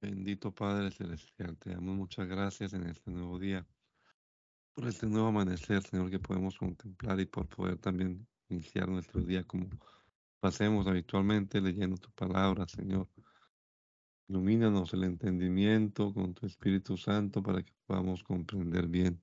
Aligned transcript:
Bendito 0.00 0.54
Padre 0.54 0.92
Celestial, 0.92 1.56
te 1.56 1.70
damos 1.70 1.96
muchas 1.96 2.28
gracias 2.28 2.72
en 2.72 2.86
este 2.86 3.10
nuevo 3.10 3.36
día, 3.36 3.66
por 4.72 4.86
este 4.86 5.06
nuevo 5.06 5.26
amanecer, 5.26 5.82
Señor, 5.82 6.08
que 6.08 6.20
podemos 6.20 6.56
contemplar 6.56 7.18
y 7.18 7.26
por 7.26 7.48
poder 7.48 7.78
también 7.78 8.24
iniciar 8.48 8.88
nuestro 8.88 9.20
día 9.20 9.42
como 9.42 9.64
lo 9.64 10.48
hacemos 10.48 10.86
habitualmente, 10.86 11.60
leyendo 11.60 11.96
tu 11.96 12.12
palabra, 12.12 12.68
Señor. 12.68 13.08
Ilumínanos 14.28 14.94
el 14.94 15.02
entendimiento 15.02 16.14
con 16.14 16.32
tu 16.32 16.46
Espíritu 16.46 16.96
Santo 16.96 17.42
para 17.42 17.64
que 17.64 17.72
podamos 17.84 18.22
comprender 18.22 18.86
bien 18.86 19.20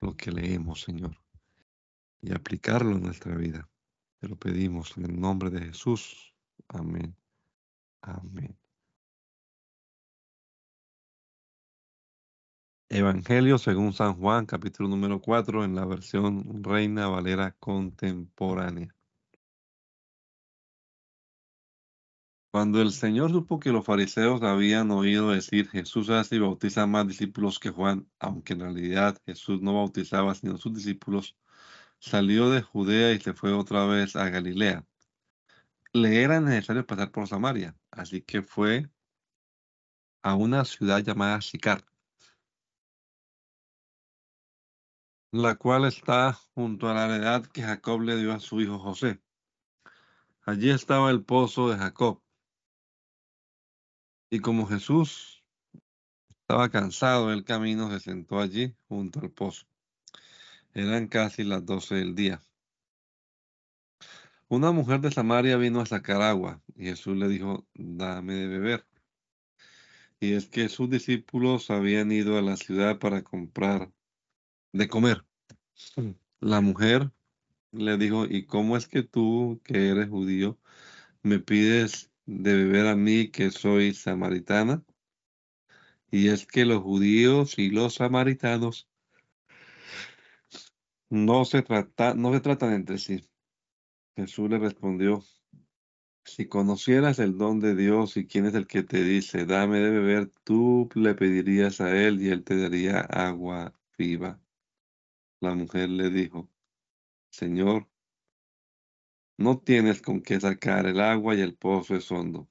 lo 0.00 0.16
que 0.16 0.32
leemos, 0.32 0.80
Señor, 0.80 1.16
y 2.20 2.32
aplicarlo 2.32 2.96
en 2.96 3.02
nuestra 3.02 3.36
vida. 3.36 3.68
Te 4.18 4.26
lo 4.26 4.34
pedimos 4.34 4.96
en 4.96 5.04
el 5.04 5.20
nombre 5.20 5.50
de 5.50 5.60
Jesús. 5.60 6.34
Amén. 6.66 7.14
Amén. 8.02 8.58
Evangelio 12.90 13.58
según 13.58 13.92
San 13.92 14.14
Juan, 14.14 14.46
capítulo 14.46 14.88
número 14.88 15.20
4, 15.20 15.62
en 15.62 15.74
la 15.74 15.84
versión 15.84 16.64
Reina 16.64 17.06
Valera 17.06 17.52
contemporánea. 17.60 18.94
Cuando 22.50 22.80
el 22.80 22.90
Señor 22.92 23.30
supo 23.30 23.60
que 23.60 23.72
los 23.72 23.84
fariseos 23.84 24.42
habían 24.42 24.90
oído 24.90 25.32
decir 25.32 25.68
Jesús 25.68 26.08
hace 26.08 26.36
y 26.36 26.38
bautiza 26.38 26.86
más 26.86 27.06
discípulos 27.06 27.58
que 27.58 27.68
Juan, 27.68 28.08
aunque 28.18 28.54
en 28.54 28.60
realidad 28.60 29.20
Jesús 29.26 29.60
no 29.60 29.74
bautizaba 29.74 30.34
sino 30.34 30.56
sus 30.56 30.74
discípulos, 30.74 31.36
salió 31.98 32.48
de 32.48 32.62
Judea 32.62 33.12
y 33.12 33.20
se 33.20 33.34
fue 33.34 33.52
otra 33.52 33.84
vez 33.84 34.16
a 34.16 34.30
Galilea. 34.30 34.86
Le 35.92 36.22
era 36.22 36.40
necesario 36.40 36.86
pasar 36.86 37.10
por 37.12 37.28
Samaria, 37.28 37.76
así 37.90 38.22
que 38.22 38.40
fue 38.42 38.88
a 40.22 40.34
una 40.34 40.64
ciudad 40.64 41.00
llamada 41.00 41.42
Sicar 41.42 41.84
la 45.38 45.54
cual 45.54 45.84
está 45.84 46.32
junto 46.32 46.88
a 46.88 46.94
la 46.94 47.04
heredad 47.04 47.46
que 47.46 47.62
Jacob 47.62 48.00
le 48.00 48.16
dio 48.16 48.32
a 48.32 48.40
su 48.40 48.60
hijo 48.60 48.80
José. 48.80 49.20
Allí 50.42 50.70
estaba 50.70 51.10
el 51.10 51.22
pozo 51.24 51.70
de 51.70 51.76
Jacob. 51.78 52.20
Y 54.30 54.40
como 54.40 54.66
Jesús 54.66 55.44
estaba 56.40 56.68
cansado 56.70 57.28
del 57.28 57.44
camino, 57.44 57.88
se 57.88 58.00
sentó 58.00 58.40
allí 58.40 58.74
junto 58.88 59.20
al 59.20 59.30
pozo. 59.30 59.66
Eran 60.74 61.06
casi 61.06 61.44
las 61.44 61.64
doce 61.64 61.94
del 61.94 62.16
día. 62.16 62.42
Una 64.48 64.72
mujer 64.72 65.00
de 65.00 65.12
Samaria 65.12 65.56
vino 65.56 65.80
a 65.80 65.86
sacar 65.86 66.20
agua 66.20 66.60
y 66.74 66.86
Jesús 66.86 67.16
le 67.16 67.28
dijo, 67.28 67.64
dame 67.74 68.34
de 68.34 68.48
beber. 68.48 68.86
Y 70.18 70.32
es 70.32 70.48
que 70.48 70.68
sus 70.68 70.90
discípulos 70.90 71.70
habían 71.70 72.10
ido 72.10 72.36
a 72.38 72.42
la 72.42 72.56
ciudad 72.56 72.98
para 72.98 73.22
comprar 73.22 73.92
de 74.72 74.88
comer. 74.88 75.27
La 76.40 76.60
mujer 76.60 77.12
le 77.72 77.96
dijo, 77.98 78.26
¿y 78.26 78.46
cómo 78.46 78.76
es 78.76 78.88
que 78.88 79.02
tú, 79.02 79.60
que 79.64 79.88
eres 79.88 80.08
judío, 80.08 80.58
me 81.22 81.38
pides 81.38 82.10
de 82.26 82.54
beber 82.54 82.86
a 82.86 82.96
mí, 82.96 83.30
que 83.30 83.50
soy 83.50 83.94
samaritana? 83.94 84.84
Y 86.10 86.28
es 86.28 86.46
que 86.46 86.64
los 86.64 86.82
judíos 86.82 87.58
y 87.58 87.70
los 87.70 87.94
samaritanos 87.96 88.88
no 91.10 91.44
se, 91.44 91.62
trata, 91.62 92.14
no 92.14 92.32
se 92.32 92.40
tratan 92.40 92.72
entre 92.72 92.98
sí. 92.98 93.28
Jesús 94.16 94.50
le 94.50 94.58
respondió, 94.58 95.22
si 96.24 96.46
conocieras 96.46 97.18
el 97.18 97.38
don 97.38 97.60
de 97.60 97.74
Dios 97.74 98.16
y 98.16 98.26
quién 98.26 98.46
es 98.46 98.54
el 98.54 98.66
que 98.66 98.82
te 98.82 99.02
dice, 99.02 99.46
dame 99.46 99.80
de 99.80 99.90
beber, 99.90 100.32
tú 100.44 100.88
le 100.94 101.14
pedirías 101.14 101.80
a 101.80 101.96
él 101.96 102.20
y 102.22 102.28
él 102.28 102.44
te 102.44 102.56
daría 102.56 103.00
agua 103.00 103.74
viva. 103.96 104.40
La 105.40 105.54
mujer 105.54 105.88
le 105.88 106.10
dijo, 106.10 106.50
Señor, 107.30 107.88
no 109.36 109.60
tienes 109.60 110.02
con 110.02 110.20
qué 110.20 110.40
sacar 110.40 110.86
el 110.86 111.00
agua 111.00 111.36
y 111.36 111.40
el 111.40 111.54
pozo 111.54 111.94
es 111.94 112.10
hondo. 112.10 112.48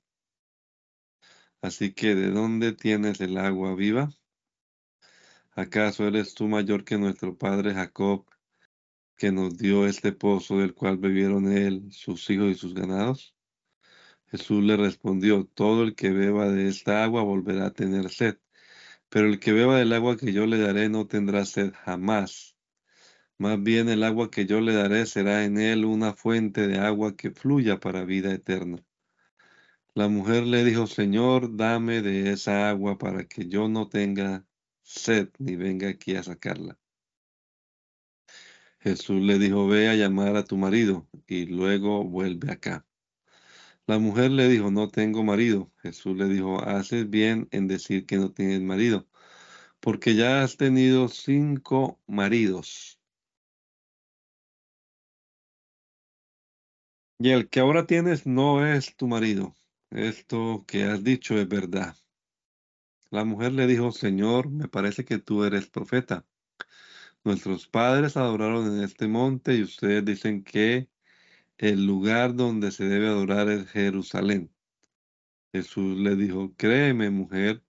Así 1.61 1.93
que, 1.93 2.15
¿de 2.15 2.31
dónde 2.31 2.71
tienes 2.71 3.19
el 3.19 3.37
agua 3.37 3.75
viva? 3.75 4.09
¿Acaso 5.51 6.07
eres 6.07 6.33
tú 6.33 6.47
mayor 6.47 6.85
que 6.85 6.97
nuestro 6.97 7.37
padre 7.37 7.73
Jacob, 7.73 8.25
que 9.17 9.33
nos 9.33 9.57
dio 9.57 9.85
este 9.85 10.13
pozo 10.13 10.59
del 10.59 10.73
cual 10.73 10.97
bebieron 10.97 11.51
él, 11.51 11.91
sus 11.91 12.29
hijos 12.29 12.51
y 12.51 12.55
sus 12.55 12.73
ganados? 12.73 13.35
Jesús 14.27 14.63
le 14.63 14.77
respondió, 14.77 15.45
todo 15.45 15.83
el 15.83 15.93
que 15.93 16.11
beba 16.11 16.47
de 16.47 16.69
esta 16.69 17.03
agua 17.03 17.23
volverá 17.23 17.65
a 17.65 17.73
tener 17.73 18.09
sed, 18.09 18.37
pero 19.09 19.27
el 19.27 19.41
que 19.41 19.51
beba 19.51 19.77
del 19.77 19.91
agua 19.91 20.15
que 20.15 20.31
yo 20.31 20.45
le 20.45 20.57
daré 20.57 20.87
no 20.87 21.07
tendrá 21.07 21.43
sed 21.43 21.73
jamás 21.73 22.56
más 23.39 23.61
bien 23.61 23.87
el 23.89 24.03
agua 24.03 24.31
que 24.31 24.45
yo 24.45 24.61
le 24.61 24.73
daré 24.73 25.05
será 25.05 25.45
en 25.45 25.59
él 25.59 25.85
una 25.85 26.13
fuente 26.13 26.67
de 26.67 26.79
agua 26.79 27.15
que 27.15 27.31
fluya 27.31 27.79
para 27.79 28.03
vida 28.03 28.33
eterna. 28.33 28.83
La 29.93 30.07
mujer 30.07 30.43
le 30.43 30.63
dijo, 30.63 30.87
Señor, 30.87 31.55
dame 31.55 32.01
de 32.01 32.31
esa 32.31 32.69
agua 32.69 32.97
para 32.97 33.25
que 33.25 33.47
yo 33.47 33.67
no 33.67 33.89
tenga 33.89 34.45
sed 34.81 35.29
ni 35.39 35.55
venga 35.55 35.89
aquí 35.89 36.15
a 36.15 36.23
sacarla. 36.23 36.77
Jesús 38.79 39.21
le 39.21 39.37
dijo, 39.39 39.67
ve 39.67 39.89
a 39.89 39.95
llamar 39.95 40.35
a 40.35 40.43
tu 40.43 40.57
marido 40.57 41.07
y 41.27 41.45
luego 41.45 42.03
vuelve 42.03 42.51
acá. 42.51 42.85
La 43.87 43.99
mujer 43.99 44.31
le 44.31 44.47
dijo, 44.49 44.71
no 44.71 44.89
tengo 44.89 45.23
marido. 45.23 45.71
Jesús 45.81 46.17
le 46.17 46.25
dijo, 46.27 46.61
haces 46.63 47.09
bien 47.09 47.47
en 47.51 47.67
decir 47.67 48.05
que 48.05 48.17
no 48.17 48.31
tienes 48.31 48.61
marido, 48.61 49.07
porque 49.79 50.15
ya 50.15 50.43
has 50.43 50.57
tenido 50.57 51.07
cinco 51.09 51.99
maridos 52.07 52.96
Y 57.19 57.29
el 57.31 57.49
que 57.49 57.59
ahora 57.59 57.87
tienes 57.87 58.27
no 58.27 58.65
es 58.65 58.95
tu 58.95 59.07
marido. 59.07 59.55
Esto 59.89 60.65
que 60.67 60.83
has 60.83 61.03
dicho 61.03 61.37
es 61.37 61.47
verdad. 61.47 61.95
La 63.09 63.25
mujer 63.25 63.53
le 63.53 63.65
dijo, 63.67 63.91
Señor, 63.91 64.49
me 64.49 64.67
parece 64.67 65.03
que 65.05 65.17
tú 65.17 65.43
eres 65.43 65.67
profeta. 65.67 66.25
Nuestros 67.23 67.67
padres 67.67 68.17
adoraron 68.17 68.67
en 68.77 68.83
este 68.83 69.07
monte 69.07 69.55
y 69.55 69.63
ustedes 69.63 70.05
dicen 70.05 70.43
que 70.43 70.89
el 71.57 71.85
lugar 71.85 72.35
donde 72.35 72.71
se 72.71 72.85
debe 72.85 73.07
adorar 73.07 73.49
es 73.49 73.67
Jerusalén. 73.69 74.51
Jesús 75.51 75.97
le 75.97 76.15
dijo, 76.15 76.53
créeme, 76.55 77.09
mujer, 77.09 77.63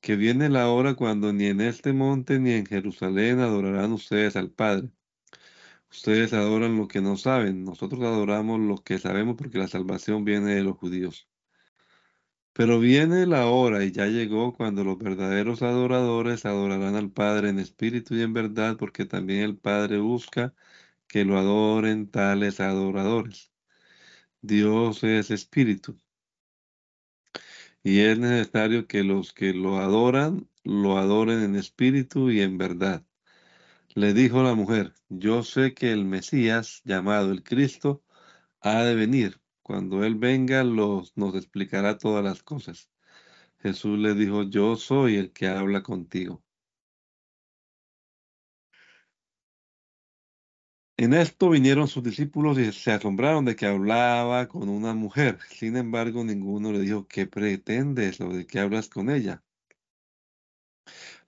que 0.00 0.16
viene 0.16 0.50
la 0.50 0.68
hora 0.70 0.94
cuando 0.94 1.32
ni 1.32 1.46
en 1.46 1.60
este 1.62 1.92
monte 1.92 2.38
ni 2.38 2.52
en 2.52 2.66
Jerusalén 2.66 3.40
adorarán 3.40 3.92
ustedes 3.92 4.36
al 4.36 4.50
Padre. 4.50 4.90
Ustedes 5.90 6.32
adoran 6.32 6.76
lo 6.76 6.88
que 6.88 7.00
no 7.00 7.16
saben, 7.16 7.64
nosotros 7.64 8.02
adoramos 8.02 8.60
lo 8.60 8.76
que 8.84 8.98
sabemos 8.98 9.36
porque 9.36 9.58
la 9.58 9.68
salvación 9.68 10.24
viene 10.24 10.54
de 10.54 10.62
los 10.62 10.76
judíos. 10.76 11.28
Pero 12.52 12.80
viene 12.80 13.26
la 13.26 13.46
hora 13.46 13.84
y 13.84 13.92
ya 13.92 14.06
llegó 14.06 14.52
cuando 14.54 14.82
los 14.82 14.98
verdaderos 14.98 15.62
adoradores 15.62 16.46
adorarán 16.46 16.96
al 16.96 17.10
Padre 17.10 17.50
en 17.50 17.58
espíritu 17.58 18.14
y 18.14 18.22
en 18.22 18.32
verdad, 18.32 18.76
porque 18.78 19.04
también 19.04 19.42
el 19.42 19.58
Padre 19.58 19.98
busca 19.98 20.54
que 21.08 21.24
lo 21.24 21.38
adoren 21.38 22.10
tales 22.10 22.60
adoradores. 22.60 23.52
Dios 24.42 25.04
es 25.04 25.30
espíritu. 25.30 25.98
Y 27.82 28.00
es 28.00 28.18
necesario 28.18 28.86
que 28.86 29.02
los 29.04 29.32
que 29.32 29.54
lo 29.54 29.78
adoran, 29.78 30.48
lo 30.64 30.98
adoren 30.98 31.42
en 31.42 31.56
espíritu 31.56 32.30
y 32.30 32.40
en 32.42 32.58
verdad. 32.58 33.04
Le 33.96 34.12
dijo 34.12 34.42
la 34.42 34.54
mujer, 34.54 34.92
yo 35.08 35.42
sé 35.42 35.72
que 35.74 35.90
el 35.90 36.04
Mesías, 36.04 36.82
llamado 36.84 37.32
el 37.32 37.42
Cristo, 37.42 38.04
ha 38.60 38.82
de 38.84 38.94
venir. 38.94 39.40
Cuando 39.62 40.04
Él 40.04 40.16
venga, 40.16 40.62
nos 40.64 41.34
explicará 41.34 41.98
todas 41.98 42.22
las 42.22 42.42
cosas. 42.42 42.90
Jesús 43.58 43.98
le 43.98 44.14
dijo, 44.14 44.42
yo 44.44 44.76
soy 44.76 45.16
el 45.16 45.32
que 45.32 45.48
habla 45.48 45.82
contigo. 45.82 46.44
En 50.98 51.14
esto 51.14 51.48
vinieron 51.48 51.88
sus 51.88 52.02
discípulos 52.02 52.58
y 52.58 52.70
se 52.72 52.92
asombraron 52.92 53.46
de 53.46 53.56
que 53.56 53.64
hablaba 53.64 54.46
con 54.46 54.68
una 54.68 54.92
mujer. 54.92 55.38
Sin 55.48 55.74
embargo, 55.78 56.22
ninguno 56.22 56.70
le 56.70 56.80
dijo, 56.80 57.06
¿qué 57.08 57.26
pretendes 57.26 58.20
o 58.20 58.28
de 58.28 58.46
qué 58.46 58.60
hablas 58.60 58.90
con 58.90 59.08
ella? 59.08 59.42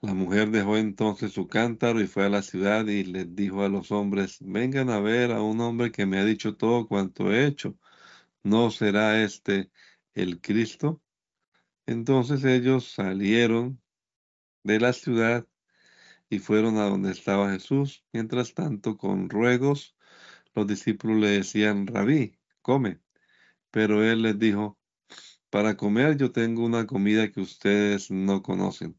La 0.01 0.15
mujer 0.15 0.51
dejó 0.51 0.77
entonces 0.77 1.33
su 1.33 1.49
cántaro 1.49 2.01
y 2.01 2.07
fue 2.07 2.25
a 2.25 2.29
la 2.29 2.43
ciudad 2.43 2.87
y 2.87 3.05
les 3.05 3.35
dijo 3.35 3.63
a 3.65 3.69
los 3.69 3.91
hombres, 3.91 4.39
vengan 4.41 4.91
a 4.91 5.01
ver 5.01 5.33
a 5.33 5.43
un 5.43 5.61
hombre 5.61 5.91
que 5.91 6.07
me 6.07 6.19
ha 6.19 6.25
dicho 6.25 6.57
todo 6.57 6.87
cuanto 6.87 7.33
he 7.33 7.47
hecho. 7.47 7.77
¿No 8.45 8.71
será 8.71 9.23
este 9.25 9.71
el 10.15 10.41
Cristo? 10.41 11.03
Entonces 11.87 12.45
ellos 12.45 12.93
salieron 12.93 13.81
de 14.65 14.81
la 14.81 14.93
ciudad 14.93 15.47
y 16.31 16.39
fueron 16.41 16.79
a 16.79 16.85
donde 16.85 17.13
estaba 17.13 17.53
Jesús. 17.53 18.05
Mientras 18.13 18.55
tanto, 18.55 18.97
con 18.99 19.31
ruegos, 19.31 19.97
los 20.55 20.67
discípulos 20.67 21.19
le 21.19 21.31
decían, 21.31 21.87
rabí, 21.87 22.39
come. 22.63 23.01
Pero 23.71 24.05
él 24.05 24.23
les 24.23 24.39
dijo, 24.39 24.79
Para 25.51 25.77
comer 25.77 26.17
yo 26.19 26.33
tengo 26.33 26.65
una 26.65 26.87
comida 26.87 27.33
que 27.33 27.41
ustedes 27.41 28.11
no 28.11 28.43
conocen. 28.43 28.99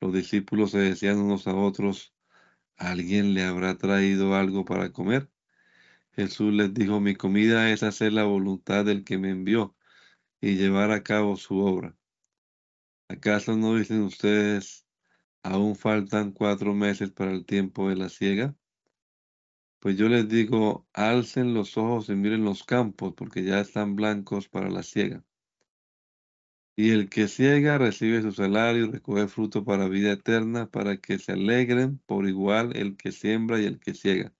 Los 0.00 0.12
discípulos 0.14 0.70
se 0.70 0.78
decían 0.78 1.18
unos 1.18 1.46
a 1.46 1.54
otros, 1.54 2.14
¿alguien 2.76 3.34
le 3.34 3.44
habrá 3.44 3.76
traído 3.78 4.34
algo 4.34 4.64
para 4.64 4.92
comer? 4.92 5.30
Jesús 6.12 6.52
les 6.54 6.74
dijo, 6.74 7.00
mi 7.00 7.14
comida 7.16 7.70
es 7.70 7.82
hacer 7.82 8.12
la 8.12 8.24
voluntad 8.24 8.84
del 8.84 9.04
que 9.04 9.18
me 9.18 9.30
envió 9.30 9.76
y 10.40 10.56
llevar 10.56 10.90
a 10.92 11.02
cabo 11.02 11.36
su 11.36 11.58
obra. 11.58 11.96
¿Acaso 13.08 13.56
no 13.56 13.76
dicen 13.76 14.02
ustedes, 14.02 14.86
aún 15.42 15.76
faltan 15.76 16.32
cuatro 16.32 16.74
meses 16.74 17.10
para 17.10 17.32
el 17.32 17.44
tiempo 17.44 17.88
de 17.88 17.96
la 17.96 18.08
siega? 18.08 18.56
Pues 19.80 19.96
yo 19.96 20.08
les 20.08 20.28
digo, 20.28 20.86
alcen 20.92 21.54
los 21.54 21.76
ojos 21.76 22.08
y 22.08 22.14
miren 22.14 22.44
los 22.44 22.64
campos, 22.64 23.14
porque 23.16 23.44
ya 23.44 23.60
están 23.60 23.96
blancos 23.96 24.48
para 24.48 24.70
la 24.70 24.82
siega. 24.82 25.24
Y 26.82 26.92
el 26.92 27.10
que 27.10 27.28
ciega 27.28 27.76
recibe 27.76 28.22
su 28.22 28.32
salario 28.32 28.86
y 28.86 28.90
recoge 28.90 29.28
fruto 29.28 29.66
para 29.66 29.86
vida 29.86 30.12
eterna, 30.12 30.70
para 30.70 30.96
que 30.96 31.18
se 31.18 31.32
alegren 31.32 31.98
por 32.06 32.26
igual 32.26 32.74
el 32.74 32.96
que 32.96 33.12
siembra 33.12 33.60
y 33.60 33.66
el 33.66 33.78
que 33.78 33.92
ciega. 33.92 34.32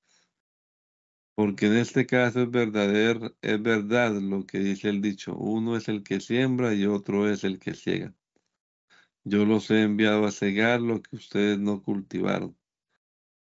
Porque 1.34 1.66
en 1.66 1.76
este 1.76 2.06
caso 2.06 2.40
es 2.40 2.50
verdadero, 2.50 3.36
es 3.42 3.62
verdad 3.62 4.18
lo 4.22 4.46
que 4.46 4.58
dice 4.58 4.88
el 4.88 5.02
dicho, 5.02 5.36
uno 5.36 5.76
es 5.76 5.88
el 5.88 6.02
que 6.02 6.18
siembra 6.18 6.72
y 6.72 6.86
otro 6.86 7.28
es 7.28 7.44
el 7.44 7.58
que 7.58 7.74
ciega. 7.74 8.14
Yo 9.22 9.44
los 9.44 9.70
he 9.70 9.82
enviado 9.82 10.24
a 10.24 10.32
cegar 10.32 10.80
lo 10.80 11.02
que 11.02 11.16
ustedes 11.16 11.58
no 11.58 11.82
cultivaron. 11.82 12.56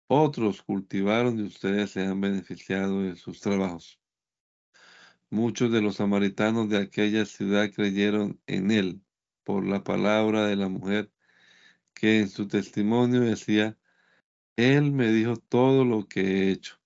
Otros 0.09 0.62
cultivaron 0.62 1.38
y 1.38 1.43
ustedes 1.43 1.91
se 1.91 2.00
han 2.00 2.19
beneficiado 2.19 3.03
de 3.03 3.15
sus 3.17 3.43
trabajos. 3.43 4.00
Muchos 5.31 5.71
de 5.71 5.81
los 5.81 5.97
samaritanos 5.97 6.69
de 6.69 6.79
aquella 6.79 7.25
ciudad 7.25 7.71
creyeron 7.73 8.41
en 8.49 8.73
él 8.73 9.00
por 9.44 9.65
la 9.65 9.85
palabra 9.85 10.47
de 10.47 10.56
la 10.56 10.69
mujer 10.69 11.12
que 11.94 12.19
en 12.19 12.29
su 12.29 12.49
testimonio 12.49 13.21
decía, 13.21 13.79
Él 14.56 14.91
me 14.91 15.12
dijo 15.12 15.37
todo 15.37 15.85
lo 15.85 16.09
que 16.09 16.21
he 16.21 16.50
hecho. 16.50 16.81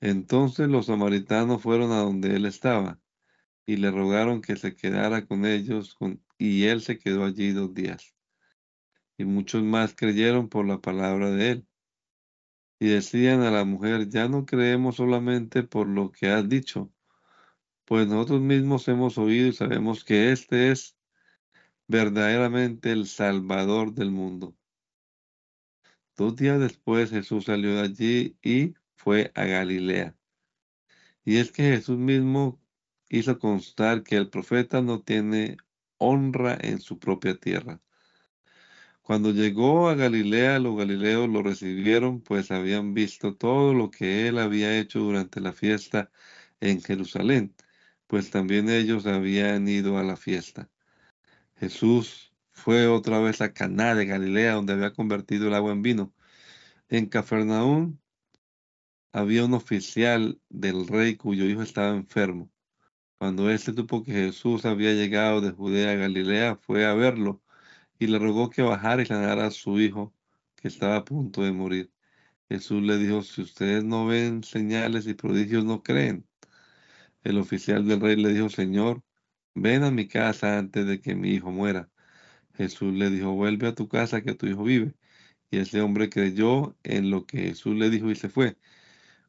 Entonces 0.00 0.68
los 0.68 0.86
samaritanos 0.86 1.62
fueron 1.62 1.92
a 1.92 1.98
donde 1.98 2.34
él 2.34 2.46
estaba 2.46 3.00
y 3.64 3.76
le 3.76 3.90
rogaron 3.90 4.42
que 4.42 4.56
se 4.56 4.74
quedara 4.74 5.26
con 5.26 5.46
ellos 5.46 5.96
y 6.38 6.64
él 6.64 6.80
se 6.82 6.98
quedó 6.98 7.24
allí 7.24 7.52
dos 7.52 7.74
días. 7.74 8.14
Y 9.18 9.24
muchos 9.24 9.62
más 9.62 9.94
creyeron 9.94 10.48
por 10.48 10.66
la 10.66 10.80
palabra 10.80 11.30
de 11.30 11.50
él. 11.50 11.66
Y 12.80 12.88
decían 12.88 13.42
a 13.42 13.50
la 13.50 13.64
mujer, 13.64 14.08
ya 14.08 14.28
no 14.28 14.44
creemos 14.46 14.96
solamente 14.96 15.62
por 15.62 15.88
lo 15.88 16.12
que 16.12 16.28
has 16.28 16.46
dicho, 16.48 16.92
pues 17.86 18.08
nosotros 18.08 18.40
mismos 18.40 18.88
hemos 18.88 19.16
oído 19.16 19.48
y 19.48 19.52
sabemos 19.52 20.04
que 20.04 20.32
este 20.32 20.72
es 20.72 20.96
verdaderamente 21.86 22.90
el 22.90 23.06
Salvador 23.06 23.94
del 23.94 24.10
mundo. 24.10 24.56
Dos 26.16 26.34
días 26.34 26.58
después 26.58 27.10
Jesús 27.10 27.44
salió 27.44 27.76
de 27.76 27.82
allí 27.82 28.36
y 28.42 28.74
fue 28.96 29.30
a 29.36 29.44
Galilea. 29.44 30.16
Y 31.24 31.36
es 31.36 31.52
que 31.52 31.62
Jesús 31.62 31.96
mismo 31.96 32.60
hizo 33.08 33.38
constar 33.38 34.02
que 34.02 34.16
el 34.16 34.30
profeta 34.30 34.82
no 34.82 35.02
tiene 35.02 35.56
honra 35.98 36.58
en 36.60 36.80
su 36.80 36.98
propia 36.98 37.36
tierra. 37.38 37.80
Cuando 39.02 39.30
llegó 39.30 39.88
a 39.88 39.94
Galilea, 39.94 40.58
los 40.58 40.76
galileos 40.76 41.28
lo 41.28 41.40
recibieron, 41.40 42.20
pues 42.20 42.50
habían 42.50 42.94
visto 42.94 43.36
todo 43.36 43.74
lo 43.74 43.92
que 43.92 44.26
él 44.26 44.38
había 44.38 44.76
hecho 44.76 44.98
durante 44.98 45.40
la 45.40 45.52
fiesta 45.52 46.10
en 46.58 46.82
Jerusalén 46.82 47.54
pues 48.06 48.30
también 48.30 48.68
ellos 48.70 49.06
habían 49.06 49.68
ido 49.68 49.98
a 49.98 50.02
la 50.04 50.16
fiesta. 50.16 50.70
Jesús 51.56 52.32
fue 52.52 52.86
otra 52.88 53.20
vez 53.20 53.40
a 53.40 53.52
Caná 53.52 53.94
de 53.94 54.06
Galilea, 54.06 54.54
donde 54.54 54.74
había 54.74 54.92
convertido 54.92 55.48
el 55.48 55.54
agua 55.54 55.72
en 55.72 55.82
vino. 55.82 56.14
En 56.88 57.06
Cafarnaún 57.06 58.00
había 59.12 59.44
un 59.44 59.54
oficial 59.54 60.40
del 60.48 60.86
rey 60.86 61.16
cuyo 61.16 61.44
hijo 61.46 61.62
estaba 61.62 61.96
enfermo. 61.96 62.50
Cuando 63.18 63.50
éste 63.50 63.72
supo 63.72 64.02
que 64.04 64.12
Jesús 64.12 64.64
había 64.66 64.92
llegado 64.92 65.40
de 65.40 65.52
Judea 65.52 65.92
a 65.92 65.94
Galilea, 65.94 66.56
fue 66.56 66.84
a 66.86 66.94
verlo 66.94 67.42
y 67.98 68.08
le 68.08 68.18
rogó 68.18 68.50
que 68.50 68.62
bajara 68.62 69.02
y 69.02 69.06
sanara 69.06 69.46
a 69.46 69.50
su 69.50 69.80
hijo, 69.80 70.14
que 70.56 70.68
estaba 70.68 70.96
a 70.96 71.04
punto 71.04 71.42
de 71.42 71.52
morir. 71.52 71.92
Jesús 72.48 72.82
le 72.82 72.98
dijo, 72.98 73.22
si 73.22 73.42
ustedes 73.42 73.84
no 73.84 74.06
ven 74.06 74.44
señales 74.44 75.06
y 75.06 75.14
prodigios, 75.14 75.64
no 75.64 75.82
creen. 75.82 76.26
El 77.26 77.38
oficial 77.38 77.84
del 77.88 78.00
rey 78.00 78.14
le 78.14 78.32
dijo, 78.32 78.48
Señor, 78.48 79.02
ven 79.54 79.82
a 79.82 79.90
mi 79.90 80.06
casa 80.06 80.58
antes 80.58 80.86
de 80.86 81.00
que 81.00 81.16
mi 81.16 81.30
hijo 81.30 81.50
muera. 81.50 81.90
Jesús 82.54 82.94
le 82.94 83.10
dijo, 83.10 83.32
vuelve 83.32 83.66
a 83.66 83.74
tu 83.74 83.88
casa 83.88 84.22
que 84.22 84.34
tu 84.34 84.46
hijo 84.46 84.62
vive. 84.62 84.94
Y 85.50 85.58
ese 85.58 85.80
hombre 85.80 86.08
creyó 86.08 86.76
en 86.84 87.10
lo 87.10 87.26
que 87.26 87.38
Jesús 87.48 87.74
le 87.76 87.90
dijo 87.90 88.12
y 88.12 88.14
se 88.16 88.28
fue. 88.28 88.56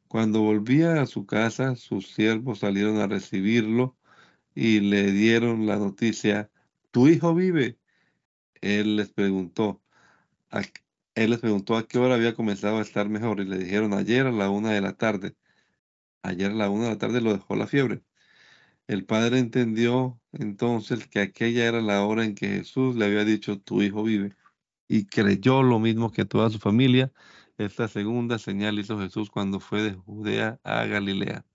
Cuando 0.08 0.44
volvía 0.44 1.02
a 1.02 1.08
su 1.08 1.26
casa, 1.26 1.76
sus 1.76 2.14
siervos 2.14 2.60
salieron 2.60 2.98
a 3.00 3.08
recibirlo 3.08 3.98
y 4.56 4.80
le 4.82 5.12
dieron 5.12 5.66
la 5.66 5.78
noticia, 5.78 6.52
tu 6.92 7.08
hijo 7.08 7.34
vive. 7.36 7.80
Él 8.62 8.98
les 8.98 9.10
preguntó, 9.10 9.82
a, 10.52 10.62
él 11.16 11.32
les 11.32 11.40
preguntó 11.40 11.78
a 11.78 11.88
qué 11.88 12.00
hora 12.00 12.16
había 12.16 12.36
comenzado 12.36 12.80
a 12.80 12.82
estar 12.84 13.10
mejor 13.10 13.40
y 13.42 13.46
le 13.46 13.58
dijeron 13.60 13.94
ayer 13.94 14.28
a 14.28 14.32
la 14.32 14.50
una 14.52 14.72
de 14.72 14.82
la 14.82 14.94
tarde. 14.98 15.36
Ayer 16.24 16.52
a 16.52 16.56
la 16.56 16.70
una 16.70 16.86
de 16.86 16.90
la 16.92 16.98
tarde 16.98 17.22
lo 17.22 17.34
dejó 17.34 17.56
la 17.56 17.68
fiebre. 17.68 18.04
El 18.88 19.06
padre 19.06 19.40
entendió 19.40 20.20
entonces 20.32 21.08
que 21.08 21.20
aquella 21.20 21.66
era 21.66 21.82
la 21.82 22.06
hora 22.06 22.24
en 22.24 22.36
que 22.36 22.48
Jesús 22.48 22.96
le 22.96 23.06
había 23.06 23.26
dicho, 23.26 23.60
tu 23.60 23.82
hijo 23.82 24.04
vive, 24.04 24.36
y 24.88 25.06
creyó 25.06 25.62
lo 25.64 25.80
mismo 25.80 26.12
que 26.12 26.26
toda 26.26 26.50
su 26.50 26.60
familia. 26.60 27.12
Esta 27.58 27.88
segunda 27.88 28.40
señal 28.40 28.80
hizo 28.80 29.00
Jesús 29.00 29.30
cuando 29.30 29.60
fue 29.60 29.82
de 29.82 29.94
Judea 29.94 30.60
a 30.64 30.86
Galilea. 30.86 31.46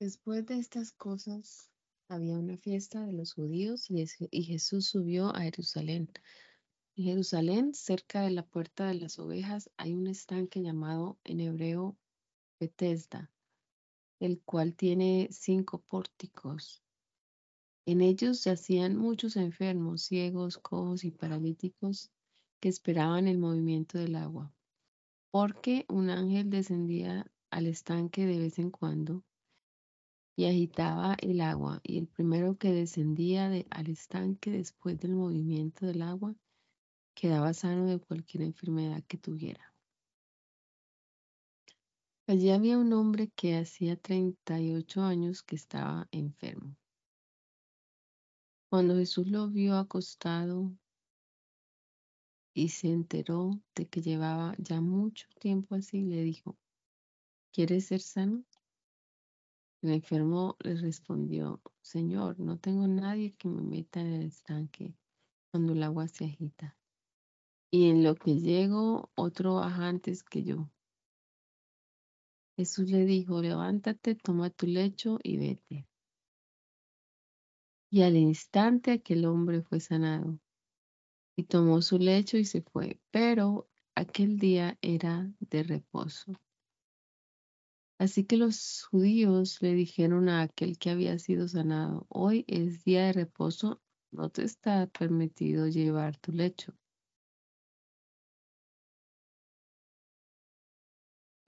Después 0.00 0.46
de 0.46 0.58
estas 0.58 0.92
cosas, 0.92 1.70
había 2.08 2.38
una 2.38 2.56
fiesta 2.56 3.04
de 3.04 3.12
los 3.12 3.34
judíos 3.34 3.88
y 3.90 4.42
Jesús 4.44 4.86
subió 4.86 5.34
a 5.34 5.42
Jerusalén. 5.42 6.10
En 6.96 7.04
Jerusalén, 7.04 7.74
cerca 7.74 8.22
de 8.22 8.30
la 8.30 8.44
puerta 8.44 8.86
de 8.86 8.94
las 8.94 9.18
ovejas, 9.18 9.70
hay 9.76 9.94
un 9.94 10.06
estanque 10.06 10.62
llamado 10.62 11.18
en 11.24 11.40
hebreo 11.40 11.96
Bethesda, 12.60 13.30
el 14.20 14.40
cual 14.42 14.74
tiene 14.74 15.28
cinco 15.30 15.80
pórticos. 15.80 16.82
En 17.86 18.00
ellos 18.00 18.44
yacían 18.44 18.96
muchos 18.96 19.36
enfermos, 19.36 20.02
ciegos, 20.02 20.58
cojos 20.58 21.04
y 21.04 21.10
paralíticos 21.10 22.10
que 22.60 22.68
esperaban 22.68 23.28
el 23.28 23.38
movimiento 23.38 23.98
del 23.98 24.16
agua, 24.16 24.52
porque 25.30 25.86
un 25.88 26.10
ángel 26.10 26.50
descendía 26.50 27.30
al 27.50 27.66
estanque 27.66 28.26
de 28.26 28.38
vez 28.38 28.58
en 28.58 28.70
cuando 28.70 29.24
y 30.36 30.44
agitaba 30.44 31.16
el 31.20 31.40
agua, 31.40 31.80
y 31.82 31.98
el 31.98 32.06
primero 32.06 32.58
que 32.58 32.72
descendía 32.72 33.50
al 33.70 33.88
estanque 33.88 34.52
después 34.52 34.98
del 35.00 35.14
movimiento 35.14 35.84
del 35.84 36.02
agua 36.02 36.36
quedaba 37.14 37.52
sano 37.54 37.86
de 37.86 37.98
cualquier 37.98 38.44
enfermedad 38.44 39.02
que 39.08 39.18
tuviera. 39.18 39.67
Allí 42.28 42.50
había 42.50 42.76
un 42.76 42.92
hombre 42.92 43.32
que 43.34 43.56
hacía 43.56 43.96
38 43.96 45.00
años 45.00 45.42
que 45.42 45.56
estaba 45.56 46.08
enfermo. 46.12 46.76
Cuando 48.68 48.96
Jesús 48.96 49.28
lo 49.28 49.48
vio 49.48 49.78
acostado 49.78 50.70
y 52.52 52.68
se 52.68 52.88
enteró 52.88 53.58
de 53.74 53.86
que 53.88 54.02
llevaba 54.02 54.54
ya 54.58 54.82
mucho 54.82 55.26
tiempo 55.40 55.74
así, 55.74 56.02
le 56.02 56.22
dijo, 56.22 56.58
¿quieres 57.50 57.86
ser 57.86 58.02
sano? 58.02 58.44
El 59.80 59.92
enfermo 59.92 60.58
le 60.58 60.74
respondió, 60.76 61.62
Señor, 61.80 62.38
no 62.38 62.58
tengo 62.58 62.86
nadie 62.86 63.32
que 63.38 63.48
me 63.48 63.62
meta 63.62 64.02
en 64.02 64.12
el 64.12 64.26
estanque 64.26 64.94
cuando 65.50 65.72
el 65.72 65.82
agua 65.82 66.08
se 66.08 66.26
agita. 66.26 66.76
Y 67.70 67.88
en 67.88 68.04
lo 68.04 68.16
que 68.16 68.38
llego, 68.38 69.10
otro 69.14 69.54
baja 69.54 69.88
antes 69.88 70.22
que 70.22 70.44
yo. 70.44 70.68
Jesús 72.58 72.90
le 72.90 73.04
dijo, 73.04 73.40
levántate, 73.40 74.16
toma 74.16 74.50
tu 74.50 74.66
lecho 74.66 75.20
y 75.22 75.36
vete. 75.36 75.86
Y 77.88 78.02
al 78.02 78.16
instante 78.16 78.90
aquel 78.90 79.26
hombre 79.26 79.62
fue 79.62 79.78
sanado 79.78 80.40
y 81.36 81.44
tomó 81.44 81.82
su 81.82 81.98
lecho 81.98 82.36
y 82.36 82.44
se 82.44 82.62
fue, 82.62 83.00
pero 83.12 83.70
aquel 83.94 84.40
día 84.40 84.76
era 84.82 85.32
de 85.38 85.62
reposo. 85.62 86.32
Así 87.96 88.24
que 88.24 88.36
los 88.36 88.82
judíos 88.90 89.62
le 89.62 89.74
dijeron 89.74 90.28
a 90.28 90.42
aquel 90.42 90.78
que 90.78 90.90
había 90.90 91.16
sido 91.20 91.46
sanado, 91.46 92.06
hoy 92.08 92.44
es 92.48 92.82
día 92.82 93.06
de 93.06 93.12
reposo, 93.12 93.80
no 94.10 94.30
te 94.30 94.42
está 94.42 94.88
permitido 94.88 95.68
llevar 95.68 96.16
tu 96.16 96.32
lecho. 96.32 96.74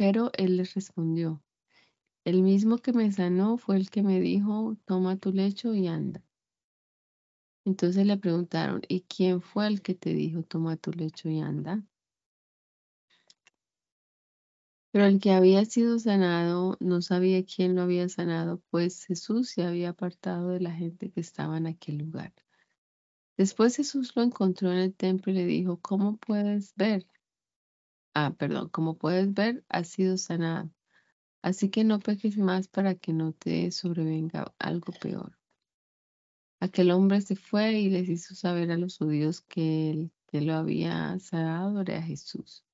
Pero 0.01 0.31
él 0.39 0.57
les 0.57 0.73
respondió, 0.73 1.43
El 2.25 2.43
mismo 2.43 2.79
que 2.79 2.95
me 2.95 3.13
sanó 3.13 3.59
fue 3.59 3.77
el 3.77 3.91
que 3.91 4.03
me 4.03 4.19
dijo, 4.19 4.79
toma 4.87 5.19
tu 5.19 5.31
lecho 5.31 5.75
y 5.75 5.89
anda. 5.89 6.25
Entonces 7.67 8.07
le 8.07 8.17
preguntaron, 8.17 8.81
¿y 8.89 9.03
quién 9.03 9.43
fue 9.43 9.67
el 9.67 9.83
que 9.83 9.95
te 9.95 10.15
dijo, 10.15 10.43
toma 10.43 10.79
tu 10.79 10.91
lecho 10.91 11.29
y 11.29 11.41
anda? 11.41 11.85
Pero 14.91 15.05
el 15.05 15.21
que 15.21 15.33
había 15.33 15.67
sido 15.67 15.99
sanado 15.99 16.79
no 16.81 17.03
sabía 17.03 17.45
quién 17.45 17.75
lo 17.75 17.83
había 17.83 18.09
sanado, 18.09 18.63
pues 18.71 19.05
Jesús 19.05 19.51
se 19.51 19.65
había 19.65 19.91
apartado 19.91 20.49
de 20.49 20.61
la 20.61 20.73
gente 20.73 21.11
que 21.11 21.21
estaba 21.21 21.59
en 21.59 21.67
aquel 21.67 21.99
lugar. 21.99 22.33
Después 23.37 23.77
Jesús 23.77 24.17
lo 24.17 24.23
encontró 24.23 24.73
en 24.73 24.79
el 24.79 24.95
templo 24.95 25.31
y 25.31 25.35
le 25.35 25.45
dijo, 25.45 25.79
¿cómo 25.83 26.17
puedes 26.17 26.75
ver? 26.75 27.07
Ah, 28.15 28.35
perdón, 28.37 28.69
como 28.69 28.99
puedes 28.99 29.33
ver, 29.35 29.65
has 29.69 29.89
sido 29.89 30.17
sanado. 30.19 30.71
Así 31.43 31.71
que 31.71 31.85
no 31.85 32.01
peques 32.01 32.39
más 32.39 32.69
para 32.69 32.95
que 32.95 33.13
no 33.13 33.33
te 33.33 33.71
sobrevenga 33.71 34.55
algo 34.59 34.93
peor. 35.01 35.39
Aquel 36.61 36.91
hombre 36.91 37.21
se 37.23 37.37
fue 37.37 37.81
y 37.81 37.89
les 37.91 38.09
hizo 38.09 38.35
saber 38.35 38.71
a 38.71 38.77
los 38.77 38.99
judíos 38.99 39.41
que 39.41 39.91
el 39.91 40.13
que 40.29 40.41
lo 40.41 40.55
había 40.55 41.19
sanado 41.19 41.81
era 41.81 42.03
Jesús. 42.03 42.65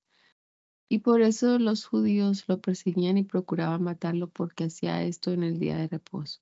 Y 0.88 0.98
por 0.98 1.22
eso 1.22 1.58
los 1.58 1.86
judíos 1.86 2.44
lo 2.48 2.60
perseguían 2.60 3.18
y 3.18 3.24
procuraban 3.24 3.82
matarlo 3.82 4.28
porque 4.28 4.64
hacía 4.64 5.02
esto 5.02 5.32
en 5.32 5.42
el 5.42 5.58
día 5.58 5.76
de 5.76 5.88
reposo. 5.88 6.40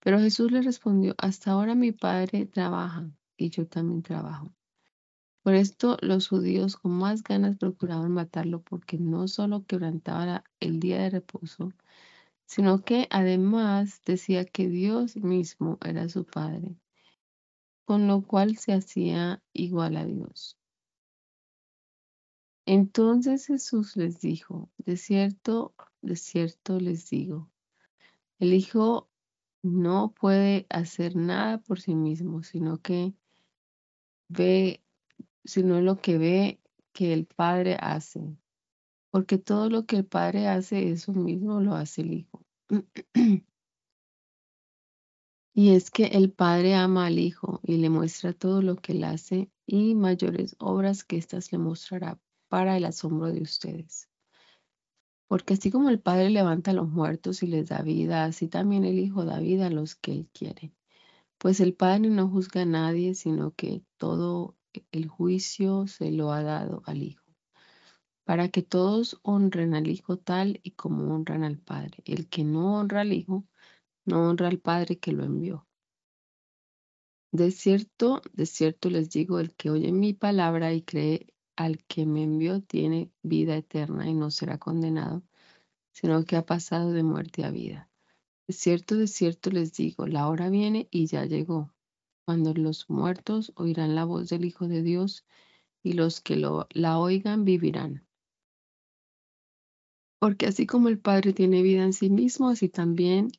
Pero 0.00 0.20
Jesús 0.20 0.52
le 0.52 0.62
respondió, 0.62 1.14
hasta 1.18 1.52
ahora 1.52 1.74
mi 1.74 1.92
padre 1.92 2.46
trabaja 2.46 3.10
y 3.36 3.50
yo 3.50 3.66
también 3.66 4.02
trabajo. 4.02 4.52
Por 5.48 5.54
esto 5.54 5.96
los 6.02 6.28
judíos 6.28 6.76
con 6.76 6.92
más 6.92 7.22
ganas 7.22 7.56
procuraban 7.56 8.12
matarlo 8.12 8.60
porque 8.60 8.98
no 8.98 9.28
solo 9.28 9.64
quebrantaba 9.64 10.44
el 10.60 10.78
día 10.78 10.98
de 10.98 11.08
reposo, 11.08 11.72
sino 12.44 12.84
que 12.84 13.08
además 13.08 14.02
decía 14.04 14.44
que 14.44 14.68
Dios 14.68 15.16
mismo 15.16 15.78
era 15.82 16.10
su 16.10 16.26
Padre, 16.26 16.76
con 17.86 18.06
lo 18.06 18.20
cual 18.26 18.58
se 18.58 18.74
hacía 18.74 19.42
igual 19.54 19.96
a 19.96 20.04
Dios. 20.04 20.58
Entonces 22.66 23.46
Jesús 23.46 23.96
les 23.96 24.20
dijo, 24.20 24.68
de 24.76 24.98
cierto, 24.98 25.74
de 26.02 26.16
cierto 26.16 26.78
les 26.78 27.08
digo, 27.08 27.50
el 28.38 28.52
Hijo 28.52 29.08
no 29.62 30.12
puede 30.12 30.66
hacer 30.68 31.16
nada 31.16 31.56
por 31.56 31.80
sí 31.80 31.94
mismo, 31.94 32.42
sino 32.42 32.82
que 32.82 33.14
ve, 34.28 34.82
sino 35.48 35.80
lo 35.80 36.00
que 36.00 36.18
ve 36.18 36.60
que 36.92 37.14
el 37.14 37.24
Padre 37.24 37.76
hace. 37.80 38.36
Porque 39.10 39.38
todo 39.38 39.70
lo 39.70 39.86
que 39.86 39.96
el 39.96 40.04
Padre 40.04 40.46
hace, 40.46 40.90
eso 40.90 41.12
mismo 41.14 41.60
lo 41.60 41.74
hace 41.74 42.02
el 42.02 42.12
Hijo. 42.12 42.44
y 45.54 45.70
es 45.70 45.90
que 45.90 46.04
el 46.08 46.30
Padre 46.30 46.74
ama 46.74 47.06
al 47.06 47.18
Hijo 47.18 47.60
y 47.62 47.78
le 47.78 47.88
muestra 47.88 48.34
todo 48.34 48.60
lo 48.60 48.76
que 48.76 48.92
él 48.92 49.04
hace 49.04 49.50
y 49.66 49.94
mayores 49.94 50.54
obras 50.58 51.02
que 51.02 51.16
éstas 51.16 51.50
le 51.50 51.56
mostrará 51.56 52.20
para 52.48 52.76
el 52.76 52.84
asombro 52.84 53.32
de 53.32 53.40
ustedes. 53.40 54.10
Porque 55.28 55.54
así 55.54 55.70
como 55.70 55.88
el 55.88 56.00
Padre 56.00 56.28
levanta 56.28 56.72
a 56.72 56.74
los 56.74 56.90
muertos 56.90 57.42
y 57.42 57.46
les 57.46 57.70
da 57.70 57.80
vida, 57.80 58.24
así 58.24 58.48
también 58.48 58.84
el 58.84 58.98
Hijo 58.98 59.24
da 59.24 59.40
vida 59.40 59.68
a 59.68 59.70
los 59.70 59.94
que 59.94 60.12
Él 60.12 60.28
quiere. 60.32 60.74
Pues 61.38 61.60
el 61.60 61.72
Padre 61.72 62.10
no 62.10 62.28
juzga 62.28 62.62
a 62.62 62.66
nadie, 62.66 63.14
sino 63.14 63.54
que 63.54 63.82
todo 63.96 64.57
el 64.92 65.08
juicio 65.08 65.86
se 65.86 66.10
lo 66.10 66.32
ha 66.32 66.42
dado 66.42 66.82
al 66.86 67.02
Hijo, 67.02 67.24
para 68.24 68.48
que 68.48 68.62
todos 68.62 69.18
honren 69.22 69.74
al 69.74 69.88
Hijo 69.88 70.18
tal 70.18 70.60
y 70.62 70.72
como 70.72 71.14
honran 71.14 71.44
al 71.44 71.58
Padre. 71.58 72.02
El 72.04 72.28
que 72.28 72.44
no 72.44 72.78
honra 72.78 73.02
al 73.02 73.12
Hijo, 73.12 73.46
no 74.04 74.28
honra 74.28 74.48
al 74.48 74.58
Padre 74.58 74.98
que 74.98 75.12
lo 75.12 75.24
envió. 75.24 75.66
De 77.30 77.50
cierto, 77.50 78.22
de 78.32 78.46
cierto 78.46 78.88
les 78.88 79.10
digo, 79.10 79.38
el 79.38 79.54
que 79.54 79.70
oye 79.70 79.92
mi 79.92 80.14
palabra 80.14 80.72
y 80.72 80.82
cree 80.82 81.26
al 81.56 81.84
que 81.84 82.06
me 82.06 82.22
envió 82.22 82.62
tiene 82.62 83.12
vida 83.22 83.56
eterna 83.56 84.08
y 84.08 84.14
no 84.14 84.30
será 84.30 84.58
condenado, 84.58 85.22
sino 85.92 86.24
que 86.24 86.36
ha 86.36 86.46
pasado 86.46 86.92
de 86.92 87.02
muerte 87.02 87.44
a 87.44 87.50
vida. 87.50 87.90
De 88.46 88.54
cierto, 88.54 88.96
de 88.96 89.08
cierto 89.08 89.50
les 89.50 89.74
digo, 89.74 90.06
la 90.06 90.28
hora 90.28 90.48
viene 90.48 90.88
y 90.90 91.06
ya 91.06 91.26
llegó, 91.26 91.74
cuando 92.28 92.52
los 92.52 92.90
muertos 92.90 93.54
oirán 93.56 93.94
la 93.94 94.04
voz 94.04 94.28
del 94.28 94.44
Hijo 94.44 94.68
de 94.68 94.82
Dios 94.82 95.24
y 95.82 95.94
los 95.94 96.20
que 96.20 96.36
la 96.36 96.98
oigan 96.98 97.46
vivirán. 97.46 98.06
Porque 100.20 100.44
así 100.44 100.66
como 100.66 100.88
el 100.88 100.98
Padre 100.98 101.32
tiene 101.32 101.62
vida 101.62 101.84
en 101.84 101.94
sí 101.94 102.10
mismo, 102.10 102.50
así 102.50 102.68
también 102.68 103.30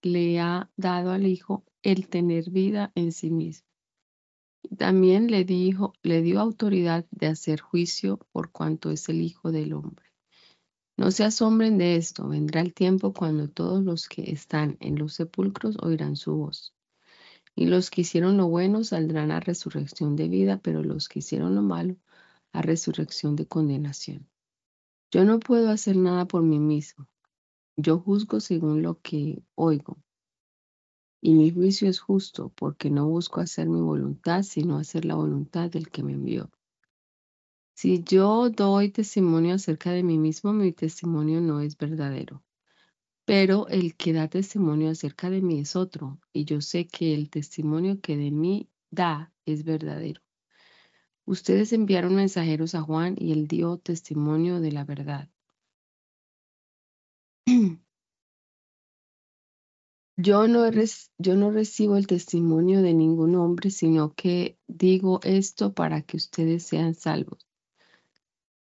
le 0.00 0.40
ha 0.40 0.70
dado 0.78 1.10
al 1.10 1.26
Hijo 1.26 1.62
el 1.82 2.08
tener 2.08 2.48
vida 2.48 2.90
en 2.94 3.12
sí 3.12 3.28
mismo. 3.28 3.68
También 4.78 5.30
le, 5.30 5.44
dijo, 5.44 5.92
le 6.02 6.22
dio 6.22 6.40
autoridad 6.40 7.04
de 7.10 7.26
hacer 7.26 7.60
juicio 7.60 8.18
por 8.32 8.50
cuanto 8.50 8.90
es 8.90 9.10
el 9.10 9.20
Hijo 9.20 9.52
del 9.52 9.74
Hombre. 9.74 10.06
No 10.96 11.10
se 11.10 11.24
asombren 11.24 11.76
de 11.76 11.96
esto, 11.96 12.26
vendrá 12.26 12.62
el 12.62 12.72
tiempo 12.72 13.12
cuando 13.12 13.50
todos 13.50 13.84
los 13.84 14.08
que 14.08 14.30
están 14.30 14.78
en 14.80 14.98
los 14.98 15.12
sepulcros 15.12 15.76
oirán 15.82 16.16
su 16.16 16.34
voz. 16.34 16.72
Y 17.58 17.66
los 17.66 17.90
que 17.90 18.02
hicieron 18.02 18.36
lo 18.36 18.46
bueno 18.46 18.84
saldrán 18.84 19.32
a 19.32 19.40
resurrección 19.40 20.14
de 20.14 20.28
vida, 20.28 20.60
pero 20.62 20.84
los 20.84 21.08
que 21.08 21.18
hicieron 21.18 21.56
lo 21.56 21.62
malo 21.62 21.96
a 22.52 22.62
resurrección 22.62 23.34
de 23.34 23.46
condenación. 23.46 24.28
Yo 25.10 25.24
no 25.24 25.40
puedo 25.40 25.68
hacer 25.68 25.96
nada 25.96 26.26
por 26.26 26.42
mí 26.42 26.60
mismo. 26.60 27.08
Yo 27.76 27.98
juzgo 27.98 28.38
según 28.38 28.82
lo 28.82 29.00
que 29.00 29.42
oigo 29.56 29.98
y 31.20 31.34
mi 31.34 31.50
juicio 31.50 31.88
es 31.88 31.98
justo, 31.98 32.52
porque 32.54 32.90
no 32.90 33.08
busco 33.08 33.40
hacer 33.40 33.68
mi 33.68 33.80
voluntad, 33.80 34.44
sino 34.44 34.78
hacer 34.78 35.04
la 35.04 35.16
voluntad 35.16 35.68
del 35.68 35.90
que 35.90 36.04
me 36.04 36.12
envió. 36.12 36.50
Si 37.74 38.04
yo 38.04 38.50
doy 38.50 38.90
testimonio 38.90 39.56
acerca 39.56 39.90
de 39.90 40.04
mí 40.04 40.16
mismo, 40.16 40.52
mi 40.52 40.72
testimonio 40.72 41.40
no 41.40 41.60
es 41.60 41.76
verdadero. 41.76 42.44
Pero 43.28 43.68
el 43.68 43.94
que 43.94 44.14
da 44.14 44.26
testimonio 44.28 44.88
acerca 44.88 45.28
de 45.28 45.42
mí 45.42 45.60
es 45.60 45.76
otro, 45.76 46.18
y 46.32 46.46
yo 46.46 46.62
sé 46.62 46.86
que 46.88 47.12
el 47.12 47.28
testimonio 47.28 48.00
que 48.00 48.16
de 48.16 48.30
mí 48.30 48.70
da 48.90 49.34
es 49.44 49.64
verdadero. 49.64 50.22
Ustedes 51.26 51.74
enviaron 51.74 52.14
mensajeros 52.14 52.74
a 52.74 52.80
Juan 52.80 53.16
y 53.18 53.32
él 53.32 53.46
dio 53.46 53.76
testimonio 53.76 54.60
de 54.60 54.72
la 54.72 54.84
verdad. 54.84 55.28
Yo 60.16 60.48
no, 60.48 60.68
yo 61.18 61.36
no 61.36 61.50
recibo 61.50 61.96
el 61.96 62.06
testimonio 62.06 62.82
de 62.82 62.92
ningún 62.92 63.36
hombre, 63.36 63.70
sino 63.70 64.14
que 64.14 64.58
digo 64.66 65.20
esto 65.22 65.74
para 65.74 66.02
que 66.02 66.16
ustedes 66.16 66.64
sean 66.64 66.94
salvos. 66.94 67.47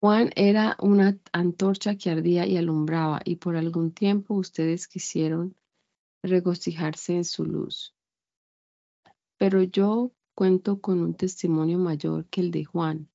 Juan 0.01 0.31
era 0.35 0.75
una 0.79 1.19
antorcha 1.31 1.95
que 1.95 2.09
ardía 2.09 2.47
y 2.47 2.57
alumbraba, 2.57 3.21
y 3.23 3.35
por 3.35 3.55
algún 3.55 3.91
tiempo 3.91 4.33
ustedes 4.33 4.87
quisieron 4.87 5.55
regocijarse 6.23 7.17
en 7.17 7.23
su 7.23 7.45
luz. 7.45 7.93
Pero 9.37 9.61
yo 9.61 10.11
cuento 10.33 10.81
con 10.81 11.01
un 11.01 11.13
testimonio 11.13 11.77
mayor 11.77 12.25
que 12.29 12.41
el 12.41 12.49
de 12.49 12.65
Juan, 12.65 13.09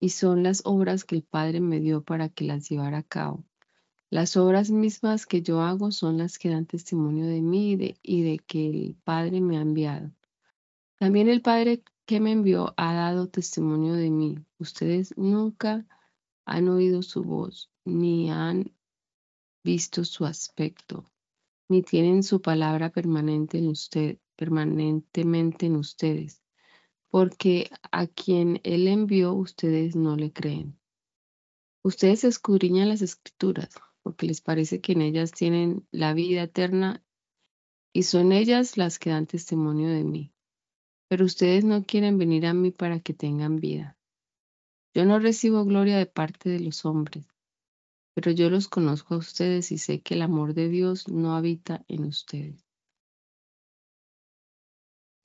y 0.00 0.08
son 0.08 0.42
las 0.42 0.62
obras 0.64 1.04
que 1.04 1.16
el 1.16 1.22
Padre 1.22 1.60
me 1.60 1.80
dio 1.80 2.02
para 2.02 2.30
que 2.30 2.46
las 2.46 2.66
llevara 2.66 2.96
a 2.96 3.02
cabo. 3.02 3.44
Las 4.08 4.38
obras 4.38 4.70
mismas 4.70 5.26
que 5.26 5.42
yo 5.42 5.60
hago 5.60 5.90
son 5.90 6.16
las 6.16 6.38
que 6.38 6.48
dan 6.48 6.64
testimonio 6.64 7.26
de 7.26 7.42
mí 7.42 7.72
y 8.02 8.22
de, 8.22 8.38
que 8.38 8.70
el 8.70 8.96
Padre 9.04 9.42
me 9.42 9.58
ha 9.58 9.60
enviado. 9.60 10.10
También 10.98 11.28
el 11.28 11.42
Padre 11.42 11.82
que 12.06 12.20
me 12.20 12.32
envió 12.32 12.72
ha 12.78 12.94
dado 12.94 13.28
testimonio 13.28 13.92
de 13.92 14.10
mí. 14.10 14.38
Ustedes 14.58 15.12
nunca 15.18 15.86
han 16.44 16.68
oído 16.68 17.02
su 17.02 17.22
voz, 17.22 17.70
ni 17.84 18.30
han 18.30 18.74
visto 19.64 20.04
su 20.04 20.24
aspecto, 20.24 21.10
ni 21.68 21.82
tienen 21.82 22.22
su 22.22 22.42
palabra 22.42 22.90
permanente 22.90 23.58
en 23.58 23.68
usted, 23.68 24.18
permanentemente 24.36 25.66
en 25.66 25.76
ustedes, 25.76 26.42
porque 27.08 27.70
a 27.90 28.06
quien 28.06 28.60
Él 28.64 28.88
envió 28.88 29.34
ustedes 29.34 29.96
no 29.96 30.16
le 30.16 30.32
creen. 30.32 30.78
Ustedes 31.84 32.24
escudriñan 32.24 32.88
las 32.88 33.02
escrituras 33.02 33.74
porque 34.02 34.26
les 34.26 34.40
parece 34.40 34.80
que 34.80 34.92
en 34.92 35.02
ellas 35.02 35.32
tienen 35.32 35.86
la 35.90 36.12
vida 36.12 36.42
eterna 36.42 37.04
y 37.92 38.04
son 38.04 38.32
ellas 38.32 38.76
las 38.76 38.98
que 38.98 39.10
dan 39.10 39.26
testimonio 39.26 39.88
de 39.88 40.04
mí. 40.04 40.32
Pero 41.08 41.24
ustedes 41.24 41.64
no 41.64 41.84
quieren 41.84 42.18
venir 42.18 42.46
a 42.46 42.54
mí 42.54 42.70
para 42.70 43.00
que 43.00 43.14
tengan 43.14 43.56
vida. 43.56 43.98
Yo 44.94 45.04
no 45.04 45.18
recibo 45.18 45.64
gloria 45.64 45.96
de 45.96 46.06
parte 46.06 46.50
de 46.50 46.60
los 46.60 46.84
hombres, 46.84 47.26
pero 48.14 48.30
yo 48.30 48.50
los 48.50 48.68
conozco 48.68 49.14
a 49.14 49.18
ustedes 49.18 49.72
y 49.72 49.78
sé 49.78 50.02
que 50.02 50.14
el 50.14 50.22
amor 50.22 50.54
de 50.54 50.68
Dios 50.68 51.08
no 51.08 51.34
habita 51.34 51.84
en 51.88 52.04
ustedes. 52.04 52.66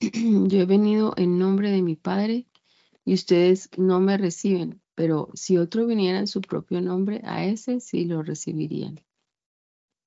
Yo 0.00 0.60
he 0.60 0.64
venido 0.64 1.12
en 1.16 1.38
nombre 1.38 1.70
de 1.70 1.82
mi 1.82 1.96
Padre 1.96 2.46
y 3.04 3.14
ustedes 3.14 3.68
no 3.76 4.00
me 4.00 4.16
reciben, 4.16 4.80
pero 4.94 5.28
si 5.34 5.58
otro 5.58 5.86
viniera 5.86 6.18
en 6.18 6.28
su 6.28 6.40
propio 6.40 6.80
nombre, 6.80 7.20
a 7.24 7.44
ese 7.44 7.80
sí 7.80 8.04
lo 8.04 8.22
recibirían. 8.22 9.00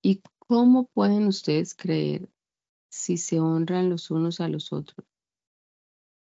Y 0.01 0.22
¿Cómo 0.51 0.88
pueden 0.88 1.27
ustedes 1.27 1.74
creer 1.75 2.30
si 2.89 3.15
se 3.15 3.39
honran 3.39 3.89
los 3.89 4.12
unos 4.12 4.41
a 4.41 4.50
los 4.50 4.74
otros, 4.74 5.08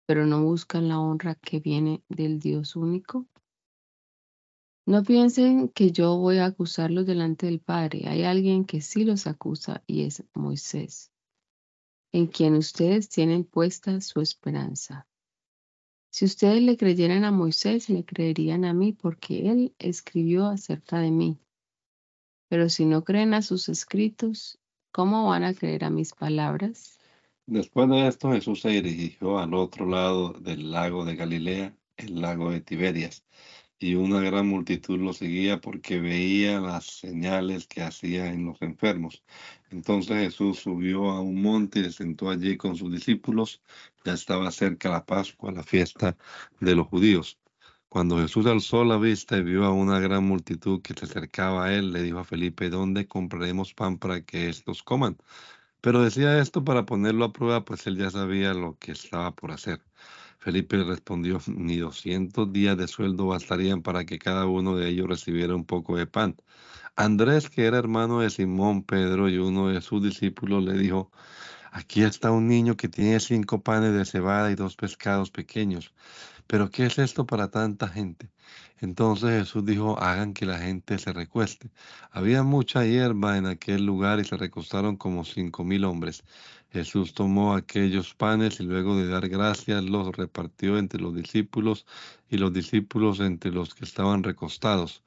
pero 0.07 0.25
no 0.25 0.43
buscan 0.45 0.89
la 0.89 1.01
honra 1.01 1.35
que 1.35 1.61
viene 1.61 2.03
del 2.09 2.39
Dios 2.39 2.77
único? 2.77 3.27
No 4.87 5.03
piensen 5.03 5.69
que 5.69 5.91
yo 5.91 6.17
voy 6.17 6.39
a 6.39 6.47
acusarlos 6.47 7.07
delante 7.07 7.47
del 7.47 7.59
Padre. 7.59 8.05
Hay 8.07 8.23
alguien 8.23 8.65
que 8.65 8.81
sí 8.81 9.05
los 9.05 9.27
acusa 9.27 9.83
y 9.85 10.05
es 10.05 10.23
Moisés, 10.33 11.11
en 12.13 12.29
quien 12.29 12.55
ustedes 12.55 13.09
tienen 13.09 13.43
puesta 13.43 14.01
su 14.01 14.21
esperanza. 14.21 15.09
Si 16.11 16.25
ustedes 16.25 16.63
le 16.63 16.77
creyeran 16.77 17.25
a 17.25 17.33
Moisés, 17.33 17.91
le 17.91 18.05
creerían 18.05 18.65
a 18.65 18.73
mí 18.73 18.93
porque 18.93 19.51
él 19.51 19.75
escribió 19.79 20.47
acerca 20.47 21.01
de 21.01 21.11
mí. 21.11 21.41
Pero 22.49 22.69
si 22.69 22.85
no 22.85 23.03
creen 23.03 23.35
a 23.35 23.43
sus 23.43 23.69
escritos, 23.69 24.59
¿cómo 24.93 25.29
van 25.29 25.43
a 25.43 25.53
creer 25.53 25.85
a 25.85 25.91
mis 25.91 26.15
palabras? 26.15 26.96
Después 27.47 27.89
de 27.89 28.07
esto, 28.09 28.33
Jesús 28.33 28.61
se 28.61 28.69
dirigió 28.69 29.39
al 29.39 29.55
otro 29.55 29.87
lado 29.87 30.33
del 30.33 30.71
lago 30.71 31.05
de 31.05 31.17
Galilea, 31.17 31.77
el 31.97 32.21
lago 32.21 32.51
de 32.51 32.61
Tiberias 32.61 33.25
y 33.79 33.95
una 33.95 34.21
gran 34.21 34.47
multitud 34.47 34.99
lo 34.99 35.13
seguía 35.13 35.61
porque 35.61 36.01
veía 36.01 36.61
las 36.61 36.87
señales 36.87 37.67
que 37.67 37.83
hacía 37.83 38.33
en 38.33 38.47
los 38.47 38.61
enfermos. 38.63 39.23
Entonces 39.71 40.17
Jesús 40.17 40.61
subió 40.61 41.11
a 41.11 41.21
un 41.21 41.43
monte 41.43 41.81
y 41.81 41.85
se 41.85 41.93
sentó 41.93 42.31
allí 42.31 42.57
con 42.57 42.77
sus 42.77 42.93
discípulos. 42.93 43.61
Ya 44.05 44.15
estaba 44.15 44.51
cerca 44.51 44.89
la 44.91 45.05
Pascua, 45.05 45.53
la 45.53 45.63
fiesta 45.63 46.17
de 46.61 46.75
los 46.75 46.87
judíos. 46.87 47.39
Cuando 47.89 48.19
Jesús 48.19 48.47
alzó 48.47 48.85
la 48.85 48.97
vista 48.99 49.37
y 49.39 49.43
vio 49.43 49.65
a 49.65 49.73
una 49.73 50.01
gran 50.01 50.25
multitud 50.25 50.83
que 50.83 50.95
se 50.95 51.05
acercaba 51.05 51.67
a 51.67 51.75
él, 51.75 51.93
le 51.93 52.03
dijo 52.03 52.19
a 52.19 52.25
Felipe, 52.25 52.69
¿dónde 52.71 53.07
compraremos 53.07 53.75
pan 53.75 53.99
para 53.99 54.23
que 54.23 54.49
estos 54.49 54.83
coman? 54.83 55.17
Pero 55.87 56.03
decía 56.03 56.41
esto 56.41 56.65
para 56.65 56.85
ponerlo 56.85 57.27
a 57.27 57.33
prueba, 57.33 57.65
pues 57.65 57.87
él 57.87 57.97
ya 57.97 58.11
sabía 58.11 58.53
lo 58.55 58.77
que 58.77 58.91
estaba 58.91 59.33
por 59.37 59.53
hacer. 59.53 59.81
Felipe 60.41 60.83
respondió, 60.83 61.39
ni 61.47 61.77
doscientos 61.77 62.53
días 62.53 62.77
de 62.77 62.89
sueldo 62.89 63.29
bastarían 63.29 63.83
para 63.83 64.05
que 64.05 64.19
cada 64.19 64.47
uno 64.47 64.75
de 64.75 64.89
ellos 64.89 65.07
recibiera 65.07 65.55
un 65.55 65.65
poco 65.65 65.97
de 65.97 66.09
pan. 66.09 66.35
Andrés, 66.97 67.49
que 67.49 67.67
era 67.67 67.79
hermano 67.79 68.19
de 68.19 68.31
Simón 68.31 68.83
Pedro 68.83 69.29
y 69.29 69.39
uno 69.39 69.69
de 69.69 69.81
sus 69.81 70.03
discípulos, 70.03 70.65
le 70.65 70.73
dijo, 70.77 71.13
aquí 71.71 72.03
está 72.03 72.33
un 72.33 72.49
niño 72.49 72.77
que 72.77 72.89
tiene 72.89 73.21
cinco 73.21 73.63
panes 73.63 73.95
de 73.95 74.05
cebada 74.07 74.51
y 74.51 74.57
dos 74.57 74.75
pescados 74.75 75.31
pequeños. 75.31 75.95
Pero 76.49 76.69
¿qué 76.69 76.87
es 76.87 76.99
esto 76.99 77.27
para 77.27 77.53
tanta 77.53 77.87
gente? 77.87 78.29
Entonces 78.81 79.31
Jesús 79.41 79.65
dijo, 79.65 79.99
hagan 79.99 80.35
que 80.35 80.47
la 80.47 80.59
gente 80.59 80.99
se 80.99 81.13
recueste. 81.13 81.71
Había 82.11 82.43
mucha 82.43 82.85
hierba 82.85 83.39
en 83.39 83.47
aquel 83.47 83.87
lugar 83.87 84.21
y 84.21 84.25
se 84.25 84.37
recostaron 84.37 84.97
como 84.97 85.25
cinco 85.25 85.65
mil 85.65 85.85
hombres. 85.85 86.25
Jesús 86.71 87.15
tomó 87.15 87.55
aquellos 87.55 88.15
panes 88.15 88.61
y 88.61 88.65
luego 88.65 88.97
de 88.97 89.09
dar 89.09 89.29
gracias 89.29 89.83
los 89.85 90.15
repartió 90.15 90.79
entre 90.79 91.01
los 91.01 91.15
discípulos 91.15 91.87
y 92.29 92.37
los 92.37 92.53
discípulos 92.53 93.21
entre 93.21 93.51
los 93.51 93.75
que 93.75 93.85
estaban 93.85 94.23
recostados. 94.23 95.03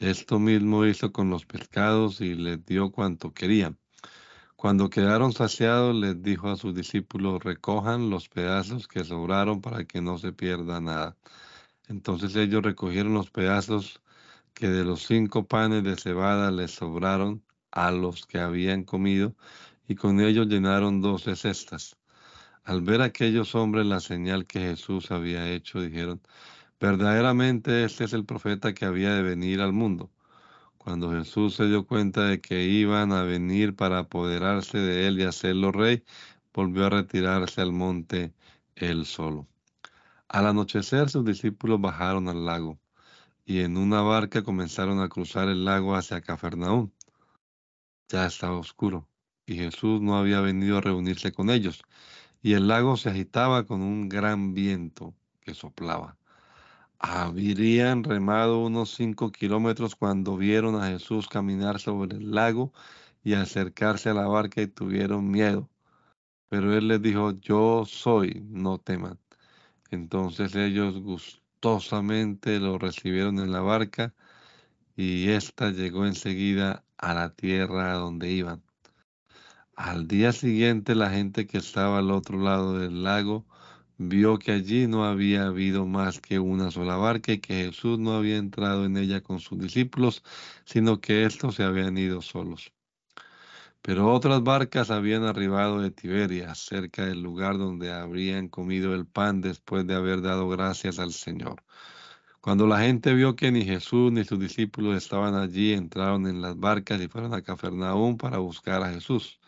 Esto 0.00 0.40
mismo 0.40 0.84
hizo 0.84 1.12
con 1.12 1.30
los 1.30 1.46
pescados 1.46 2.20
y 2.20 2.34
les 2.34 2.64
dio 2.66 2.90
cuanto 2.90 3.32
querían. 3.32 3.78
Cuando 4.56 4.90
quedaron 4.90 5.32
saciados, 5.32 5.94
les 5.94 6.22
dijo 6.22 6.48
a 6.48 6.56
sus 6.56 6.74
discípulos, 6.74 7.44
recojan 7.44 8.10
los 8.10 8.28
pedazos 8.28 8.88
que 8.88 9.04
sobraron 9.04 9.60
para 9.60 9.84
que 9.84 10.00
no 10.00 10.18
se 10.18 10.32
pierda 10.32 10.80
nada. 10.80 11.16
Entonces 11.88 12.34
ellos 12.36 12.62
recogieron 12.62 13.14
los 13.14 13.30
pedazos 13.30 14.00
que 14.54 14.68
de 14.68 14.84
los 14.84 15.06
cinco 15.06 15.46
panes 15.46 15.84
de 15.84 15.96
cebada 15.96 16.50
les 16.50 16.70
sobraron 16.72 17.42
a 17.72 17.90
los 17.90 18.26
que 18.26 18.38
habían 18.38 18.84
comido, 18.84 19.34
y 19.88 19.96
con 19.96 20.20
ellos 20.20 20.46
llenaron 20.46 21.02
doce 21.02 21.36
cestas. 21.36 21.96
Al 22.64 22.80
ver 22.82 23.02
aquellos 23.02 23.54
hombres 23.54 23.86
la 23.86 24.00
señal 24.00 24.46
que 24.46 24.60
Jesús 24.60 25.10
había 25.10 25.50
hecho, 25.50 25.80
dijeron, 25.80 26.22
verdaderamente 26.80 27.84
este 27.84 28.04
es 28.04 28.12
el 28.14 28.24
profeta 28.24 28.74
que 28.74 28.86
había 28.86 29.14
de 29.14 29.22
venir 29.22 29.60
al 29.60 29.72
mundo. 29.72 30.10
Cuando 30.78 31.12
Jesús 31.12 31.56
se 31.56 31.66
dio 31.66 31.86
cuenta 31.86 32.24
de 32.26 32.40
que 32.40 32.64
iban 32.64 33.12
a 33.12 33.22
venir 33.24 33.74
para 33.76 34.00
apoderarse 34.00 34.78
de 34.78 35.06
él 35.08 35.20
y 35.20 35.24
hacerlo 35.24 35.72
rey, 35.72 36.04
volvió 36.54 36.86
a 36.86 36.90
retirarse 36.90 37.60
al 37.60 37.72
monte 37.72 38.34
él 38.76 39.06
solo. 39.06 39.48
Al 40.34 40.48
anochecer 40.48 41.10
sus 41.10 41.24
discípulos 41.24 41.80
bajaron 41.80 42.28
al 42.28 42.44
lago 42.44 42.80
y 43.44 43.60
en 43.60 43.76
una 43.76 44.02
barca 44.02 44.42
comenzaron 44.42 45.00
a 45.00 45.08
cruzar 45.08 45.48
el 45.48 45.64
lago 45.64 45.94
hacia 45.94 46.22
Cafarnaúm. 46.22 46.90
Ya 48.08 48.26
estaba 48.26 48.58
oscuro 48.58 49.06
y 49.46 49.54
Jesús 49.54 50.00
no 50.00 50.16
había 50.16 50.40
venido 50.40 50.78
a 50.78 50.80
reunirse 50.80 51.30
con 51.30 51.50
ellos, 51.50 51.84
y 52.42 52.54
el 52.54 52.66
lago 52.66 52.96
se 52.96 53.10
agitaba 53.10 53.64
con 53.64 53.80
un 53.80 54.08
gran 54.08 54.54
viento 54.54 55.14
que 55.40 55.54
soplaba. 55.54 56.18
Habrían 56.98 58.02
remado 58.02 58.58
unos 58.58 58.92
cinco 58.92 59.30
kilómetros 59.30 59.94
cuando 59.94 60.36
vieron 60.36 60.74
a 60.82 60.88
Jesús 60.88 61.28
caminar 61.28 61.78
sobre 61.78 62.16
el 62.16 62.32
lago 62.32 62.72
y 63.22 63.34
acercarse 63.34 64.10
a 64.10 64.14
la 64.14 64.26
barca 64.26 64.62
y 64.62 64.66
tuvieron 64.66 65.30
miedo. 65.30 65.70
Pero 66.48 66.76
él 66.76 66.88
les 66.88 67.00
dijo, 67.00 67.30
yo 67.38 67.84
soy, 67.86 68.42
no 68.50 68.78
teman. 68.78 69.20
Entonces 69.94 70.54
ellos 70.56 70.98
gustosamente 70.98 72.60
lo 72.60 72.78
recibieron 72.78 73.38
en 73.38 73.52
la 73.52 73.60
barca 73.60 74.12
y 74.96 75.30
ésta 75.30 75.70
llegó 75.70 76.06
enseguida 76.06 76.84
a 76.98 77.14
la 77.14 77.30
tierra 77.34 77.94
donde 77.94 78.30
iban. 78.32 78.62
Al 79.76 80.08
día 80.08 80.32
siguiente 80.32 80.94
la 80.94 81.10
gente 81.10 81.46
que 81.46 81.58
estaba 81.58 81.98
al 81.98 82.10
otro 82.10 82.38
lado 82.38 82.78
del 82.78 83.04
lago 83.04 83.46
vio 83.98 84.38
que 84.38 84.52
allí 84.52 84.86
no 84.88 85.04
había 85.04 85.46
habido 85.46 85.86
más 85.86 86.20
que 86.20 86.38
una 86.40 86.70
sola 86.70 86.96
barca 86.96 87.32
y 87.32 87.38
que 87.38 87.66
Jesús 87.66 87.98
no 87.98 88.14
había 88.14 88.36
entrado 88.36 88.84
en 88.84 88.96
ella 88.96 89.22
con 89.22 89.40
sus 89.40 89.58
discípulos, 89.58 90.24
sino 90.64 91.00
que 91.00 91.24
éstos 91.24 91.54
se 91.54 91.62
habían 91.64 91.96
ido 91.98 92.20
solos. 92.20 92.73
Pero 93.86 94.10
otras 94.10 94.42
barcas 94.42 94.90
habían 94.90 95.24
arribado 95.24 95.78
de 95.82 95.90
Tiberia, 95.90 96.54
cerca 96.54 97.04
del 97.04 97.20
lugar 97.20 97.58
donde 97.58 97.92
habrían 97.92 98.48
comido 98.48 98.94
el 98.94 99.04
pan 99.06 99.42
después 99.42 99.86
de 99.86 99.94
haber 99.94 100.22
dado 100.22 100.48
gracias 100.48 100.98
al 100.98 101.12
Señor. 101.12 101.62
Cuando 102.40 102.66
la 102.66 102.80
gente 102.80 103.12
vio 103.12 103.36
que 103.36 103.52
ni 103.52 103.62
Jesús 103.62 104.10
ni 104.10 104.24
sus 104.24 104.40
discípulos 104.40 104.96
estaban 104.96 105.34
allí, 105.34 105.74
entraron 105.74 106.26
en 106.26 106.40
las 106.40 106.58
barcas 106.58 106.98
y 107.02 107.08
fueron 107.08 107.34
a 107.34 107.42
Cafarnaúm 107.42 108.16
para 108.16 108.38
buscar 108.38 108.82
a 108.82 108.90
Jesús. 108.90 109.38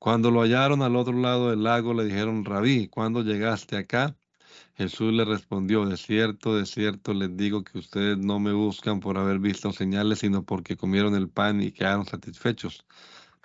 Cuando 0.00 0.32
lo 0.32 0.40
hallaron 0.42 0.82
al 0.82 0.96
otro 0.96 1.14
lado 1.14 1.50
del 1.50 1.62
lago, 1.62 1.94
le 1.94 2.06
dijeron, 2.06 2.44
Rabí, 2.44 2.88
¿cuándo 2.88 3.22
llegaste 3.22 3.76
acá? 3.76 4.16
Jesús 4.74 5.12
le 5.12 5.24
respondió, 5.24 5.86
de 5.86 5.96
cierto, 5.96 6.56
de 6.56 6.66
cierto 6.66 7.14
les 7.14 7.36
digo 7.36 7.62
que 7.62 7.78
ustedes 7.78 8.18
no 8.18 8.40
me 8.40 8.52
buscan 8.52 8.98
por 8.98 9.16
haber 9.16 9.38
visto 9.38 9.72
señales, 9.72 10.20
sino 10.20 10.44
porque 10.44 10.76
comieron 10.76 11.14
el 11.14 11.28
pan 11.28 11.62
y 11.62 11.70
quedaron 11.70 12.06
satisfechos. 12.06 12.84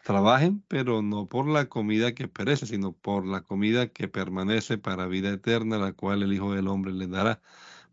Trabajen, 0.05 0.63
pero 0.67 1.01
no 1.01 1.27
por 1.27 1.47
la 1.47 1.67
comida 1.67 2.13
que 2.13 2.27
perece, 2.27 2.67
sino 2.67 2.93
por 2.93 3.25
la 3.25 3.41
comida 3.41 3.87
que 3.87 4.07
permanece 4.07 4.77
para 4.77 5.07
vida 5.07 5.31
eterna, 5.31 5.79
la 5.79 5.93
cual 5.93 6.21
el 6.21 6.31
Hijo 6.31 6.53
del 6.53 6.67
Hombre 6.67 6.93
les 6.93 7.09
dará, 7.09 7.41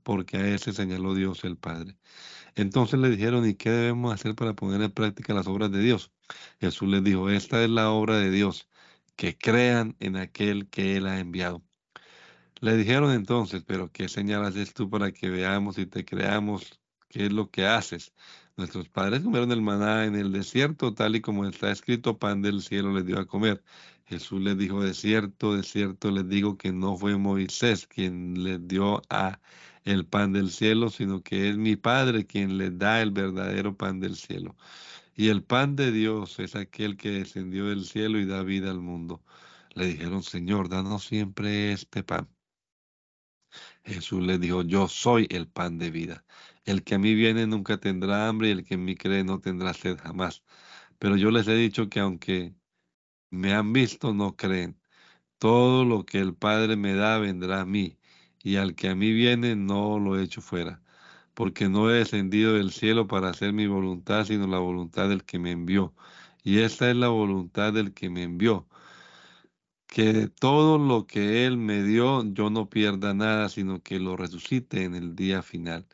porque 0.03 0.37
a 0.37 0.47
ese 0.49 0.75
señaló 0.75 1.15
Dios 1.15 1.43
el 1.45 1.57
Padre. 1.57 1.97
Entonces 2.57 3.01
le 3.01 3.11
dijeron, 3.11 3.49
¿y 3.49 3.55
qué 3.55 3.71
debemos 3.71 4.13
hacer 4.15 4.35
para 4.35 4.55
poner 4.55 4.83
en 4.83 4.91
práctica 4.93 5.35
las 5.35 5.47
obras 5.47 5.73
de 5.73 5.81
Dios? 5.81 6.13
Jesús 6.61 6.89
les 6.91 7.05
dijo, 7.05 7.31
esta 7.31 7.65
es 7.65 7.71
la 7.71 7.91
obra 7.91 8.19
de 8.19 8.31
Dios, 8.31 8.69
que 9.17 9.39
crean 9.39 9.97
en 10.01 10.17
aquel 10.17 10.69
que 10.71 10.97
Él 10.99 11.07
ha 11.07 11.21
enviado. 11.21 11.63
Le 12.61 12.77
dijeron 12.77 13.13
entonces, 13.13 13.65
pero 13.67 13.91
¿qué 13.93 14.09
señal 14.09 14.45
haces 14.45 14.75
tú 14.75 14.91
para 14.91 15.13
que 15.13 15.31
veamos 15.31 15.79
y 15.79 15.87
te 15.87 16.05
creamos 16.05 16.81
qué 17.09 17.27
es 17.27 17.33
lo 17.33 17.51
que 17.51 17.67
haces? 17.67 18.13
Nuestros 18.63 18.89
padres 18.89 19.23
comieron 19.23 19.51
el 19.51 19.61
maná 19.61 20.05
en 20.05 20.15
el 20.15 20.31
desierto, 20.31 20.95
tal 20.95 21.17
y 21.17 21.21
como 21.21 21.45
está 21.47 21.73
escrito, 21.73 22.17
pan 22.21 22.43
del 22.43 22.63
cielo 22.63 22.93
les 22.95 23.05
dio 23.05 23.19
a 23.19 23.27
comer. 23.27 23.61
Jesús 24.07 24.41
les 24.41 24.57
dijo, 24.57 24.85
de 24.85 24.95
cierto, 24.95 25.57
de 25.57 25.65
cierto 25.65 26.13
les 26.13 26.29
digo 26.29 26.57
que 26.57 26.71
no 26.71 26.97
fue 26.97 27.17
Moisés 27.17 27.89
quien 27.89 28.45
les 28.45 28.65
dio 28.69 29.03
a 29.11 29.41
el 29.83 30.07
pan 30.07 30.33
del 30.33 30.53
cielo, 30.53 30.91
sino 30.91 31.25
que 31.25 31.51
es 31.51 31.57
mi 31.57 31.75
Padre 31.75 32.25
quien 32.25 32.57
les 32.57 32.79
da 32.79 33.03
el 33.03 33.11
verdadero 33.11 33.77
pan 33.77 33.99
del 33.99 34.15
cielo. 34.15 34.55
Y 35.17 35.31
el 35.31 35.43
pan 35.43 35.75
de 35.75 35.91
Dios 35.91 36.39
es 36.39 36.55
aquel 36.55 36.97
que 36.97 37.11
descendió 37.11 37.67
del 37.67 37.85
cielo 37.85 38.21
y 38.21 38.27
da 38.27 38.45
vida 38.45 38.71
al 38.71 38.81
mundo. 38.81 39.25
Le 39.75 39.87
dijeron, 39.87 40.23
Señor, 40.23 40.69
danos 40.69 41.05
siempre 41.05 41.73
este 41.73 42.05
pan. 42.05 42.29
Jesús 43.85 44.23
les 44.23 44.41
dijo, 44.41 44.63
yo 44.63 44.87
soy 44.89 45.27
el 45.31 45.49
pan 45.49 45.79
de 45.79 45.91
vida. 45.91 46.25
El 46.65 46.83
que 46.85 46.95
a 46.97 46.99
mí 46.99 47.15
viene 47.15 47.47
nunca 47.47 47.79
tendrá 47.79 48.29
hambre 48.29 48.49
y 48.49 48.51
el 48.53 48.65
que 48.65 48.75
en 48.75 48.85
mí 48.85 48.97
cree 48.97 49.23
no 49.25 49.41
tendrá 49.41 49.75
sed 49.75 49.99
jamás. 49.99 50.43
Pero 50.99 51.17
yo 51.17 51.31
les 51.31 51.49
he 51.49 51.55
dicho 51.57 51.89
que 51.91 52.01
aunque 52.01 52.55
me 53.31 53.55
han 53.55 53.73
visto, 53.73 54.15
no 54.15 54.37
creen. 54.37 54.79
Todo 55.39 55.85
lo 55.85 56.05
que 56.07 56.19
el 56.21 56.35
Padre 56.37 56.77
me 56.77 56.95
da 56.95 57.19
vendrá 57.19 57.63
a 57.63 57.67
mí, 57.67 57.99
y 58.43 58.57
al 58.57 58.75
que 58.77 58.89
a 58.91 58.95
mí 58.97 59.13
viene 59.13 59.57
no 59.57 59.99
lo 59.99 60.19
echo 60.21 60.41
fuera, 60.43 60.83
porque 61.35 61.69
no 61.69 61.91
he 61.91 61.95
descendido 61.95 62.55
del 62.55 62.73
cielo 62.73 63.07
para 63.09 63.31
hacer 63.31 63.53
mi 63.53 63.67
voluntad, 63.69 64.25
sino 64.27 64.47
la 64.47 64.59
voluntad 64.61 65.09
del 65.09 65.25
que 65.25 65.39
me 65.39 65.53
envió. 65.53 65.95
Y 66.45 66.61
esta 66.61 66.91
es 66.91 66.97
la 66.97 67.09
voluntad 67.09 67.73
del 67.75 67.95
que 67.95 68.11
me 68.11 68.25
envió, 68.25 68.69
que 69.87 70.13
de 70.13 70.29
todo 70.29 70.79
lo 70.79 71.07
que 71.07 71.47
Él 71.47 71.57
me 71.59 71.83
dio 71.85 72.25
yo 72.33 72.51
no 72.51 72.69
pierda 72.69 73.15
nada, 73.15 73.49
sino 73.49 73.83
que 73.83 73.99
lo 74.01 74.17
resucite 74.17 74.85
en 74.85 74.95
el 74.95 75.15
día 75.17 75.43
final. 75.43 75.87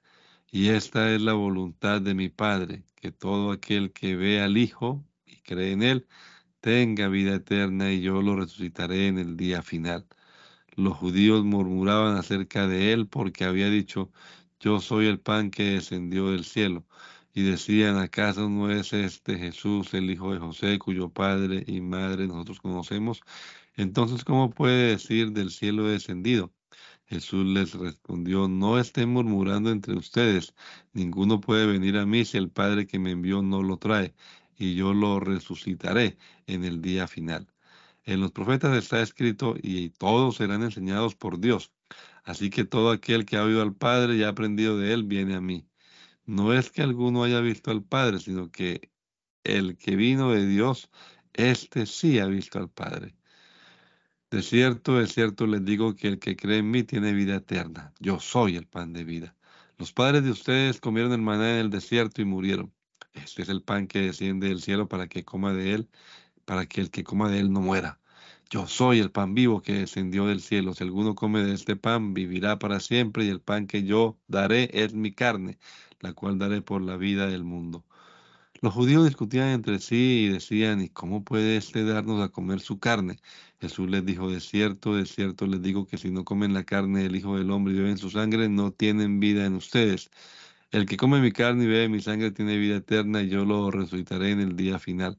Y 0.50 0.68
esta 0.70 1.14
es 1.14 1.20
la 1.22 1.32
voluntad 1.34 2.00
de 2.02 2.14
mi 2.14 2.28
Padre, 2.28 2.84
que 2.96 3.12
todo 3.12 3.50
aquel 3.52 3.92
que 3.92 4.16
ve 4.16 4.40
al 4.40 4.56
Hijo 4.58 5.04
y 5.26 5.37
cree 5.42 5.72
en 5.72 5.82
Él, 5.82 6.06
tenga 6.61 7.08
vida 7.08 7.37
eterna 7.37 7.92
y 7.92 8.02
yo 8.02 8.22
lo 8.22 8.37
resucitaré 8.37 9.08
en 9.08 9.18
el 9.18 9.37
día 9.37 9.62
final. 9.62 10.06
Los 10.76 10.96
judíos 10.98 11.44
murmuraban 11.44 12.16
acerca 12.16 12.66
de 12.68 12.92
Él 12.92 13.08
porque 13.08 13.44
había 13.44 13.70
dicho, 13.70 14.12
yo 14.61 14.80
soy 14.80 15.06
el 15.08 15.20
pan 15.20 15.50
que 15.50 15.64
descendió 15.74 16.30
del 16.32 16.44
cielo. 16.44 16.87
Y 17.34 17.42
decían, 17.44 17.98
¿acaso 17.98 18.48
no 18.50 18.70
es 18.70 18.92
este 18.92 19.38
Jesús, 19.38 19.94
el 19.94 20.11
hijo 20.11 20.32
de 20.34 20.40
José, 20.40 20.78
cuyo 20.78 21.11
padre 21.11 21.64
y 21.66 21.80
madre 21.82 22.26
nosotros 22.28 22.61
conocemos? 22.61 23.22
Entonces, 23.76 24.24
¿cómo 24.24 24.50
puede 24.50 24.90
decir 24.90 25.32
del 25.32 25.50
cielo 25.52 25.87
descendido? 25.88 26.52
Jesús 27.09 27.47
les 27.47 27.73
respondió, 27.73 28.49
no 28.49 28.79
estén 28.79 29.09
murmurando 29.09 29.71
entre 29.71 29.94
ustedes, 29.97 30.55
ninguno 30.92 31.40
puede 31.40 31.66
venir 31.66 31.97
a 31.97 32.05
mí 32.05 32.25
si 32.25 32.37
el 32.37 32.51
Padre 32.51 32.87
que 32.87 32.99
me 32.99 33.12
envió 33.12 33.42
no 33.42 33.62
lo 33.62 33.79
trae, 33.79 34.14
y 34.57 34.75
yo 34.75 34.92
lo 34.92 35.18
resucitaré 35.18 36.18
en 36.47 36.64
el 36.64 36.83
día 36.83 37.07
final. 37.09 37.49
En 38.05 38.21
los 38.21 38.33
profetas 38.33 38.77
está 38.77 39.01
escrito, 39.01 39.55
y 39.61 39.90
todos 39.90 40.37
serán 40.37 40.62
enseñados 40.62 41.14
por 41.14 41.40
Dios. 41.40 41.73
Así 42.25 42.51
que 42.51 42.64
todo 42.64 42.90
aquel 42.90 43.25
que 43.25 43.38
ha 43.38 43.44
oído 43.44 43.62
al 43.62 43.75
Padre 43.75 44.16
y 44.16 44.23
ha 44.23 44.29
aprendido 44.29 44.79
de 44.79 44.92
él 44.92 45.05
viene 45.05 45.35
a 45.35 45.40
mí. 45.40 45.66
No 46.27 46.53
es 46.53 46.71
que 46.71 46.83
alguno 46.83 47.25
haya 47.25 47.40
visto 47.40 47.71
al 47.71 47.83
Padre, 47.83 48.18
sino 48.18 48.51
que 48.51 48.90
el 49.44 49.79
que 49.79 49.97
vino 49.97 50.33
de 50.33 50.47
Dios, 50.47 50.90
éste 51.33 51.87
sí 51.87 52.18
ha 52.18 52.27
visto 52.27 52.59
al 52.59 52.68
Padre. 52.68 53.17
De 54.30 54.42
cierto, 54.42 54.98
de 54.98 55.06
cierto 55.06 55.46
les 55.46 55.64
digo 55.64 55.94
que 55.96 56.08
el 56.08 56.18
que 56.18 56.36
cree 56.36 56.58
en 56.58 56.70
mí 56.70 56.82
tiene 56.82 57.12
vida 57.12 57.36
eterna. 57.36 57.94
Yo 57.98 58.20
soy 58.20 58.56
el 58.56 58.66
pan 58.66 58.92
de 58.92 59.04
vida. 59.04 59.34
Los 59.78 59.92
padres 59.94 60.22
de 60.22 60.30
ustedes 60.30 60.80
comieron 60.80 61.12
el 61.12 61.22
maná 61.22 61.54
en 61.54 61.60
el 61.60 61.70
desierto 61.70 62.20
y 62.20 62.26
murieron. 62.26 62.72
Este 63.14 63.42
es 63.42 63.48
el 63.48 63.62
pan 63.62 63.86
que 63.86 64.00
desciende 64.02 64.48
del 64.48 64.60
cielo 64.60 64.86
para 64.86 65.08
que 65.08 65.24
coma 65.24 65.54
de 65.54 65.72
él, 65.74 65.88
para 66.44 66.66
que 66.66 66.82
el 66.82 66.90
que 66.90 67.04
coma 67.04 67.30
de 67.30 67.40
él 67.40 67.52
no 67.52 67.62
muera. 67.62 68.00
Yo 68.50 68.66
soy 68.66 68.98
el 69.00 69.10
pan 69.10 69.34
vivo 69.34 69.62
que 69.62 69.72
descendió 69.74 70.26
del 70.26 70.42
cielo. 70.42 70.74
Si 70.74 70.84
alguno 70.84 71.14
come 71.14 71.42
de 71.42 71.54
este 71.54 71.76
pan, 71.76 72.12
vivirá 72.14 72.58
para 72.58 72.80
siempre, 72.80 73.24
y 73.24 73.28
el 73.30 73.40
pan 73.40 73.66
que 73.66 73.84
yo 73.84 74.18
daré 74.26 74.70
es 74.74 74.94
mi 74.94 75.12
carne, 75.12 75.58
la 76.00 76.12
cual 76.12 76.38
daré 76.38 76.60
por 76.62 76.82
la 76.82 76.96
vida 76.98 77.28
del 77.28 77.44
mundo. 77.44 77.84
Los 78.61 78.75
judíos 78.75 79.05
discutían 79.05 79.49
entre 79.51 79.79
sí 79.79 80.27
y 80.27 80.29
decían, 80.29 80.81
¿y 80.81 80.88
cómo 80.88 81.23
puede 81.25 81.57
éste 81.57 81.85
darnos 81.85 82.21
a 82.23 82.29
comer 82.31 82.61
su 82.61 82.79
carne? 82.81 83.18
Jesús 83.61 83.88
les 83.90 84.05
dijo, 84.05 84.31
de 84.31 84.40
cierto, 84.40 84.97
de 84.97 85.07
cierto 85.07 85.47
les 85.47 85.62
digo 85.62 85.87
que 85.87 85.97
si 85.99 86.11
no 86.11 86.25
comen 86.25 86.55
la 86.55 86.64
carne 86.64 87.03
del 87.05 87.14
Hijo 87.16 87.37
del 87.38 87.51
Hombre 87.53 87.75
y 87.75 87.79
beben 87.79 87.99
su 87.99 88.11
sangre, 88.11 88.49
no 88.49 88.73
tienen 88.73 89.21
vida 89.21 89.44
en 89.47 89.55
ustedes. 89.55 90.11
El 90.73 90.87
que 90.87 90.97
come 90.97 91.21
mi 91.21 91.33
carne 91.33 91.64
y 91.64 91.66
bebe 91.68 91.88
mi 91.88 92.01
sangre 92.01 92.33
tiene 92.33 92.57
vida 92.59 92.77
eterna 92.77 93.23
y 93.23 93.29
yo 93.29 93.44
lo 93.44 93.71
resucitaré 93.71 94.33
en 94.33 94.40
el 94.40 94.57
día 94.57 94.79
final. 94.81 95.18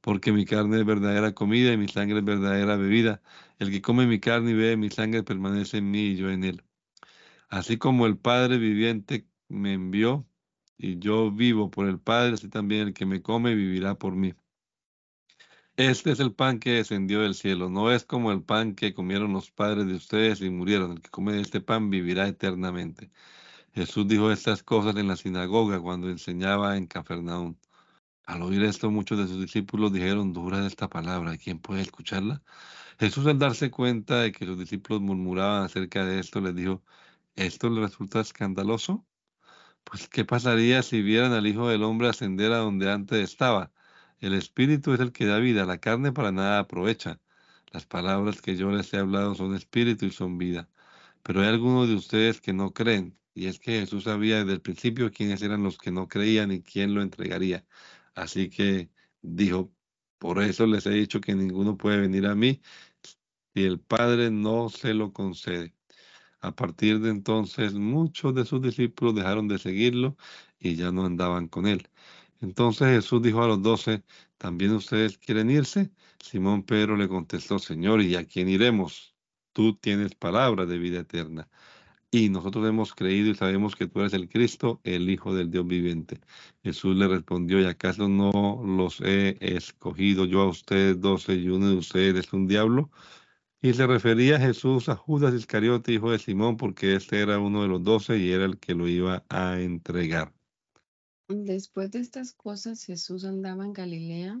Porque 0.00 0.32
mi 0.32 0.44
carne 0.46 0.78
es 0.80 0.86
verdadera 0.86 1.32
comida 1.34 1.72
y 1.72 1.76
mi 1.76 1.88
sangre 1.88 2.18
es 2.20 2.24
verdadera 2.24 2.76
bebida. 2.76 3.22
El 3.58 3.70
que 3.70 3.82
come 3.82 4.06
mi 4.06 4.20
carne 4.20 4.52
y 4.52 4.54
bebe 4.54 4.76
mi 4.76 4.90
sangre 4.90 5.22
permanece 5.22 5.78
en 5.78 5.90
mí 5.90 6.00
y 6.10 6.16
yo 6.16 6.30
en 6.30 6.44
él. 6.44 6.64
Así 7.48 7.78
como 7.78 8.06
el 8.06 8.18
Padre 8.18 8.58
viviente 8.58 9.28
me 9.48 9.74
envió, 9.74 10.26
y 10.80 10.98
yo 10.98 11.30
vivo 11.30 11.70
por 11.70 11.88
el 11.88 12.00
Padre, 12.00 12.34
así 12.34 12.48
también 12.48 12.88
el 12.88 12.94
que 12.94 13.06
me 13.06 13.22
come 13.22 13.54
vivirá 13.54 13.96
por 13.96 14.14
mí. 14.16 14.34
Este 15.76 16.12
es 16.12 16.20
el 16.20 16.32
pan 16.34 16.58
que 16.60 16.72
descendió 16.72 17.22
del 17.22 17.34
cielo, 17.34 17.68
no 17.70 17.90
es 17.90 18.04
como 18.04 18.32
el 18.32 18.42
pan 18.42 18.74
que 18.74 18.94
comieron 18.94 19.32
los 19.32 19.50
padres 19.50 19.86
de 19.86 19.94
ustedes 19.94 20.40
y 20.42 20.50
murieron. 20.50 20.92
El 20.92 21.00
que 21.02 21.10
come 21.10 21.40
este 21.40 21.60
pan 21.60 21.90
vivirá 21.90 22.28
eternamente. 22.28 23.10
Jesús 23.74 24.08
dijo 24.08 24.30
estas 24.32 24.62
cosas 24.62 24.96
en 24.96 25.08
la 25.08 25.16
sinagoga 25.16 25.80
cuando 25.80 26.10
enseñaba 26.10 26.76
en 26.76 26.86
Cafarnaúm. 26.86 27.56
Al 28.26 28.42
oír 28.42 28.64
esto, 28.64 28.90
muchos 28.90 29.18
de 29.18 29.28
sus 29.28 29.40
discípulos 29.40 29.92
dijeron, 29.92 30.32
dura 30.32 30.66
esta 30.66 30.88
palabra, 30.88 31.36
¿quién 31.38 31.58
puede 31.60 31.82
escucharla? 31.82 32.42
Jesús 32.98 33.26
al 33.26 33.38
darse 33.38 33.70
cuenta 33.70 34.20
de 34.22 34.32
que 34.32 34.46
sus 34.46 34.58
discípulos 34.58 35.02
murmuraban 35.02 35.64
acerca 35.64 36.04
de 36.04 36.20
esto, 36.20 36.40
les 36.40 36.54
dijo, 36.56 36.82
¿esto 37.36 37.70
le 37.70 37.82
resulta 37.82 38.20
escandaloso? 38.20 39.06
Pues, 39.84 40.08
¿qué 40.08 40.24
pasaría 40.24 40.82
si 40.82 41.02
vieran 41.02 41.32
al 41.32 41.46
Hijo 41.46 41.68
del 41.68 41.82
Hombre 41.82 42.08
ascender 42.08 42.52
a 42.52 42.58
donde 42.58 42.90
antes 42.90 43.18
estaba? 43.18 43.72
El 44.20 44.34
Espíritu 44.34 44.92
es 44.94 45.00
el 45.00 45.12
que 45.12 45.26
da 45.26 45.38
vida, 45.38 45.64
la 45.66 45.78
carne 45.78 46.12
para 46.12 46.32
nada 46.32 46.60
aprovecha. 46.60 47.20
Las 47.72 47.86
palabras 47.86 48.42
que 48.42 48.56
yo 48.56 48.70
les 48.70 48.92
he 48.94 48.98
hablado 48.98 49.34
son 49.34 49.54
espíritu 49.54 50.06
y 50.06 50.12
son 50.12 50.38
vida. 50.38 50.68
Pero 51.22 51.40
hay 51.42 51.48
algunos 51.48 51.88
de 51.88 51.94
ustedes 51.96 52.40
que 52.40 52.52
no 52.52 52.72
creen, 52.72 53.18
y 53.34 53.46
es 53.46 53.58
que 53.60 53.80
Jesús 53.80 54.04
sabía 54.04 54.40
desde 54.40 54.52
el 54.54 54.60
principio 54.62 55.10
quiénes 55.12 55.42
eran 55.42 55.62
los 55.62 55.78
que 55.78 55.90
no 55.92 56.08
creían 56.08 56.52
y 56.52 56.62
quién 56.62 56.94
lo 56.94 57.02
entregaría. 57.02 57.66
Así 58.14 58.50
que 58.50 58.90
dijo, 59.22 59.72
por 60.18 60.42
eso 60.42 60.66
les 60.66 60.86
he 60.86 60.90
dicho 60.90 61.20
que 61.20 61.34
ninguno 61.34 61.76
puede 61.76 62.00
venir 62.00 62.26
a 62.26 62.34
mí 62.34 62.60
si 63.54 63.64
el 63.64 63.80
Padre 63.80 64.30
no 64.30 64.68
se 64.70 64.94
lo 64.94 65.12
concede. 65.12 65.74
A 66.42 66.52
partir 66.54 67.00
de 67.00 67.10
entonces 67.10 67.74
muchos 67.74 68.34
de 68.34 68.44
sus 68.44 68.62
discípulos 68.62 69.14
dejaron 69.14 69.48
de 69.48 69.58
seguirlo 69.58 70.16
y 70.58 70.74
ya 70.76 70.90
no 70.92 71.04
andaban 71.04 71.48
con 71.48 71.66
él. 71.66 71.88
Entonces 72.40 72.88
Jesús 72.88 73.22
dijo 73.22 73.42
a 73.42 73.48
los 73.48 73.62
doce, 73.62 74.02
¿también 74.38 74.72
ustedes 74.72 75.18
quieren 75.18 75.50
irse? 75.50 75.90
Simón 76.18 76.62
Pedro 76.62 76.96
le 76.96 77.08
contestó, 77.08 77.58
Señor, 77.58 78.02
¿y 78.02 78.16
a 78.16 78.24
quién 78.24 78.48
iremos? 78.48 79.14
Tú 79.52 79.76
tienes 79.76 80.14
palabra 80.14 80.66
de 80.66 80.78
vida 80.78 81.00
eterna. 81.00 81.48
Y 82.12 82.28
nosotros 82.30 82.66
hemos 82.68 82.94
creído 82.94 83.30
y 83.30 83.34
sabemos 83.36 83.76
que 83.76 83.86
tú 83.86 84.00
eres 84.00 84.14
el 84.14 84.28
Cristo, 84.28 84.80
el 84.84 85.08
Hijo 85.10 85.34
del 85.34 85.50
Dios 85.50 85.66
viviente. 85.66 86.20
Jesús 86.64 86.96
le 86.96 87.06
respondió, 87.06 87.60
¿y 87.60 87.66
acaso 87.66 88.08
no 88.08 88.62
los 88.64 89.00
he 89.02 89.38
escogido 89.40 90.24
yo 90.24 90.40
a 90.42 90.48
ustedes 90.48 91.00
doce 91.00 91.34
y 91.34 91.48
uno 91.48 91.68
de 91.68 91.76
ustedes 91.76 92.26
es 92.26 92.32
un 92.32 92.48
diablo? 92.48 92.90
Y 93.62 93.74
se 93.74 93.86
refería 93.86 94.38
Jesús 94.38 94.88
a 94.88 94.96
Judas 94.96 95.34
Iscariote, 95.34 95.92
hijo 95.92 96.10
de 96.10 96.18
Simón, 96.18 96.56
porque 96.56 96.94
este 96.94 97.20
era 97.20 97.38
uno 97.38 97.60
de 97.62 97.68
los 97.68 97.84
doce 97.84 98.16
y 98.16 98.32
era 98.32 98.46
el 98.46 98.58
que 98.58 98.74
lo 98.74 98.88
iba 98.88 99.24
a 99.28 99.60
entregar. 99.60 100.32
Después 101.28 101.90
de 101.90 102.00
estas 102.00 102.32
cosas, 102.32 102.82
Jesús 102.82 103.24
andaba 103.26 103.66
en 103.66 103.74
Galilea. 103.74 104.40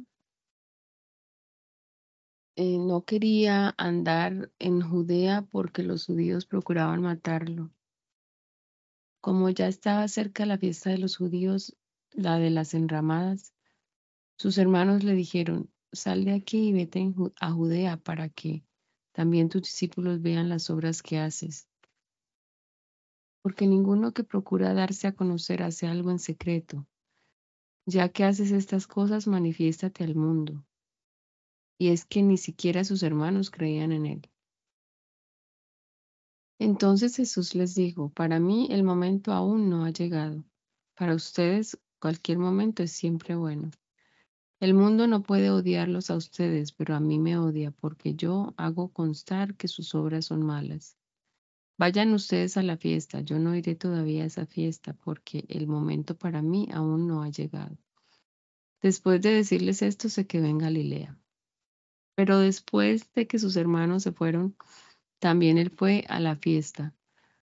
Eh, 2.56 2.78
no 2.78 3.04
quería 3.04 3.74
andar 3.76 4.50
en 4.58 4.80
Judea 4.80 5.42
porque 5.42 5.82
los 5.82 6.06
judíos 6.06 6.46
procuraban 6.46 7.02
matarlo. 7.02 7.70
Como 9.20 9.50
ya 9.50 9.68
estaba 9.68 10.08
cerca 10.08 10.46
la 10.46 10.56
fiesta 10.56 10.88
de 10.88 10.98
los 10.98 11.18
judíos, 11.18 11.76
la 12.12 12.38
de 12.38 12.48
las 12.48 12.72
enramadas, 12.72 13.52
sus 14.38 14.56
hermanos 14.56 15.04
le 15.04 15.12
dijeron, 15.12 15.70
sal 15.92 16.24
de 16.24 16.32
aquí 16.32 16.68
y 16.68 16.72
vete 16.72 17.12
a 17.38 17.52
Judea 17.52 17.98
para 17.98 18.30
que 18.30 18.64
también 19.20 19.50
tus 19.50 19.64
discípulos 19.64 20.22
vean 20.22 20.48
las 20.48 20.70
obras 20.70 21.02
que 21.02 21.18
haces. 21.18 21.68
Porque 23.42 23.66
ninguno 23.66 24.12
que 24.12 24.24
procura 24.24 24.72
darse 24.72 25.08
a 25.08 25.12
conocer 25.12 25.62
hace 25.62 25.86
algo 25.86 26.10
en 26.10 26.18
secreto. 26.18 26.88
Ya 27.84 28.08
que 28.08 28.24
haces 28.24 28.50
estas 28.50 28.86
cosas, 28.86 29.26
manifiéstate 29.26 30.04
al 30.04 30.14
mundo. 30.14 30.64
Y 31.78 31.90
es 31.90 32.06
que 32.06 32.22
ni 32.22 32.38
siquiera 32.38 32.82
sus 32.82 33.02
hermanos 33.02 33.50
creían 33.50 33.92
en 33.92 34.06
él. 34.06 34.30
Entonces 36.58 37.14
Jesús 37.14 37.54
les 37.54 37.74
dijo, 37.74 38.08
para 38.08 38.40
mí 38.40 38.68
el 38.70 38.84
momento 38.84 39.32
aún 39.32 39.68
no 39.68 39.84
ha 39.84 39.90
llegado. 39.90 40.46
Para 40.96 41.14
ustedes 41.14 41.78
cualquier 41.98 42.38
momento 42.38 42.82
es 42.82 42.92
siempre 42.92 43.36
bueno. 43.36 43.70
El 44.60 44.74
mundo 44.74 45.06
no 45.06 45.22
puede 45.22 45.50
odiarlos 45.50 46.10
a 46.10 46.16
ustedes, 46.16 46.72
pero 46.72 46.94
a 46.94 47.00
mí 47.00 47.18
me 47.18 47.38
odia 47.38 47.70
porque 47.70 48.14
yo 48.14 48.52
hago 48.58 48.92
constar 48.92 49.54
que 49.54 49.68
sus 49.68 49.94
obras 49.94 50.26
son 50.26 50.42
malas. 50.42 50.98
Vayan 51.78 52.12
ustedes 52.12 52.58
a 52.58 52.62
la 52.62 52.76
fiesta, 52.76 53.20
yo 53.22 53.38
no 53.38 53.56
iré 53.56 53.74
todavía 53.74 54.22
a 54.22 54.26
esa 54.26 54.44
fiesta 54.44 54.92
porque 54.92 55.46
el 55.48 55.66
momento 55.66 56.14
para 56.14 56.42
mí 56.42 56.68
aún 56.74 57.08
no 57.08 57.22
ha 57.22 57.30
llegado. 57.30 57.78
Después 58.82 59.22
de 59.22 59.30
decirles 59.30 59.80
esto, 59.80 60.10
se 60.10 60.26
quedó 60.26 60.46
en 60.46 60.58
Galilea. 60.58 61.18
Pero 62.14 62.38
después 62.38 63.10
de 63.14 63.26
que 63.26 63.38
sus 63.38 63.56
hermanos 63.56 64.02
se 64.02 64.12
fueron, 64.12 64.56
también 65.20 65.58
él 65.58 65.70
fue 65.70 66.04
a 66.08 66.18
la 66.20 66.36
fiesta, 66.36 66.94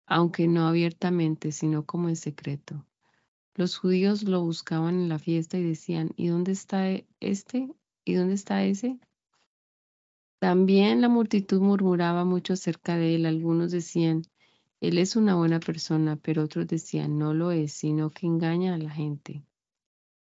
aunque 0.06 0.48
no 0.48 0.66
abiertamente, 0.66 1.52
sino 1.52 1.84
como 1.84 2.08
en 2.08 2.16
secreto. 2.16 2.85
Los 3.56 3.76
judíos 3.76 4.22
lo 4.22 4.42
buscaban 4.42 5.00
en 5.00 5.08
la 5.08 5.18
fiesta 5.18 5.58
y 5.58 5.64
decían, 5.64 6.12
¿y 6.16 6.28
dónde 6.28 6.52
está 6.52 6.88
este? 7.20 7.68
¿Y 8.04 8.14
dónde 8.14 8.34
está 8.34 8.64
ese? 8.64 9.00
También 10.40 11.00
la 11.00 11.08
multitud 11.08 11.60
murmuraba 11.60 12.24
mucho 12.24 12.52
acerca 12.52 12.96
de 12.96 13.16
él. 13.16 13.26
Algunos 13.26 13.72
decían, 13.72 14.22
él 14.80 14.98
es 14.98 15.16
una 15.16 15.34
buena 15.34 15.60
persona, 15.60 16.16
pero 16.16 16.44
otros 16.44 16.68
decían, 16.68 17.18
no 17.18 17.34
lo 17.34 17.50
es, 17.50 17.72
sino 17.72 18.10
que 18.10 18.26
engaña 18.26 18.74
a 18.74 18.78
la 18.78 18.90
gente. 18.90 19.42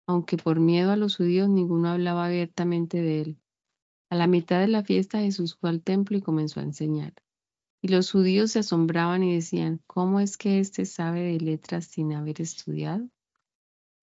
aunque 0.07 0.37
por 0.37 0.61
miedo 0.61 0.93
a 0.93 0.97
los 0.97 1.17
judíos 1.17 1.49
ninguno 1.49 1.89
hablaba 1.89 2.27
abiertamente 2.27 3.01
de 3.03 3.21
él. 3.23 3.39
A 4.11 4.17
la 4.17 4.27
mitad 4.27 4.61
de 4.61 4.69
la 4.69 4.85
fiesta 4.85 5.21
Jesús 5.21 5.57
fue 5.57 5.71
al 5.71 5.83
templo 5.83 6.17
y 6.17 6.23
comenzó 6.23 6.61
a 6.61 6.65
enseñar. 6.65 7.15
Y 7.83 7.89
los 7.89 8.11
judíos 8.13 8.53
se 8.53 8.61
asombraban 8.61 9.23
y 9.23 9.35
decían, 9.35 9.81
¿cómo 9.87 10.21
es 10.21 10.37
que 10.39 10.61
éste 10.61 10.87
sabe 10.87 11.23
de 11.23 11.41
letras 11.41 11.87
sin 11.87 12.13
haber 12.15 12.41
estudiado? 12.41 13.09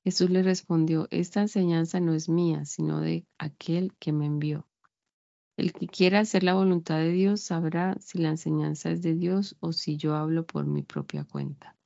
Jesús 0.04 0.30
le 0.30 0.44
respondió, 0.44 1.08
esta 1.12 1.42
enseñanza 1.42 2.00
no 2.00 2.14
es 2.14 2.28
mía, 2.28 2.66
sino 2.66 3.00
de 3.00 3.26
aquel 3.38 3.94
que 4.00 4.12
me 4.12 4.26
envió. 4.26 4.68
El 5.56 5.72
que 5.72 5.88
quiera 5.88 6.20
hacer 6.20 6.44
la 6.44 6.56
voluntad 6.56 6.98
de 6.98 7.12
Dios 7.12 7.42
sabrá 7.42 7.96
si 8.00 8.18
la 8.18 8.30
enseñanza 8.30 8.92
es 8.92 9.02
de 9.02 9.14
Dios 9.14 9.56
o 9.60 9.72
si 9.72 9.98
yo 9.98 10.16
hablo 10.16 10.46
por 10.46 10.66
mi 10.66 10.82
propia 10.82 11.24
cuenta. 11.24 11.78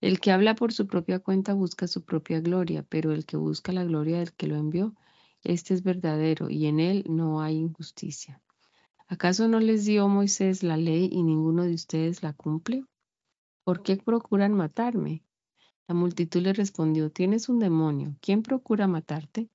El 0.00 0.20
que 0.20 0.32
habla 0.32 0.54
por 0.54 0.72
su 0.72 0.86
propia 0.86 1.18
cuenta 1.18 1.54
busca 1.54 1.86
su 1.86 2.04
propia 2.04 2.40
gloria, 2.40 2.84
pero 2.88 3.12
el 3.12 3.24
que 3.24 3.36
busca 3.36 3.72
la 3.72 3.84
gloria 3.84 4.18
del 4.18 4.32
que 4.32 4.46
lo 4.46 4.56
envió, 4.56 4.94
este 5.42 5.74
es 5.74 5.82
verdadero 5.82 6.50
y 6.50 6.66
en 6.66 6.80
él 6.80 7.04
no 7.08 7.40
hay 7.40 7.56
injusticia. 7.56 8.42
¿Acaso 9.06 9.48
no 9.48 9.60
les 9.60 9.84
dio 9.84 10.08
Moisés 10.08 10.62
la 10.62 10.76
ley 10.76 11.08
y 11.12 11.22
ninguno 11.22 11.64
de 11.64 11.74
ustedes 11.74 12.22
la 12.22 12.32
cumple? 12.32 12.84
¿Por 13.64 13.82
qué 13.82 13.96
procuran 13.96 14.52
matarme? 14.54 15.23
La 15.86 15.94
multitud 15.94 16.40
le 16.40 16.52
respondió, 16.52 17.10
tienes 17.10 17.48
un 17.48 17.58
demonio, 17.58 18.16
¿quién 18.20 18.42
procura 18.42 18.86
matarte? 18.86 19.50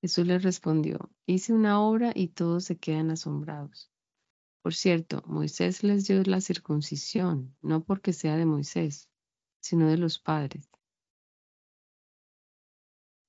Jesús 0.00 0.26
les 0.26 0.42
respondió, 0.42 1.10
hice 1.26 1.52
una 1.52 1.80
obra 1.80 2.12
y 2.14 2.28
todos 2.28 2.64
se 2.64 2.78
quedan 2.78 3.10
asombrados. 3.10 3.90
Por 4.62 4.74
cierto, 4.74 5.22
Moisés 5.26 5.82
les 5.82 6.06
dio 6.06 6.22
la 6.22 6.40
circuncisión, 6.40 7.54
no 7.60 7.84
porque 7.84 8.14
sea 8.14 8.36
de 8.36 8.46
Moisés, 8.46 9.10
sino 9.60 9.86
de 9.88 9.98
los 9.98 10.18
padres. 10.18 10.70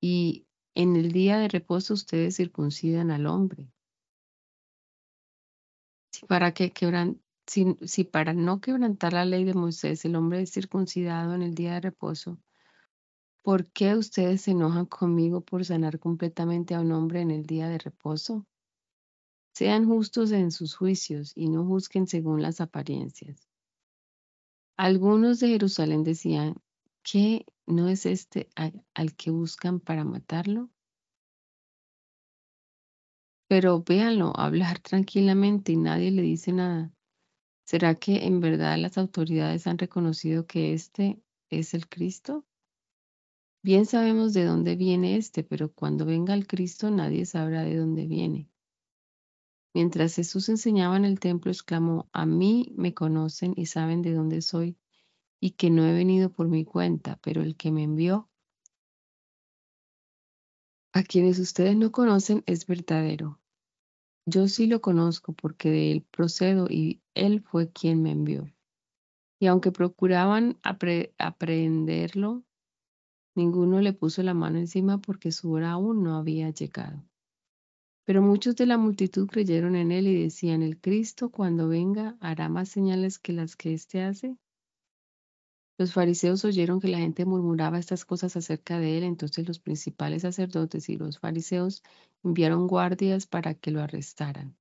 Y 0.01 0.47
en 0.75 0.95
el 0.95 1.11
día 1.11 1.37
de 1.37 1.49
reposo 1.49 1.93
ustedes 1.93 2.37
circuncidan 2.37 3.11
al 3.11 3.25
hombre. 3.25 3.69
Para, 6.27 6.53
que 6.53 6.71
si 7.47 8.03
para 8.03 8.33
no 8.33 8.59
quebrantar 8.59 9.13
la 9.13 9.25
ley 9.25 9.43
de 9.43 9.53
Moisés 9.53 10.03
el 10.05 10.15
hombre 10.15 10.41
es 10.41 10.51
circuncidado 10.51 11.33
en 11.35 11.41
el 11.41 11.53
día 11.53 11.73
de 11.73 11.81
reposo, 11.81 12.39
¿por 13.43 13.67
qué 13.71 13.95
ustedes 13.95 14.41
se 14.41 14.51
enojan 14.51 14.87
conmigo 14.87 15.41
por 15.41 15.63
sanar 15.63 15.99
completamente 15.99 16.73
a 16.73 16.81
un 16.81 16.91
hombre 16.91 17.21
en 17.21 17.31
el 17.31 17.45
día 17.45 17.69
de 17.69 17.77
reposo? 17.77 18.45
Sean 19.53 19.85
justos 19.85 20.31
en 20.31 20.51
sus 20.51 20.75
juicios 20.75 21.31
y 21.35 21.47
no 21.49 21.65
juzguen 21.65 22.07
según 22.07 22.41
las 22.41 22.59
apariencias. 22.59 23.47
Algunos 24.77 25.39
de 25.39 25.47
Jerusalén 25.49 26.03
decían, 26.03 26.55
¿qué 27.03 27.45
no 27.67 27.87
es 27.87 28.05
este 28.05 28.49
al, 28.55 29.15
que 29.15 29.31
buscan 29.31 29.79
para 29.79 30.03
matarlo? 30.03 30.69
Pero 33.47 33.83
véanlo 33.83 34.33
hablar 34.35 34.79
tranquilamente 34.81 35.71
y 35.71 35.77
nadie 35.77 36.11
le 36.11 36.23
dice 36.23 36.51
nada. 36.51 36.94
¿Será 37.65 37.95
que 37.95 38.25
en 38.25 38.39
verdad 38.39 38.77
las 38.77 38.97
autoridades 38.97 39.65
han 39.65 39.79
reconocido 39.79 40.45
que 40.45 40.73
este 40.73 41.19
es 41.49 41.73
el 41.73 41.89
Cristo? 41.89 42.45
Bien 43.63 43.87
sabemos 43.87 44.33
de 44.33 44.45
dónde 44.45 44.75
viene 44.75 45.17
este, 45.17 45.43
pero 45.43 45.73
cuando 45.73 46.05
venga 46.05 46.35
el 46.35 46.45
Cristo 46.45 46.91
nadie 46.91 47.25
sabrá 47.25 47.63
de 47.63 47.75
dónde 47.75 48.05
viene. 48.05 48.51
Mientras 49.73 50.15
Jesús 50.15 50.47
enseñaba 50.47 50.95
en 50.95 51.05
el 51.05 51.19
templo, 51.19 51.51
exclamó, 51.51 52.07
a 52.13 52.27
mí 52.27 52.71
me 52.77 52.93
conocen 52.93 53.53
y 53.57 53.65
saben 53.65 54.03
de 54.03 54.13
dónde 54.13 54.41
soy 54.41 54.77
y 55.41 55.51
que 55.51 55.71
no 55.71 55.85
he 55.85 55.93
venido 55.93 56.31
por 56.31 56.47
mi 56.47 56.65
cuenta, 56.65 57.19
pero 57.23 57.41
el 57.41 57.57
que 57.57 57.71
me 57.71 57.83
envió, 57.83 58.29
a 60.93 61.03
quienes 61.03 61.39
ustedes 61.39 61.75
no 61.75 61.91
conocen, 61.91 62.43
es 62.45 62.67
verdadero. 62.67 63.41
Yo 64.27 64.47
sí 64.47 64.65
lo 64.65 64.81
conozco 64.81 65.33
porque 65.33 65.69
de 65.69 65.91
él 65.91 66.01
procedo 66.01 66.67
y 66.67 67.01
él 67.13 67.41
fue 67.41 67.71
quien 67.71 68.01
me 68.01 68.11
envió. 68.11 68.51
Y 69.39 69.47
aunque 69.47 69.71
procuraban 69.71 70.57
aprenderlo, 70.63 72.43
ninguno 73.35 73.81
le 73.81 73.93
puso 73.93 74.23
la 74.23 74.33
mano 74.33 74.57
encima 74.57 74.97
porque 74.97 75.31
su 75.31 75.51
hora 75.51 75.71
aún 75.71 76.03
no 76.03 76.17
había 76.17 76.49
llegado. 76.49 77.03
Pero 78.05 78.21
muchos 78.21 78.55
de 78.55 78.65
la 78.65 78.77
multitud 78.77 79.27
creyeron 79.27 79.75
en 79.75 79.91
él 79.91 80.07
y 80.07 80.23
decían, 80.23 80.63
el 80.63 80.79
Cristo 80.79 81.29
cuando 81.29 81.67
venga 81.67 82.17
hará 82.19 82.49
más 82.49 82.69
señales 82.69 83.19
que 83.19 83.33
las 83.33 83.55
que 83.55 83.73
éste 83.73 84.01
hace. 84.01 84.37
Los 85.77 85.91
fariseos 85.91 86.45
oyeron 86.45 86.79
que 86.79 86.87
la 86.87 86.99
gente 86.99 87.25
murmuraba 87.25 87.79
estas 87.79 88.05
cosas 88.05 88.37
acerca 88.37 88.79
de 88.79 88.97
él, 88.97 89.03
entonces 89.03 89.45
los 89.45 89.59
principales 89.59 90.21
sacerdotes 90.21 90.87
y 90.87 90.95
los 90.95 91.19
fariseos 91.19 91.83
enviaron 92.23 92.67
guardias 92.67 93.27
para 93.27 93.55
que 93.55 93.71
lo 93.71 93.81
arrestaran. 93.81 94.55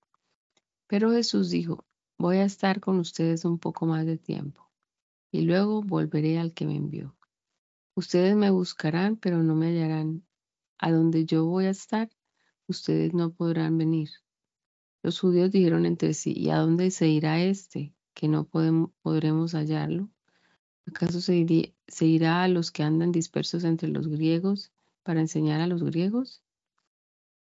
Pero 0.88 1.12
Jesús 1.12 1.50
dijo, 1.50 1.85
voy 2.18 2.38
a 2.38 2.44
estar 2.44 2.81
con 2.81 2.98
ustedes 2.98 3.44
un 3.44 3.59
poco 3.59 3.87
más 3.87 4.07
de 4.07 4.18
tiempo, 4.18 4.68
y 5.31 5.42
luego 5.42 5.83
volveré 5.83 6.38
al 6.38 6.53
que 6.53 6.66
me 6.66 6.77
envió. 6.77 7.14
Ustedes 7.94 8.35
me 8.35 8.50
buscarán, 8.50 9.16
pero 9.16 9.42
no 9.42 9.55
me 9.55 9.68
hallarán. 9.68 10.24
A 10.79 10.90
donde 10.90 11.24
yo 11.24 11.46
voy 11.46 11.66
a 11.66 11.70
estar, 11.70 12.11
ustedes 12.66 13.14
no 13.14 13.33
podrán 13.33 13.79
venir. 13.79 14.11
Los 15.03 15.20
judíos 15.20 15.53
dijeron 15.53 15.87
entre 15.87 16.12
sí, 16.12 16.33
¿y 16.37 16.50
a 16.50 16.57
dónde 16.57 16.90
se 16.90 17.07
irá 17.07 17.40
este, 17.40 17.94
que 18.14 18.27
no 18.27 18.46
podremos 18.46 19.53
hallarlo? 19.53 20.11
¿Acaso 20.87 21.20
se, 21.20 21.75
se 21.87 22.07
irá 22.07 22.42
a 22.42 22.49
los 22.49 22.70
que 22.70 22.83
andan 22.83 23.12
dispersos 23.12 23.64
entre 23.64 23.88
los 23.88 24.09
griegos 24.09 24.73
para 25.03 25.20
enseñar 25.20 25.61
a 25.61 25.66
los 25.66 25.83
griegos? 25.83 26.42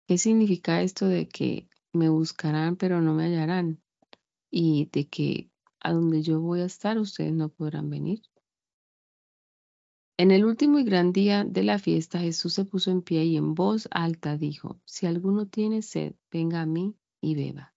¿Qué 0.07 0.19
significa 0.19 0.83
esto 0.83 1.07
de 1.07 1.29
que 1.29 1.69
me 1.93 2.09
buscarán 2.09 2.77
pero 2.77 3.01
no 3.01 3.15
me 3.15 3.25
hallarán? 3.25 3.81
Y 4.51 4.91
de 4.93 5.09
que 5.09 5.51
a 5.81 5.93
donde 5.93 6.23
yo 6.23 6.41
voy 6.41 6.61
a 6.61 6.67
estar 6.67 6.99
ustedes 6.99 7.33
no 7.33 7.49
podrán 7.49 7.91
venir. 7.91 8.23
En 10.19 10.31
el 10.31 10.45
último 10.45 10.79
y 10.79 10.85
gran 10.85 11.13
día 11.13 11.43
de 11.43 11.63
la 11.63 11.79
fiesta, 11.79 12.21
Jesús 12.21 12.53
se 12.53 12.65
puso 12.65 12.91
en 12.91 13.03
pie 13.03 13.25
y 13.25 13.37
en 13.37 13.55
voz 13.55 13.89
alta 13.91 14.37
dijo, 14.37 14.81
Si 14.85 15.07
alguno 15.07 15.47
tiene 15.47 15.83
sed, 15.83 16.15
venga 16.31 16.61
a 16.61 16.67
mí 16.67 16.95
y 17.21 17.35
beba. 17.35 17.75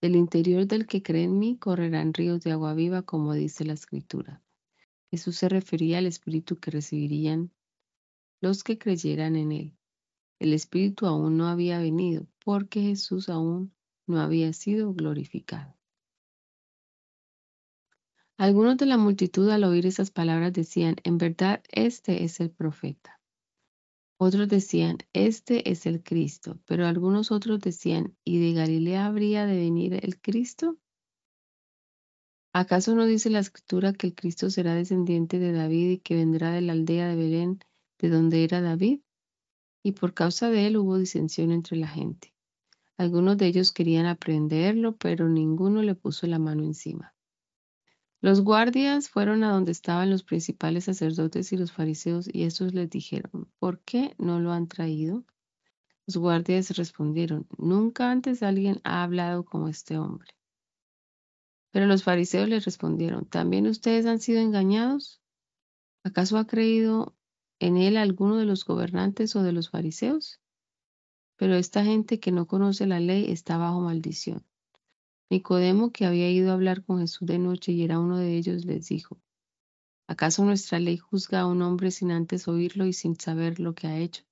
Del 0.00 0.14
interior 0.14 0.66
del 0.66 0.86
que 0.86 1.02
cree 1.02 1.24
en 1.24 1.38
mí 1.38 1.56
correrán 1.56 2.12
ríos 2.12 2.42
de 2.42 2.52
agua 2.52 2.74
viva, 2.74 3.02
como 3.02 3.32
dice 3.32 3.64
la 3.64 3.72
Escritura. 3.72 4.42
Jesús 5.10 5.36
se 5.36 5.48
refería 5.48 5.98
al 5.98 6.06
Espíritu 6.06 6.56
que 6.56 6.70
recibirían 6.70 7.52
los 8.40 8.64
que 8.64 8.78
creyeran 8.78 9.36
en 9.36 9.52
Él. 9.52 9.76
El 10.38 10.52
Espíritu 10.52 11.06
aún 11.06 11.36
no 11.36 11.46
había 11.48 11.78
venido, 11.78 12.26
porque 12.44 12.82
Jesús 12.82 13.28
aún 13.28 13.74
no 14.06 14.20
había 14.20 14.52
sido 14.52 14.92
glorificado. 14.92 15.76
Algunos 18.38 18.76
de 18.76 18.84
la 18.84 18.98
multitud 18.98 19.48
al 19.48 19.64
oír 19.64 19.86
esas 19.86 20.10
palabras 20.10 20.52
decían, 20.52 20.96
en 21.04 21.16
verdad, 21.16 21.62
este 21.70 22.24
es 22.24 22.38
el 22.40 22.50
profeta. 22.50 23.18
Otros 24.18 24.48
decían, 24.48 24.98
este 25.14 25.70
es 25.70 25.86
el 25.86 26.02
Cristo, 26.02 26.58
pero 26.66 26.86
algunos 26.86 27.30
otros 27.30 27.60
decían, 27.60 28.14
¿y 28.24 28.38
de 28.40 28.52
Galilea 28.52 29.06
habría 29.06 29.46
de 29.46 29.56
venir 29.56 29.94
el 30.02 30.20
Cristo? 30.20 30.78
¿Acaso 32.58 32.94
no 32.94 33.04
dice 33.04 33.28
la 33.28 33.40
escritura 33.40 33.92
que 33.92 34.06
el 34.06 34.14
Cristo 34.14 34.48
será 34.48 34.74
descendiente 34.74 35.38
de 35.38 35.52
David 35.52 35.90
y 35.90 35.98
que 35.98 36.14
vendrá 36.14 36.52
de 36.52 36.62
la 36.62 36.72
aldea 36.72 37.06
de 37.06 37.14
Belén, 37.14 37.58
de 37.98 38.08
donde 38.08 38.44
era 38.44 38.62
David? 38.62 39.00
Y 39.82 39.92
por 39.92 40.14
causa 40.14 40.48
de 40.48 40.66
él 40.66 40.78
hubo 40.78 40.96
disensión 40.96 41.52
entre 41.52 41.76
la 41.76 41.86
gente. 41.86 42.32
Algunos 42.96 43.36
de 43.36 43.48
ellos 43.48 43.72
querían 43.72 44.06
aprenderlo, 44.06 44.96
pero 44.96 45.28
ninguno 45.28 45.82
le 45.82 45.94
puso 45.94 46.26
la 46.26 46.38
mano 46.38 46.62
encima. 46.62 47.14
Los 48.22 48.40
guardias 48.40 49.10
fueron 49.10 49.44
a 49.44 49.50
donde 49.50 49.72
estaban 49.72 50.08
los 50.08 50.22
principales 50.22 50.84
sacerdotes 50.84 51.52
y 51.52 51.58
los 51.58 51.72
fariseos 51.72 52.26
y 52.26 52.44
estos 52.44 52.72
les 52.72 52.88
dijeron, 52.88 53.50
¿por 53.58 53.80
qué 53.80 54.14
no 54.16 54.40
lo 54.40 54.52
han 54.52 54.66
traído? 54.66 55.26
Los 56.06 56.16
guardias 56.16 56.74
respondieron, 56.74 57.46
nunca 57.58 58.10
antes 58.10 58.42
alguien 58.42 58.80
ha 58.82 59.02
hablado 59.02 59.44
como 59.44 59.68
este 59.68 59.98
hombre. 59.98 60.35
Pero 61.76 61.84
los 61.84 62.04
fariseos 62.04 62.48
les 62.48 62.64
respondieron, 62.64 63.26
¿también 63.26 63.66
ustedes 63.66 64.06
han 64.06 64.18
sido 64.18 64.40
engañados? 64.40 65.20
¿Acaso 66.04 66.38
ha 66.38 66.46
creído 66.46 67.14
en 67.58 67.76
él 67.76 67.98
alguno 67.98 68.38
de 68.38 68.46
los 68.46 68.64
gobernantes 68.64 69.36
o 69.36 69.42
de 69.42 69.52
los 69.52 69.68
fariseos? 69.68 70.40
Pero 71.36 71.54
esta 71.54 71.84
gente 71.84 72.18
que 72.18 72.32
no 72.32 72.46
conoce 72.46 72.86
la 72.86 72.98
ley 72.98 73.30
está 73.30 73.58
bajo 73.58 73.82
maldición. 73.82 74.46
Nicodemo, 75.28 75.92
que 75.92 76.06
había 76.06 76.30
ido 76.30 76.50
a 76.50 76.54
hablar 76.54 76.82
con 76.82 77.00
Jesús 77.00 77.28
de 77.28 77.38
noche 77.38 77.72
y 77.72 77.82
era 77.82 77.98
uno 77.98 78.16
de 78.16 78.38
ellos, 78.38 78.64
les 78.64 78.88
dijo, 78.88 79.20
¿acaso 80.08 80.46
nuestra 80.46 80.78
ley 80.78 80.96
juzga 80.96 81.40
a 81.40 81.46
un 81.46 81.60
hombre 81.60 81.90
sin 81.90 82.10
antes 82.10 82.48
oírlo 82.48 82.86
y 82.86 82.94
sin 82.94 83.20
saber 83.20 83.60
lo 83.60 83.74
que 83.74 83.86
ha 83.86 83.98
hecho? 83.98 84.24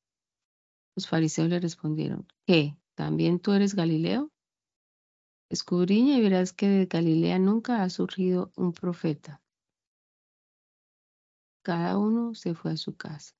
Los 0.96 1.08
fariseos 1.08 1.50
le 1.50 1.60
respondieron, 1.60 2.26
¿qué? 2.46 2.74
¿También 2.94 3.38
tú 3.38 3.52
eres 3.52 3.74
Galileo? 3.74 4.32
Escudriña 5.54 6.18
y 6.18 6.20
verás 6.20 6.52
que 6.52 6.68
de 6.68 6.86
Galilea 6.86 7.38
nunca 7.38 7.84
ha 7.84 7.88
surgido 7.88 8.50
un 8.56 8.72
profeta. 8.72 9.40
Cada 11.62 11.96
uno 11.96 12.34
se 12.34 12.56
fue 12.56 12.72
a 12.72 12.76
su 12.76 12.96
casa. 12.96 13.36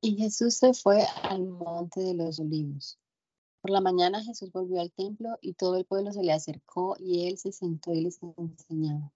Y 0.00 0.16
Jesús 0.16 0.56
se 0.56 0.74
fue 0.74 1.06
al 1.22 1.46
monte 1.46 2.00
de 2.00 2.14
los 2.14 2.40
olivos. 2.40 2.98
Por 3.60 3.70
la 3.70 3.80
mañana 3.80 4.24
Jesús 4.24 4.50
volvió 4.50 4.80
al 4.80 4.90
templo 4.90 5.38
y 5.40 5.54
todo 5.54 5.76
el 5.76 5.84
pueblo 5.84 6.12
se 6.12 6.24
le 6.24 6.32
acercó 6.32 6.96
y 6.98 7.28
él 7.28 7.38
se 7.38 7.52
sentó 7.52 7.94
y 7.94 8.00
les 8.00 8.18
enseñaba. 8.36 9.12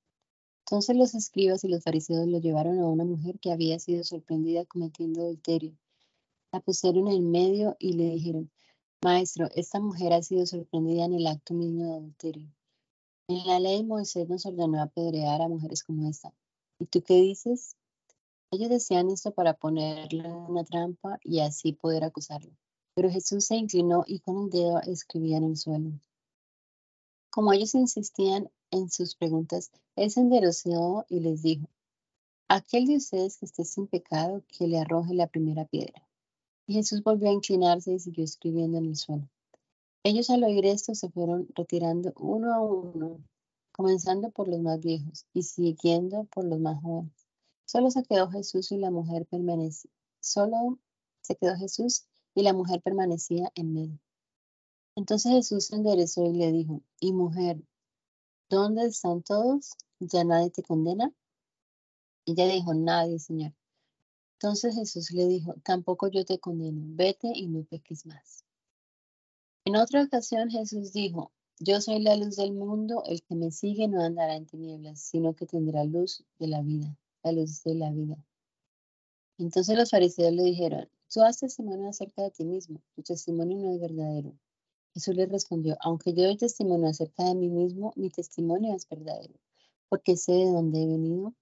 Entonces 0.64 0.96
los 0.96 1.16
escribas 1.16 1.64
y 1.64 1.68
los 1.68 1.82
fariseos 1.82 2.28
lo 2.28 2.38
llevaron 2.38 2.78
a 2.78 2.86
una 2.86 3.04
mujer 3.04 3.40
que 3.40 3.50
había 3.50 3.80
sido 3.80 4.04
sorprendida 4.04 4.64
cometiendo 4.64 5.22
adulterio. 5.22 5.76
La 6.52 6.60
pusieron 6.60 7.08
en 7.08 7.32
medio 7.32 7.76
y 7.80 7.94
le 7.94 8.10
dijeron, 8.10 8.48
Maestro, 9.00 9.48
esta 9.54 9.78
mujer 9.78 10.12
ha 10.12 10.22
sido 10.22 10.44
sorprendida 10.44 11.04
en 11.04 11.14
el 11.14 11.28
acto 11.28 11.54
mismo 11.54 11.84
de 11.84 11.92
adulterio. 11.92 12.52
En 13.28 13.46
la 13.46 13.60
ley 13.60 13.84
Moisés 13.84 14.28
nos 14.28 14.44
ordenó 14.44 14.82
apedrear 14.82 15.40
a 15.40 15.48
mujeres 15.48 15.84
como 15.84 16.08
esta. 16.08 16.34
¿Y 16.80 16.86
tú 16.86 17.00
qué 17.02 17.14
dices? 17.14 17.76
Ellos 18.50 18.70
decían 18.70 19.08
esto 19.10 19.30
para 19.30 19.54
ponerle 19.54 20.28
una 20.32 20.64
trampa 20.64 21.20
y 21.22 21.38
así 21.40 21.74
poder 21.74 22.02
acusarlo. 22.02 22.50
Pero 22.96 23.08
Jesús 23.08 23.44
se 23.44 23.54
inclinó 23.54 24.02
y 24.04 24.18
con 24.18 24.44
el 24.44 24.50
dedo 24.50 24.80
escribía 24.80 25.36
en 25.36 25.44
el 25.44 25.56
suelo. 25.56 25.92
Como 27.30 27.52
ellos 27.52 27.76
insistían 27.76 28.50
en 28.72 28.90
sus 28.90 29.14
preguntas, 29.14 29.70
él 29.94 30.10
se 30.10 30.20
enderezó 30.20 31.06
y 31.08 31.20
les 31.20 31.42
dijo, 31.42 31.68
aquel 32.48 32.86
de 32.86 32.96
ustedes 32.96 33.36
que 33.36 33.46
esté 33.46 33.64
sin 33.64 33.86
pecado, 33.86 34.42
que 34.48 34.66
le 34.66 34.80
arroje 34.80 35.14
la 35.14 35.28
primera 35.28 35.66
piedra. 35.66 36.07
Jesús 36.74 37.02
volvió 37.02 37.30
a 37.30 37.32
inclinarse 37.32 37.92
y 37.92 37.98
siguió 37.98 38.24
escribiendo 38.24 38.78
en 38.78 38.86
el 38.86 38.96
suelo. 38.96 39.28
Ellos 40.02 40.30
al 40.30 40.44
oír 40.44 40.66
esto 40.66 40.94
se 40.94 41.08
fueron 41.10 41.48
retirando 41.54 42.12
uno 42.16 42.54
a 42.54 42.60
uno, 42.60 43.18
comenzando 43.72 44.30
por 44.30 44.48
los 44.48 44.60
más 44.60 44.80
viejos 44.80 45.26
y 45.32 45.42
siguiendo 45.42 46.24
por 46.24 46.44
los 46.44 46.60
más 46.60 46.80
jóvenes. 46.82 47.26
Solo 47.64 47.90
se 47.90 48.02
quedó 48.02 48.30
Jesús 48.30 48.72
y 48.72 48.78
la 48.78 48.90
mujer 48.90 49.26
permanecía. 49.26 49.90
Solo 50.20 50.78
se 51.20 51.36
quedó 51.36 51.56
Jesús 51.56 52.06
y 52.34 52.42
la 52.42 52.52
mujer 52.52 52.80
permanecía 52.80 53.50
en 53.54 53.74
medio. 53.74 53.98
Entonces 54.96 55.32
Jesús 55.32 55.66
se 55.66 55.76
enderezó 55.76 56.24
y 56.26 56.32
le 56.32 56.50
dijo, 56.52 56.82
y 57.00 57.12
mujer, 57.12 57.62
¿dónde 58.48 58.86
están 58.86 59.22
todos? 59.22 59.74
¿Ya 60.00 60.24
nadie 60.24 60.50
te 60.50 60.62
condena? 60.62 61.12
Ella 62.26 62.46
dijo, 62.46 62.74
nadie, 62.74 63.18
Señor. 63.18 63.52
Entonces 64.40 64.76
Jesús 64.76 65.10
le 65.10 65.26
dijo, 65.26 65.54
tampoco 65.64 66.06
yo 66.06 66.24
te 66.24 66.38
condeno, 66.38 66.80
vete 66.94 67.32
y 67.34 67.48
no 67.48 67.64
peques 67.64 68.06
más. 68.06 68.44
En 69.64 69.74
otra 69.74 70.04
ocasión 70.04 70.48
Jesús 70.48 70.92
dijo, 70.92 71.32
yo 71.58 71.80
soy 71.80 72.00
la 72.00 72.14
luz 72.14 72.36
del 72.36 72.52
mundo, 72.52 73.02
el 73.06 73.22
que 73.24 73.34
me 73.34 73.50
sigue 73.50 73.88
no 73.88 74.00
andará 74.00 74.36
en 74.36 74.46
tinieblas, 74.46 75.00
sino 75.00 75.34
que 75.34 75.46
tendrá 75.46 75.82
luz 75.84 76.24
de 76.38 76.46
la 76.46 76.62
vida, 76.62 76.96
la 77.24 77.32
luz 77.32 77.64
de 77.64 77.74
la 77.74 77.90
vida. 77.90 78.16
Entonces 79.38 79.76
los 79.76 79.90
fariseos 79.90 80.32
le 80.32 80.44
dijeron, 80.44 80.88
Tú 81.12 81.22
has 81.22 81.38
testimonio 81.38 81.88
acerca 81.88 82.22
de 82.22 82.30
ti 82.30 82.44
mismo, 82.44 82.80
tu 82.94 83.02
testimonio 83.02 83.56
no 83.56 83.72
es 83.72 83.80
verdadero. 83.80 84.38
Jesús 84.94 85.16
le 85.16 85.26
respondió, 85.26 85.76
aunque 85.80 86.12
yo 86.12 86.24
doy 86.24 86.36
testimonio 86.36 86.88
acerca 86.88 87.24
de 87.24 87.34
mí 87.34 87.48
mismo, 87.48 87.92
mi 87.96 88.10
testimonio 88.10 88.76
es 88.76 88.86
verdadero, 88.88 89.34
porque 89.88 90.16
sé 90.16 90.32
de 90.32 90.52
dónde 90.52 90.82
he 90.82 90.86
venido 90.86 91.34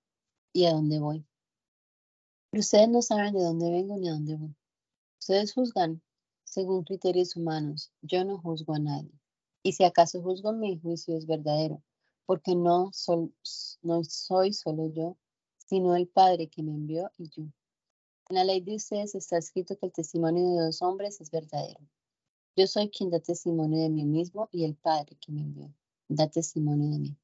y 0.53 0.65
a 0.65 0.73
dónde 0.73 1.01
voy. 1.01 1.27
Ustedes 2.59 2.89
no 2.89 3.03
saben 3.03 3.35
de 3.35 3.43
dónde 3.43 3.71
vengo 3.71 3.97
ni 3.99 4.09
a 4.09 4.13
dónde 4.13 4.37
voy. 4.37 4.55
Ustedes 5.19 5.53
juzgan 5.53 6.03
según 6.45 6.85
criterios 6.85 7.37
humanos, 7.37 7.93
yo 8.03 8.25
no 8.25 8.39
juzgo 8.39 8.75
a 8.75 8.79
nadie. 8.79 9.13
Y 9.63 9.73
si 9.73 9.85
acaso 9.85 10.23
juzgo, 10.23 10.53
mi 10.53 10.79
juicio 10.79 11.17
es 11.17 11.27
verdadero, 11.27 11.83
porque 12.25 12.55
no, 12.55 12.93
no 13.83 14.05
soy 14.05 14.53
solo 14.53 14.87
yo, 14.87 15.17
sino 15.59 15.97
el 15.97 16.09
Padre 16.09 16.49
que 16.49 16.63
me 16.63 16.73
envió 16.73 17.11
y 17.19 17.29
yo. 17.29 17.43
En 18.29 18.37
la 18.37 18.45
ley 18.45 18.61
de 18.61 18.77
ustedes 18.77 19.15
está 19.15 19.37
escrito 19.39 19.77
que 19.77 19.87
el 19.87 19.93
testimonio 19.93 20.49
de 20.51 20.65
dos 20.67 20.83
hombres 20.83 21.21
es 21.21 21.31
verdadero. 21.31 21.81
Yo 22.57 22.67
soy 22.67 22.89
quien 22.89 23.11
da 23.11 23.21
testimonio 23.21 23.83
de 23.83 23.91
mí 23.91 24.05
mismo 24.05 24.49
y 24.51 24.65
el 24.65 24.77
Padre 24.77 25.17
que 25.21 25.31
me 25.31 25.43
envió 25.43 25.75
da 26.09 26.29
testimonio 26.29 26.91
de 26.91 26.99
mí. 26.99 27.17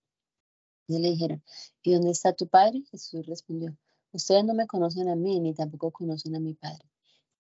Y 0.89 0.99
le 0.99 1.11
dijeron, 1.11 1.43
¿y 1.83 1.95
dónde 1.95 2.11
está 2.11 2.33
tu 2.35 2.49
Padre? 2.49 2.83
Jesús 2.91 3.25
respondió, 3.27 3.77
ustedes 4.13 4.45
no 4.45 4.55
me 4.55 4.67
conocen 4.67 5.09
a 5.09 5.17
mí 5.17 5.41
ni 5.41 5.55
tampoco 5.55 5.91
conocen 5.91 6.37
a 6.37 6.41
mi 6.41 6.55
Padre. 6.55 6.85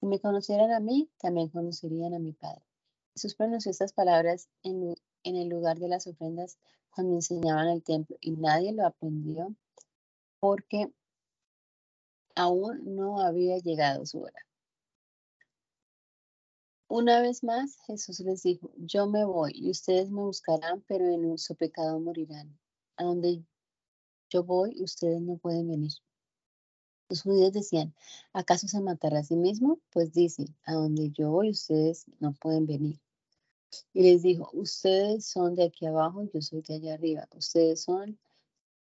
Si 0.00 0.06
me 0.06 0.20
conocieran 0.20 0.72
a 0.72 0.80
mí, 0.80 1.10
también 1.18 1.48
conocerían 1.48 2.14
a 2.14 2.18
mi 2.18 2.32
Padre. 2.32 2.62
Jesús 3.14 3.34
pronunció 3.34 3.70
estas 3.70 3.92
palabras 3.92 4.48
en, 4.62 4.94
el 5.22 5.48
lugar 5.48 5.78
de 5.78 5.88
las 5.88 6.06
ofrendas 6.06 6.58
cuando 6.90 7.14
enseñaban 7.14 7.68
el 7.68 7.82
templo 7.82 8.16
y 8.20 8.32
nadie 8.32 8.72
lo 8.72 8.86
aprendió 8.86 9.54
porque 10.40 10.92
aún 12.34 12.96
no 12.96 13.20
había 13.20 13.58
llegado 13.58 14.06
su 14.06 14.22
hora. 14.22 14.46
Una 16.88 17.22
vez 17.22 17.42
más, 17.44 17.78
Jesús 17.86 18.20
les 18.20 18.42
dijo, 18.42 18.70
yo 18.76 19.06
me 19.06 19.24
voy 19.24 19.52
y 19.54 19.70
ustedes 19.70 20.10
me 20.10 20.22
buscarán, 20.22 20.82
pero 20.86 21.06
en 21.06 21.38
su 21.38 21.54
pecado 21.54 21.98
morirán. 22.00 22.58
A 22.96 23.04
donde 23.04 23.42
yo 24.28 24.44
voy, 24.44 24.82
ustedes 24.82 25.20
no 25.22 25.36
pueden 25.38 25.68
venir. 25.68 25.92
Los 27.12 27.20
judíos 27.24 27.52
decían, 27.52 27.94
¿acaso 28.32 28.68
se 28.68 28.80
matará 28.80 29.18
a 29.18 29.22
sí 29.22 29.36
mismo? 29.36 29.78
Pues 29.90 30.14
dice, 30.14 30.46
a 30.64 30.72
donde 30.72 31.10
yo 31.10 31.30
voy, 31.30 31.50
ustedes 31.50 32.06
no 32.20 32.32
pueden 32.32 32.64
venir. 32.64 33.02
Y 33.92 34.04
les 34.04 34.22
dijo, 34.22 34.48
ustedes 34.54 35.26
son 35.26 35.54
de 35.54 35.64
aquí 35.64 35.84
abajo, 35.84 36.22
yo 36.32 36.40
soy 36.40 36.62
de 36.62 36.76
allá 36.76 36.94
arriba. 36.94 37.28
Ustedes 37.36 37.82
son 37.82 38.18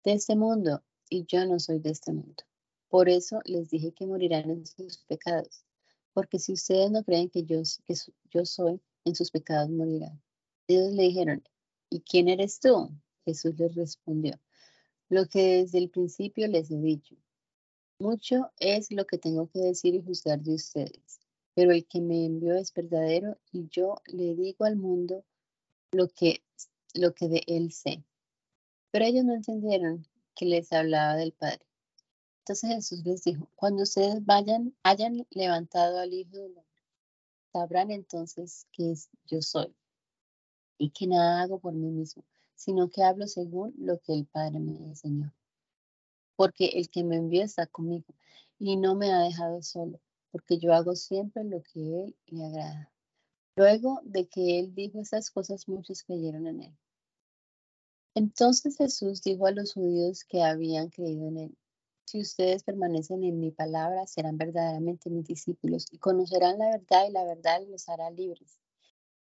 de 0.04 0.12
este 0.12 0.36
mundo 0.36 0.84
y 1.10 1.26
yo 1.26 1.44
no 1.48 1.60
soy 1.60 1.80
de 1.80 1.90
este 1.90 2.14
mundo. 2.14 2.44
Por 2.88 3.10
eso 3.10 3.42
les 3.46 3.72
dije 3.72 3.94
que 3.94 4.06
morirán 4.06 4.52
en 4.52 4.64
sus 4.68 5.00
pecados, 5.00 5.66
porque 6.14 6.38
si 6.38 6.54
ustedes 6.54 6.92
no 6.92 7.04
creen 7.04 7.32
que 7.32 7.46
yo, 7.46 7.64
que 7.88 7.96
yo 8.30 8.46
soy, 8.46 8.80
en 9.06 9.16
sus 9.16 9.32
pecados 9.32 9.72
morirán. 9.72 10.22
Ellos 10.68 10.94
le 10.94 11.02
dijeron, 11.02 11.44
¿y 11.90 12.02
quién 12.02 12.28
eres 12.28 12.60
tú? 12.60 12.92
Jesús 13.26 13.58
les 13.58 13.74
respondió, 13.74 14.40
lo 15.08 15.26
que 15.26 15.64
desde 15.64 15.80
el 15.80 15.90
principio 15.90 16.48
les 16.48 16.70
he 16.70 16.78
dicho. 16.78 17.16
Mucho 18.02 18.50
es 18.60 18.92
lo 18.92 19.06
que 19.06 19.18
tengo 19.18 19.50
que 19.50 19.60
decir 19.60 19.94
y 19.94 20.02
juzgar 20.02 20.40
de 20.40 20.56
ustedes, 20.56 21.20
pero 21.54 21.74
el 21.74 21.86
que 21.86 22.00
me 22.00 22.26
envió 22.26 22.56
es 22.56 22.74
verdadero 22.74 23.38
y 23.52 23.68
yo 23.68 23.98
le 24.06 24.36
digo 24.36 24.64
al 24.64 24.78
mundo 24.78 25.26
lo 25.92 26.08
que, 26.08 26.42
lo 26.94 27.14
que 27.14 27.28
de 27.28 27.44
él 27.46 27.74
sé. 27.74 28.02
Pero 28.92 29.04
ellos 29.04 29.26
no 29.26 29.34
entendieron 29.34 30.08
que 30.34 30.46
les 30.46 30.72
hablaba 30.72 31.18
del 31.18 31.34
Padre. 31.34 31.60
Entonces 32.40 32.70
Jesús 32.70 33.06
les 33.06 33.24
dijo, 33.26 33.50
cuando 33.58 33.84
ustedes 33.84 34.26
vayan, 34.26 34.74
hayan 34.84 35.28
levantado 35.32 36.00
al 36.00 36.14
Hijo 36.14 36.38
del 36.38 36.58
Hombre, 36.58 36.84
sabrán 37.52 37.92
entonces 37.92 38.66
que 38.72 38.94
yo 39.26 39.42
soy 39.42 39.76
y 40.78 40.92
que 40.92 41.06
nada 41.06 41.42
hago 41.42 41.60
por 41.60 41.74
mí 41.74 41.92
mismo, 41.92 42.24
sino 42.56 42.90
que 42.90 43.04
hablo 43.04 43.28
según 43.28 43.74
lo 43.78 44.00
que 44.00 44.14
el 44.14 44.26
Padre 44.26 44.60
me 44.60 44.78
enseñó. 44.78 45.34
Porque 46.40 46.68
el 46.68 46.90
que 46.90 47.04
me 47.04 47.18
envió 47.18 47.44
está 47.44 47.68
conmigo 47.68 48.16
y 48.58 48.78
no 48.78 48.96
me 48.96 49.12
ha 49.12 49.20
dejado 49.20 49.62
solo, 49.62 50.00
porque 50.32 50.58
yo 50.58 50.74
hago 50.74 50.96
siempre 50.96 51.44
lo 51.44 51.62
que 51.62 51.82
Él 51.82 52.16
le 52.28 52.46
agrada. 52.46 52.94
Luego 53.58 54.00
de 54.06 54.26
que 54.30 54.58
Él 54.58 54.74
dijo 54.74 55.02
esas 55.02 55.32
cosas, 55.32 55.68
muchos 55.68 56.02
creyeron 56.02 56.48
en 56.48 56.62
Él. 56.62 56.78
Entonces 58.16 58.78
Jesús 58.78 59.22
dijo 59.22 59.48
a 59.48 59.52
los 59.52 59.74
judíos 59.74 60.24
que 60.24 60.42
habían 60.42 60.88
creído 60.88 61.28
en 61.28 61.38
Él, 61.40 61.58
si 62.06 62.22
ustedes 62.22 62.64
permanecen 62.64 63.26
en 63.26 63.42
mi 63.42 63.52
palabra, 63.52 64.08
serán 64.08 64.38
verdaderamente 64.38 65.10
mis 65.10 65.28
discípulos 65.28 65.88
y 65.92 65.98
conocerán 65.98 66.58
la 66.58 66.70
verdad 66.70 67.06
y 67.10 67.12
la 67.12 67.26
verdad 67.26 67.68
los 67.68 67.90
hará 67.90 68.12
libres. 68.12 68.62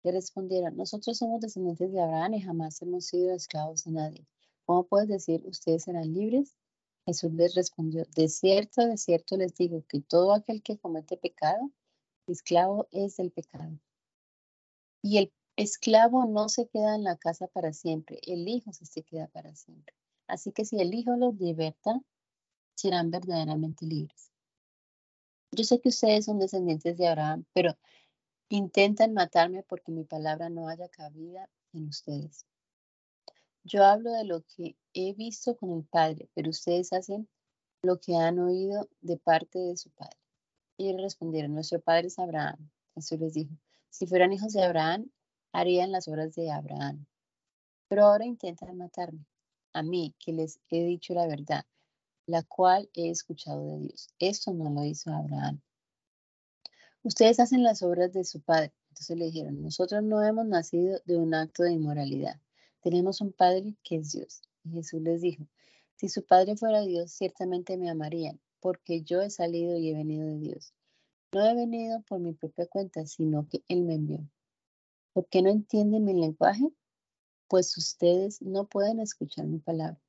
Le 0.02 0.12
respondieron, 0.12 0.76
nosotros 0.76 1.20
somos 1.20 1.40
descendientes 1.40 1.92
de 1.92 2.02
Abraham 2.02 2.34
y 2.34 2.42
jamás 2.42 2.82
hemos 2.82 3.06
sido 3.06 3.32
esclavos 3.32 3.84
de 3.84 3.92
nadie. 3.92 4.28
¿Cómo 4.66 4.86
puedes 4.86 5.08
decir, 5.08 5.44
ustedes 5.46 5.84
serán 5.84 6.12
libres? 6.12 6.58
Jesús 7.06 7.32
les 7.34 7.54
respondió, 7.56 8.04
de 8.16 8.28
cierto, 8.30 8.86
de 8.86 8.98
cierto 8.98 9.38
les 9.38 9.56
digo 9.56 9.84
que 9.88 10.02
todo 10.02 10.34
aquel 10.34 10.64
que 10.64 10.78
comete 10.78 11.18
pecado, 11.18 11.72
esclavo 12.28 12.88
es 12.92 13.18
del 13.18 13.32
pecado. 13.32 13.80
Y 15.04 15.20
el 15.20 15.34
esclavo 15.56 16.26
no 16.26 16.50
se 16.50 16.68
queda 16.68 16.96
en 16.96 17.04
la 17.04 17.16
casa 17.16 17.48
para 17.48 17.74
siempre, 17.74 18.20
el 18.24 18.48
hijo 18.48 18.74
se 18.74 19.04
queda 19.04 19.28
para 19.28 19.56
siempre. 19.56 19.94
Así 20.28 20.52
que 20.52 20.66
si 20.66 20.80
el 20.80 20.94
hijo 20.94 21.16
los 21.16 21.36
liberta, 21.36 22.02
serán 22.76 23.12
verdaderamente 23.12 23.86
libres. 23.86 24.32
Yo 25.52 25.64
sé 25.64 25.80
que 25.80 25.90
ustedes 25.90 26.26
son 26.26 26.40
descendientes 26.40 26.98
de 26.98 27.08
Abraham, 27.08 27.46
pero 27.54 27.78
intentan 28.50 29.14
matarme 29.14 29.64
porque 29.64 29.92
mi 29.92 30.04
palabra 30.04 30.50
no 30.50 30.68
haya 30.68 30.90
cabida 30.90 31.50
en 31.72 31.88
ustedes. 31.88 32.46
Yo 33.68 33.84
hablo 33.84 34.12
de 34.12 34.26
lo 34.26 34.44
que 34.44 34.78
he 34.94 35.14
visto 35.14 35.58
con 35.58 35.72
el 35.72 35.84
Padre, 35.86 36.30
pero 36.36 36.52
ustedes 36.52 36.94
hacen 36.94 37.28
lo 37.82 38.00
que 38.00 38.16
han 38.16 38.38
oído 38.38 38.88
de 39.02 39.18
parte 39.18 39.58
de 39.58 39.76
su 39.76 39.90
Padre. 39.90 40.20
Y 40.78 40.90
ellos 40.90 41.02
respondieron, 41.02 41.56
nuestro 41.56 41.82
Padre 41.82 42.08
es 42.08 42.20
Abraham. 42.20 42.70
Jesús 42.94 43.20
les 43.20 43.34
dijo, 43.34 43.56
si 43.90 44.06
fueran 44.06 44.34
hijos 44.34 44.54
de 44.54 44.64
Abraham, 44.64 45.10
harían 45.52 45.92
las 45.92 46.08
obras 46.08 46.36
de 46.36 46.52
Abraham. 46.52 47.08
Pero 47.88 48.06
ahora 48.06 48.26
intentan 48.26 48.78
matarme, 48.78 49.26
a 49.74 49.82
mí, 49.82 50.14
que 50.20 50.32
les 50.32 50.60
he 50.70 50.84
dicho 50.84 51.16
la 51.16 51.26
verdad, 51.26 51.66
la 52.28 52.44
cual 52.44 52.88
he 52.94 53.10
escuchado 53.10 53.66
de 53.66 53.80
Dios. 53.80 54.10
Esto 54.20 54.54
no 54.54 54.70
lo 54.70 54.86
hizo 54.86 55.12
Abraham. 55.12 55.60
Ustedes 57.02 57.40
hacen 57.40 57.64
las 57.64 57.82
obras 57.82 58.14
de 58.14 58.26
su 58.26 58.42
padre. 58.42 58.76
Entonces 58.90 59.18
le 59.18 59.26
dijeron, 59.26 59.64
nosotros 59.64 60.04
no 60.04 60.22
hemos 60.22 60.46
nacido 60.46 61.02
de 61.06 61.18
un 61.18 61.34
acto 61.34 61.64
de 61.64 61.72
inmoralidad. 61.72 62.40
Tenemos 62.86 63.20
un 63.20 63.34
padre 63.34 63.76
que 63.82 63.96
es 63.96 64.12
Dios. 64.12 64.44
Y 64.64 64.70
Jesús 64.70 65.02
les 65.02 65.20
dijo, 65.20 65.48
si 65.96 66.08
su 66.08 66.24
padre 66.24 66.56
fuera 66.56 66.82
Dios, 66.82 67.12
ciertamente 67.12 67.78
me 67.78 67.90
amarían, 67.90 68.40
porque 68.60 69.02
yo 69.02 69.24
he 69.24 69.32
salido 69.32 69.76
y 69.76 69.90
he 69.90 69.96
venido 69.96 70.28
de 70.28 70.38
Dios. 70.38 70.72
No 71.32 71.44
he 71.44 71.56
venido 71.56 72.04
por 72.04 72.20
mi 72.20 72.34
propia 72.34 72.68
cuenta, 72.68 73.08
sino 73.08 73.48
que 73.48 73.64
Él 73.70 73.82
me 73.82 73.96
envió. 73.96 74.30
¿Por 75.14 75.28
qué 75.30 75.42
no 75.42 75.50
entienden 75.50 76.06
mi 76.06 76.14
lenguaje? 76.14 76.70
Pues 77.48 77.76
ustedes 77.76 78.40
no 78.44 78.68
pueden 78.68 79.00
escuchar 79.00 79.48
mi 79.48 79.58
palabra. 79.58 80.00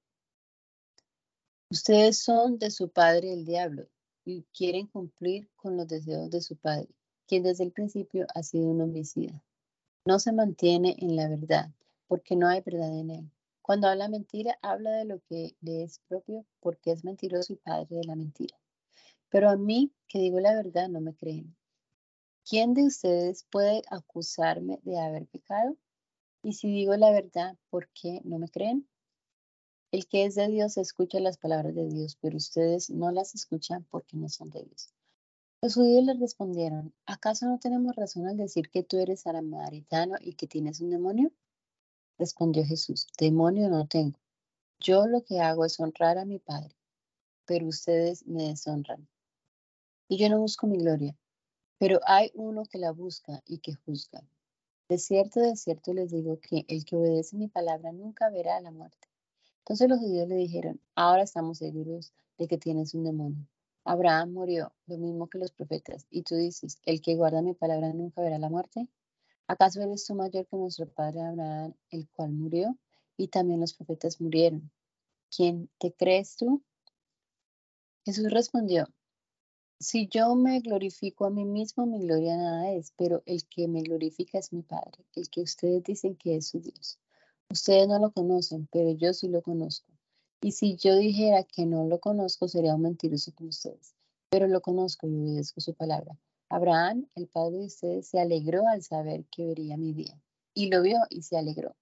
Ustedes 1.71 2.19
son 2.19 2.59
de 2.59 2.71
su 2.71 2.91
padre 2.91 3.33
el 3.33 3.47
diablo 3.47 3.89
y 4.23 4.43
quieren 4.55 4.87
cumplir 4.87 5.49
con 5.57 5.79
los 5.79 5.89
deseos 5.89 6.29
de 6.29 6.43
su 6.43 6.57
padre, 6.57 6.91
quien 7.27 7.43
desde 7.43 7.65
el 7.65 7.73
principio 7.73 8.27
ha 8.35 8.43
sido 8.43 8.69
un 8.69 8.83
homicida. 8.83 9.43
No 10.05 10.19
se 10.19 10.33
mantiene 10.33 10.95
en 10.99 11.17
la 11.17 11.27
verdad, 11.31 11.71
porque 12.07 12.37
no 12.37 12.49
hay 12.49 12.61
verdad 12.61 12.99
en 12.99 13.11
él. 13.11 13.31
Cuando 13.63 13.89
habla 13.89 14.09
mentira, 14.09 14.59
habla 14.63 14.93
de 14.93 15.05
lo 15.05 15.21
que 15.29 15.57
le 15.61 15.83
es 15.83 16.01
propio, 16.09 16.47
porque 16.61 16.93
es 16.93 17.05
mentiroso 17.05 17.53
y 17.53 17.57
padre 17.57 17.97
de 17.97 18.05
la 18.05 18.15
mentira. 18.15 18.57
Pero 19.29 19.51
a 19.51 19.57
mí, 19.57 19.93
que 20.07 20.21
digo 20.21 20.39
la 20.39 20.55
verdad, 20.55 20.89
no 20.89 21.01
me 21.01 21.15
creen. 21.15 21.57
¿Quién 22.49 22.75
de 22.75 22.85
ustedes 22.85 23.45
puede 23.51 23.83
acusarme 23.91 24.79
de 24.85 25.01
haber 25.01 25.27
pecado? 25.27 25.77
Y 26.43 26.53
si 26.53 26.69
digo 26.69 26.97
la 26.97 27.11
verdad, 27.11 27.57
¿por 27.71 27.89
qué 27.89 28.21
no 28.23 28.39
me 28.39 28.49
creen? 28.49 28.89
El 29.91 30.07
que 30.07 30.27
es 30.27 30.37
de 30.37 30.47
Dios 30.47 30.77
escucha 30.77 31.19
las 31.19 31.39
palabras 31.39 31.75
de 31.75 31.89
Dios, 31.89 32.17
pero 32.21 32.37
ustedes 32.37 32.89
no 32.91 33.11
las 33.11 33.35
escuchan 33.35 33.85
porque 33.91 34.17
no 34.17 34.29
son 34.29 34.51
de 34.51 34.63
Dios. 34.63 34.93
Los 35.61 35.75
judíos 35.75 36.05
le 36.05 36.15
respondieron, 36.15 36.95
¿acaso 37.07 37.47
no 37.47 37.59
tenemos 37.59 37.97
razón 37.97 38.29
al 38.29 38.37
decir 38.37 38.71
que 38.71 38.85
tú 38.85 38.99
eres 38.99 39.23
samaritano 39.23 40.15
y 40.21 40.35
que 40.35 40.47
tienes 40.47 40.81
un 40.81 40.91
demonio? 40.91 41.33
Respondió 42.19 42.65
Jesús, 42.65 43.07
demonio 43.19 43.69
no 43.69 43.87
tengo. 43.87 44.19
Yo 44.81 45.07
lo 45.07 45.23
que 45.23 45.41
hago 45.41 45.65
es 45.65 45.79
honrar 45.79 46.17
a 46.17 46.25
mi 46.25 46.39
Padre, 46.39 46.75
pero 47.45 47.67
ustedes 47.67 48.27
me 48.27 48.45
deshonran. 48.45 49.07
Y 50.09 50.19
yo 50.19 50.29
no 50.31 50.39
busco 50.39 50.67
mi 50.67 50.79
gloria, 50.79 51.15
pero 51.79 52.01
hay 52.07 52.31
uno 52.35 52.65
que 52.65 52.79
la 52.79 52.93
busca 52.93 53.43
y 53.47 53.59
que 53.59 53.75
juzga. 53.75 54.23
De 54.89 54.99
cierto, 54.99 55.41
de 55.41 55.57
cierto 55.57 55.93
les 55.93 56.11
digo 56.11 56.39
que 56.41 56.65
el 56.69 56.85
que 56.85 56.97
obedece 56.97 57.37
mi 57.37 57.49
palabra 57.49 57.93
nunca 57.93 58.31
verá 58.31 58.61
la 58.61 58.71
muerte. 58.71 59.09
Entonces 59.59 59.89
los 59.89 59.99
judíos 59.99 60.29
le 60.29 60.37
dijeron, 60.37 60.81
ahora 60.95 61.23
estamos 61.23 61.59
seguros 61.59 62.15
de 62.39 62.47
que 62.47 62.57
tienes 62.57 62.95
un 62.95 63.05
demonio. 63.05 63.47
Abraham 63.85 64.33
murió, 64.33 64.73
lo 64.87 64.97
mismo 64.97 65.29
que 65.29 65.39
los 65.39 65.53
profetas, 65.53 66.07
y 66.11 66.23
tú 66.23 66.37
dices, 66.37 66.79
el 66.85 67.01
que 67.01 67.15
guarda 67.15 67.43
mi 67.43 67.55
palabra 67.55 67.93
nunca 67.93 68.23
verá 68.23 68.39
la 68.39 68.49
muerte. 68.49 68.89
¿Acaso 69.49 69.81
eres 69.81 70.05
tú 70.05 70.15
mayor 70.15 70.47
que 70.47 70.57
nuestro 70.57 70.89
padre 70.89 71.21
Abraham, 71.21 71.75
el 71.91 72.09
cual 72.09 72.33
murió? 72.33 72.77
Y 73.17 73.29
también 73.29 73.61
los 73.61 73.75
profetas 73.75 74.21
murieron. 74.21 74.71
¿Quién 75.35 75.71
te 75.79 75.93
crees 75.93 76.37
tú? 76.37 76.63
Jesús 78.05 78.31
respondió, 78.31 78.87
si 79.79 80.09
yo 80.09 80.35
me 80.35 80.61
glorifico 80.61 81.27
a 81.27 81.31
mí 81.31 81.45
mismo, 81.45 81.87
mi 81.87 81.99
gloria 82.01 82.37
nada 82.37 82.73
es, 82.73 82.93
pero 82.97 83.23
el 83.27 83.47
que 83.47 83.69
me 83.69 83.83
glorifica 83.83 84.39
es 84.39 84.53
mi 84.53 84.63
Padre, 84.63 85.05
el 85.15 85.29
que 85.29 85.43
ustedes 85.43 85.83
dicen 85.83 86.17
que 86.17 86.37
es 86.37 86.49
su 86.49 86.61
Dios. 86.61 86.99
Ustedes 87.51 87.87
no 87.87 87.99
lo 87.99 88.11
conocen, 88.11 88.69
pero 88.73 88.93
yo 88.93 89.13
sí 89.13 89.29
lo 89.29 89.43
conozco. 89.43 89.93
Y 90.41 90.53
si 90.53 90.77
yo 90.77 90.97
dijera 90.97 91.45
que 91.45 91.67
no 91.67 91.85
lo 91.87 92.01
conozco, 92.01 92.49
sería 92.49 92.75
un 92.75 92.83
mentiroso 92.83 93.35
con 93.35 93.49
ustedes. 93.49 93.95
Pero 94.31 94.49
lo 94.49 94.61
conozco 94.61 95.07
y 95.07 95.15
obedezco 95.15 95.61
su 95.61 95.75
palabra. 95.75 96.19
Abraham, 96.49 97.09
el 97.15 97.27
padre 97.29 97.59
de 97.59 97.67
ustedes, 97.67 98.09
se 98.09 98.21
alegró 98.21 98.67
al 98.69 98.83
saber 98.83 99.25
que 99.31 99.47
vería 99.47 99.77
mi 99.77 99.93
día. 99.93 100.21
Y 100.55 100.71
lo 100.71 100.83
vio 100.83 100.99
y 101.11 101.23
se 101.23 101.37
alegró. 101.37 101.75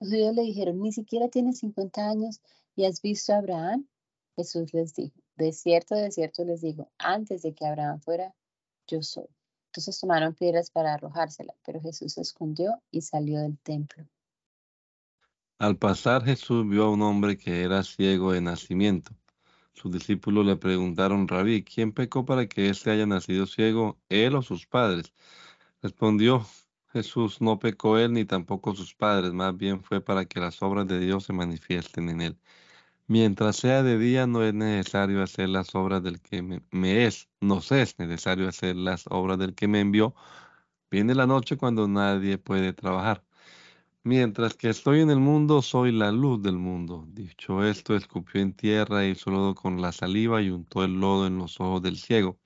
Los 0.00 0.10
judíos 0.10 0.34
le 0.34 0.42
dijeron, 0.42 0.80
ni 0.80 0.92
siquiera 0.92 1.28
tienes 1.28 1.58
50 1.58 2.08
años 2.08 2.40
y 2.76 2.84
has 2.84 3.00
visto 3.00 3.32
a 3.32 3.38
Abraham. 3.38 3.88
Jesús 4.36 4.72
les 4.72 4.94
dijo, 4.94 5.18
de 5.36 5.52
cierto, 5.52 5.94
de 5.94 6.10
cierto 6.10 6.44
les 6.44 6.60
digo, 6.60 6.90
antes 6.98 7.42
de 7.42 7.54
que 7.54 7.66
Abraham 7.66 8.00
fuera, 8.00 8.34
yo 8.86 9.02
soy. 9.02 9.28
Entonces 9.66 10.00
tomaron 10.00 10.34
piedras 10.34 10.70
para 10.70 10.94
arrojársela, 10.94 11.54
pero 11.64 11.80
Jesús 11.80 12.14
se 12.14 12.22
escondió 12.22 12.80
y 12.90 13.02
salió 13.02 13.40
del 13.40 13.58
templo. 13.58 14.06
Al 15.58 15.76
pasar 15.76 16.24
Jesús 16.24 16.68
vio 16.68 16.84
a 16.84 16.90
un 16.90 17.02
hombre 17.02 17.36
que 17.36 17.62
era 17.62 17.82
ciego 17.82 18.32
de 18.32 18.40
nacimiento. 18.40 19.12
Sus 19.80 19.92
discípulos 19.92 20.44
le 20.44 20.56
preguntaron, 20.56 21.28
Rabí, 21.28 21.62
¿quién 21.62 21.92
pecó 21.92 22.24
para 22.24 22.48
que 22.48 22.68
éste 22.68 22.90
haya 22.90 23.06
nacido 23.06 23.46
ciego, 23.46 23.96
él 24.08 24.34
o 24.34 24.42
sus 24.42 24.66
padres? 24.66 25.14
Respondió 25.82 26.44
Jesús, 26.92 27.40
no 27.40 27.58
pecó 27.60 27.98
él 27.98 28.12
ni 28.14 28.24
tampoco 28.24 28.74
sus 28.74 28.94
padres, 28.94 29.32
más 29.32 29.56
bien 29.56 29.82
fue 29.84 30.00
para 30.00 30.24
que 30.24 30.40
las 30.40 30.62
obras 30.62 30.88
de 30.88 30.98
Dios 31.00 31.24
se 31.24 31.32
manifiesten 31.32 32.08
en 32.08 32.20
él. 32.22 32.38
Mientras 33.08 33.56
sea 33.56 33.82
de 33.84 33.98
día 33.98 34.26
no 34.26 34.42
es 34.44 34.54
necesario 34.54 35.22
hacer 35.22 35.48
las 35.50 35.74
obras 35.74 36.02
del 36.02 36.20
que 36.20 36.42
me, 36.42 36.62
me 36.72 37.06
es, 37.06 37.28
no 37.40 37.58
es 37.58 37.98
necesario 37.98 38.48
hacer 38.48 38.76
las 38.76 39.06
obras 39.08 39.38
del 39.38 39.54
que 39.54 39.68
me 39.68 39.80
envió. 39.80 40.14
Viene 40.90 41.14
la 41.14 41.26
noche 41.26 41.56
cuando 41.56 41.88
nadie 41.88 42.38
puede 42.38 42.72
trabajar. 42.72 43.24
Mientras 44.08 44.54
que 44.54 44.70
estoy 44.70 45.02
en 45.02 45.10
el 45.10 45.20
mundo, 45.20 45.60
soy 45.60 45.92
la 45.92 46.10
luz 46.10 46.42
del 46.42 46.56
mundo. 46.56 47.04
Dicho 47.08 47.62
esto, 47.62 47.94
escupió 47.94 48.40
en 48.40 48.54
tierra 48.54 49.06
hizo 49.06 49.30
lodo 49.30 49.54
con 49.54 49.82
la 49.82 49.92
saliva 49.92 50.40
y 50.40 50.48
untó 50.48 50.82
el 50.82 50.98
lodo 50.98 51.26
en 51.26 51.36
los 51.36 51.60
ojos 51.60 51.82
del 51.82 51.98
ciego. 51.98 52.38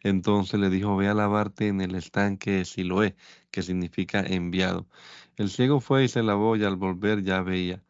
Entonces 0.00 0.60
le 0.60 0.70
dijo, 0.70 0.96
ve 0.96 1.08
a 1.08 1.14
lavarte 1.14 1.66
en 1.66 1.80
el 1.80 1.96
estanque 1.96 2.52
de 2.52 2.64
Siloé, 2.64 3.16
que 3.50 3.62
significa 3.64 4.20
enviado. 4.20 4.86
El 5.36 5.50
ciego 5.50 5.80
fue 5.80 6.04
y 6.04 6.08
se 6.08 6.22
lavó 6.22 6.54
y 6.54 6.62
al 6.62 6.76
volver 6.76 7.24
ya 7.24 7.42
veía. 7.42 7.82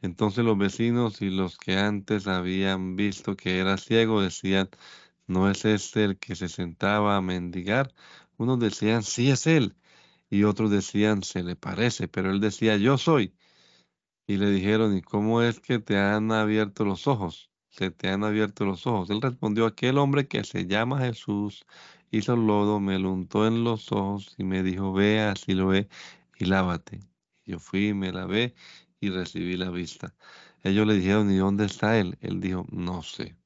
Entonces 0.00 0.44
los 0.44 0.56
vecinos 0.56 1.22
y 1.22 1.30
los 1.30 1.58
que 1.58 1.78
antes 1.78 2.28
habían 2.28 2.94
visto 2.94 3.36
que 3.36 3.58
era 3.58 3.78
ciego 3.78 4.22
decían, 4.22 4.68
¿no 5.26 5.50
es 5.50 5.64
este 5.64 6.04
el 6.04 6.18
que 6.18 6.36
se 6.36 6.48
sentaba 6.48 7.16
a 7.16 7.20
mendigar? 7.20 7.92
Unos 8.36 8.60
decían, 8.60 9.02
sí 9.02 9.30
es 9.30 9.48
él 9.48 9.74
y 10.30 10.44
otros 10.44 10.70
decían, 10.70 11.22
se 11.22 11.42
le 11.42 11.56
parece, 11.56 12.08
pero 12.08 12.30
él 12.30 12.40
decía, 12.40 12.76
yo 12.76 12.98
soy. 12.98 13.34
Y 14.26 14.38
le 14.38 14.50
dijeron, 14.50 14.96
¿y 14.96 15.02
cómo 15.02 15.42
es 15.42 15.60
que 15.60 15.78
te 15.78 15.98
han 15.98 16.32
abierto 16.32 16.84
los 16.84 17.06
ojos? 17.06 17.50
Se 17.70 17.90
te 17.90 18.08
han 18.08 18.24
abierto 18.24 18.64
los 18.64 18.86
ojos. 18.86 19.10
Él 19.10 19.20
respondió, 19.22 19.66
aquel 19.66 19.98
hombre 19.98 20.28
que 20.28 20.44
se 20.44 20.66
llama 20.66 21.00
Jesús 21.00 21.64
hizo 22.10 22.36
lodo, 22.36 22.80
me 22.80 22.98
lo 22.98 23.12
untó 23.12 23.46
en 23.46 23.64
los 23.64 23.92
ojos 23.92 24.34
y 24.38 24.44
me 24.44 24.62
dijo, 24.62 24.92
ve 24.92 25.20
así 25.20 25.54
lo 25.54 25.68
ve 25.68 25.88
y 26.38 26.46
lávate. 26.46 27.00
yo 27.44 27.58
fui, 27.58 27.94
me 27.94 28.12
lavé 28.12 28.54
y 29.00 29.10
recibí 29.10 29.56
la 29.56 29.70
vista. 29.70 30.14
Ellos 30.62 30.86
le 30.86 30.94
dijeron, 30.94 31.30
¿y 31.30 31.36
dónde 31.36 31.66
está 31.66 31.98
él? 31.98 32.18
Él 32.20 32.40
dijo, 32.40 32.66
no 32.70 33.02
sé. 33.02 33.36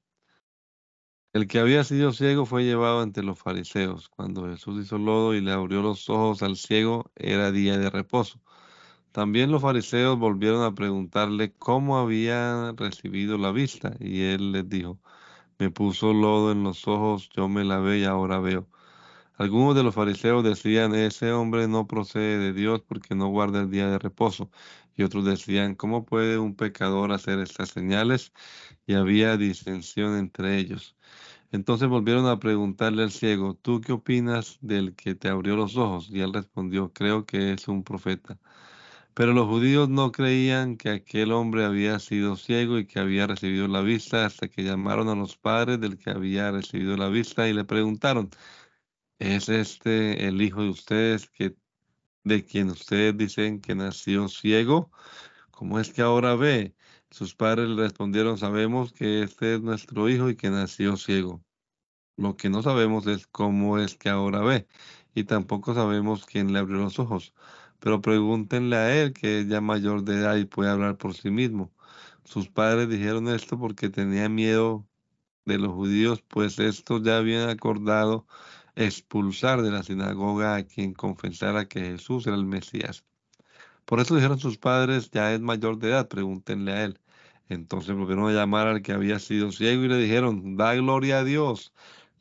El 1.33 1.47
que 1.49 1.59
había 1.61 1.83
sido 1.85 2.13
ciego 2.13 2.47
fue 2.47 2.65
llevado 2.65 3.01
ante 3.01 3.23
los 3.23 3.39
fariseos. 3.39 4.09
Cuando 4.09 4.47
Jesús 4.49 4.85
hizo 4.85 4.99
lodo 4.99 5.35
y 5.35 5.41
le 5.41 5.53
abrió 5.53 5.83
los 5.83 6.09
ojos 6.09 6.43
al 6.43 6.57
ciego, 6.57 7.11
era 7.17 7.53
día 7.53 7.79
de 7.79 7.91
reposo. 7.91 8.41
También 9.13 9.51
los 9.53 9.63
fariseos 9.63 10.19
volvieron 10.19 10.63
a 10.65 10.75
preguntarle 10.75 11.53
cómo 11.55 11.99
había 11.99 12.73
recibido 12.77 13.39
la 13.39 13.53
vista, 13.53 13.97
y 14.01 14.23
él 14.23 14.53
les 14.53 14.69
dijo, 14.69 14.99
me 15.59 15.71
puso 15.71 16.13
lodo 16.15 16.53
en 16.53 16.65
los 16.65 16.89
ojos, 16.89 17.31
yo 17.37 17.49
me 17.49 17.65
lavé 17.65 18.01
y 18.01 18.05
ahora 18.05 18.41
veo. 18.41 18.69
Algunos 19.41 19.75
de 19.75 19.83
los 19.83 19.95
fariseos 19.95 20.45
decían, 20.45 20.95
ese 20.95 21.33
hombre 21.33 21.67
no 21.69 21.87
procede 21.87 22.39
de 22.39 22.53
Dios 22.53 22.83
porque 22.83 23.15
no 23.15 23.29
guarda 23.29 23.61
el 23.61 23.71
día 23.71 23.89
de 23.89 23.99
reposo. 23.99 24.51
Y 24.97 25.03
otros 25.03 25.25
decían, 25.25 25.75
¿cómo 25.77 26.05
puede 26.05 26.39
un 26.39 26.55
pecador 26.57 27.13
hacer 27.13 27.39
estas 27.41 27.71
señales? 27.71 28.33
Y 28.91 28.95
había 28.95 29.37
disensión 29.37 30.19
entre 30.19 30.59
ellos. 30.59 30.97
Entonces 31.53 31.89
volvieron 31.89 32.27
a 32.27 32.41
preguntarle 32.41 33.05
al 33.05 33.13
ciego, 33.13 33.55
¿tú 33.55 33.81
qué 33.81 33.93
opinas 33.93 34.59
del 34.63 34.97
que 34.97 35.15
te 35.15 35.29
abrió 35.29 35.55
los 35.55 35.77
ojos? 35.77 36.09
Y 36.11 36.21
él 36.23 36.33
respondió, 36.33 36.93
creo 36.93 37.25
que 37.25 37.53
es 37.53 37.69
un 37.69 37.85
profeta. 37.85 38.41
Pero 39.15 39.33
los 39.33 39.47
judíos 39.49 39.89
no 39.89 40.13
creían 40.13 40.77
que 40.77 40.91
aquel 40.91 41.33
hombre 41.33 41.65
había 41.65 42.01
sido 42.01 42.37
ciego 42.37 42.79
y 42.81 42.87
que 42.87 42.99
había 43.01 43.29
recibido 43.29 43.69
la 43.69 43.83
vista 43.83 44.27
hasta 44.27 44.49
que 44.49 44.65
llamaron 44.65 45.09
a 45.09 45.15
los 45.15 45.37
padres 45.37 45.81
del 45.81 45.97
que 45.99 46.11
había 46.11 46.51
recibido 46.51 46.97
la 46.97 47.09
vista 47.09 47.49
y 47.49 47.53
le 47.55 47.65
preguntaron, 47.65 48.31
¿es 49.21 49.49
este 49.49 50.27
el 50.29 50.43
hijo 50.43 50.63
de 50.63 50.71
ustedes 50.71 51.31
que, 51.31 51.57
de 52.25 52.45
quien 52.45 52.71
ustedes 52.71 53.17
dicen 53.17 53.61
que 53.61 53.75
nació 53.77 54.29
ciego? 54.29 54.91
¿Cómo 55.53 55.81
es 55.81 55.93
que 55.93 56.03
ahora 56.03 56.37
ve? 56.37 56.75
Sus 57.11 57.35
padres 57.35 57.69
le 57.69 57.83
respondieron, 57.83 58.39
sabemos 58.39 58.93
que 58.93 59.23
este 59.23 59.55
es 59.55 59.61
nuestro 59.63 60.09
hijo 60.09 60.31
y 60.31 60.37
que 60.37 60.51
nació 60.51 60.97
ciego. 60.97 61.45
Lo 62.17 62.37
que 62.37 62.51
no 62.51 62.63
sabemos 62.63 63.07
es 63.09 63.27
cómo 63.27 63.79
es 63.79 63.97
que 63.97 64.11
ahora 64.11 64.41
ve, 64.43 64.69
y 65.15 65.25
tampoco 65.25 65.75
sabemos 65.75 66.27
quién 66.27 66.53
le 66.53 66.61
abrió 66.61 66.79
los 66.79 66.99
ojos. 67.01 67.35
Pero 67.81 68.01
pregúntenle 68.03 68.77
a 68.77 68.97
él, 69.03 69.13
que 69.13 69.41
es 69.41 69.49
ya 69.49 69.61
mayor 69.61 70.05
de 70.05 70.17
edad 70.17 70.37
y 70.37 70.45
puede 70.47 70.71
hablar 70.71 70.99
por 70.99 71.15
sí 71.15 71.31
mismo. 71.31 71.73
Sus 72.25 72.49
padres 72.49 72.89
dijeron 72.89 73.29
esto 73.29 73.59
porque 73.59 73.89
tenían 73.91 74.35
miedo 74.35 74.87
de 75.47 75.59
los 75.59 75.73
judíos, 75.75 76.23
pues 76.23 76.59
estos 76.61 77.03
ya 77.03 77.19
habían 77.19 77.49
acordado 77.51 78.27
expulsar 78.77 79.63
de 79.63 79.71
la 79.73 79.83
sinagoga 79.83 80.57
a 80.57 80.65
quien 80.65 80.95
confesara 80.95 81.69
que 81.69 81.81
Jesús 81.83 82.27
era 82.27 82.37
el 82.37 82.47
Mesías. 82.47 83.05
Por 83.91 83.99
eso 83.99 84.15
dijeron 84.15 84.39
sus 84.39 84.57
padres, 84.57 85.11
ya 85.11 85.35
es 85.35 85.41
mayor 85.41 85.77
de 85.81 85.89
edad, 85.89 86.07
pregúntenle 86.07 86.73
a 86.73 86.85
él. 86.85 87.01
Entonces 87.49 87.93
volvieron 87.97 88.29
a 88.29 88.33
llamar 88.33 88.69
al 88.69 88.83
que 88.83 88.93
había 88.93 89.19
sido 89.19 89.51
ciego 89.51 89.83
y 89.83 89.89
le 89.89 89.97
dijeron, 89.97 90.57
da 90.57 90.77
gloria 90.77 91.19
a 91.19 91.25
Dios. 91.25 91.73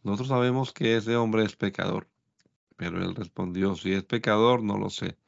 Nosotros 0.01 0.29
sabemos 0.29 0.73
que 0.73 0.97
ese 0.97 1.15
hombre 1.15 1.43
es 1.43 1.55
pecador. 1.55 2.07
Pero 2.75 3.03
él 3.03 3.13
respondió, 3.13 3.75
si 3.75 3.93
es 3.93 4.03
pecador, 4.03 4.63
no 4.63 4.79
lo 4.79 4.89
sé. 4.89 5.19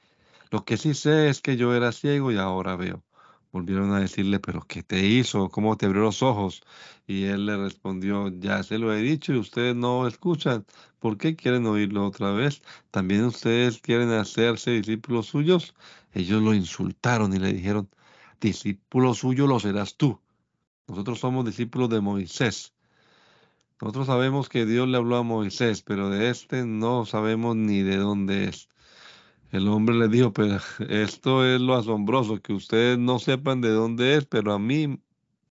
Lo 0.49 0.65
que 0.65 0.77
sí 0.77 0.95
sé 0.95 1.29
es 1.29 1.41
que 1.41 1.57
yo 1.57 1.75
era 1.75 1.91
ciego 1.91 2.31
y 2.31 2.37
ahora 2.37 2.75
veo. 2.75 3.03
Volvieron 3.51 3.93
a 3.93 3.99
decirle, 3.99 4.39
pero 4.39 4.61
¿qué 4.61 4.81
te 4.81 5.05
hizo? 5.05 5.49
¿Cómo 5.49 5.77
te 5.77 5.85
abrió 5.85 6.01
los 6.03 6.23
ojos? 6.23 6.63
Y 7.05 7.25
él 7.25 7.45
le 7.45 7.57
respondió, 7.57 8.29
ya 8.29 8.63
se 8.63 8.79
lo 8.79 8.91
he 8.93 9.01
dicho 9.01 9.33
y 9.33 9.37
ustedes 9.37 9.75
no 9.75 10.07
escuchan. 10.07 10.65
¿Por 10.99 11.17
qué 11.17 11.35
quieren 11.35 11.67
oírlo 11.67 12.07
otra 12.07 12.31
vez? 12.31 12.61
¿También 12.89 13.25
ustedes 13.25 13.79
quieren 13.79 14.09
hacerse 14.11 14.71
discípulos 14.71 15.27
suyos? 15.27 15.75
Ellos 16.13 16.41
lo 16.41 16.53
insultaron 16.53 17.33
y 17.33 17.39
le 17.39 17.53
dijeron, 17.53 17.89
discípulo 18.39 19.13
suyo 19.13 19.47
lo 19.47 19.59
serás 19.59 19.95
tú. 19.95 20.19
Nosotros 20.87 21.19
somos 21.19 21.45
discípulos 21.45 21.89
de 21.89 22.01
Moisés. 22.01 22.73
Nosotros 23.81 24.07
sabemos 24.07 24.49
que 24.49 24.65
Dios 24.65 24.87
le 24.87 24.97
habló 24.97 25.17
a 25.17 25.23
Moisés, 25.23 25.81
pero 25.81 26.09
de 26.09 26.29
este 26.29 26.65
no 26.65 27.05
sabemos 27.05 27.55
ni 27.55 27.81
de 27.81 27.97
dónde 27.97 28.45
es. 28.45 28.69
El 29.51 29.67
hombre 29.67 29.95
le 29.95 30.07
dijo, 30.07 30.31
pero 30.31 30.59
esto 30.89 31.45
es 31.45 31.59
lo 31.59 31.75
asombroso, 31.75 32.41
que 32.41 32.53
ustedes 32.53 32.97
no 32.97 33.19
sepan 33.19 33.59
de 33.59 33.69
dónde 33.69 34.15
es, 34.15 34.25
pero 34.25 34.53
a 34.53 34.59
mí 34.59 34.99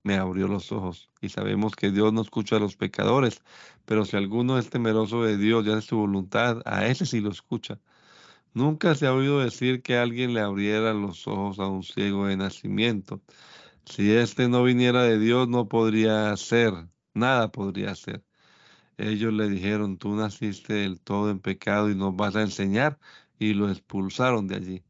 me 0.02 0.16
abrió 0.16 0.48
los 0.48 0.70
ojos. 0.70 1.10
Y 1.20 1.30
sabemos 1.30 1.74
que 1.74 1.90
Dios 1.90 2.12
no 2.12 2.20
escucha 2.20 2.56
a 2.56 2.60
los 2.60 2.76
pecadores, 2.76 3.42
pero 3.84 4.04
si 4.04 4.16
alguno 4.16 4.58
es 4.58 4.70
temeroso 4.70 5.22
de 5.22 5.36
Dios 5.36 5.66
y 5.66 5.70
hace 5.70 5.88
su 5.88 5.96
voluntad, 5.96 6.62
a 6.64 6.86
ese 6.86 7.06
sí 7.06 7.20
lo 7.20 7.30
escucha. 7.30 7.80
Nunca 8.56 8.94
se 8.94 9.06
ha 9.06 9.12
oído 9.12 9.40
decir 9.40 9.82
que 9.82 9.98
alguien 9.98 10.32
le 10.32 10.40
abriera 10.40 10.94
los 10.94 11.28
ojos 11.28 11.58
a 11.58 11.66
un 11.66 11.82
ciego 11.82 12.26
de 12.26 12.38
nacimiento. 12.38 13.20
Si 13.84 14.10
éste 14.10 14.48
no 14.48 14.64
viniera 14.64 15.02
de 15.02 15.18
Dios, 15.18 15.46
no 15.46 15.68
podría 15.68 16.34
ser, 16.38 16.72
nada 17.12 17.52
podría 17.52 17.94
ser. 17.94 18.24
Ellos 18.96 19.34
le 19.34 19.50
dijeron, 19.50 19.98
tú 19.98 20.16
naciste 20.16 20.72
del 20.72 21.00
todo 21.00 21.30
en 21.30 21.40
pecado 21.40 21.90
y 21.90 21.94
nos 21.94 22.16
vas 22.16 22.34
a 22.34 22.40
enseñar 22.40 22.98
y 23.38 23.52
lo 23.52 23.70
expulsaron 23.70 24.48
de 24.48 24.56
allí. 24.56 24.84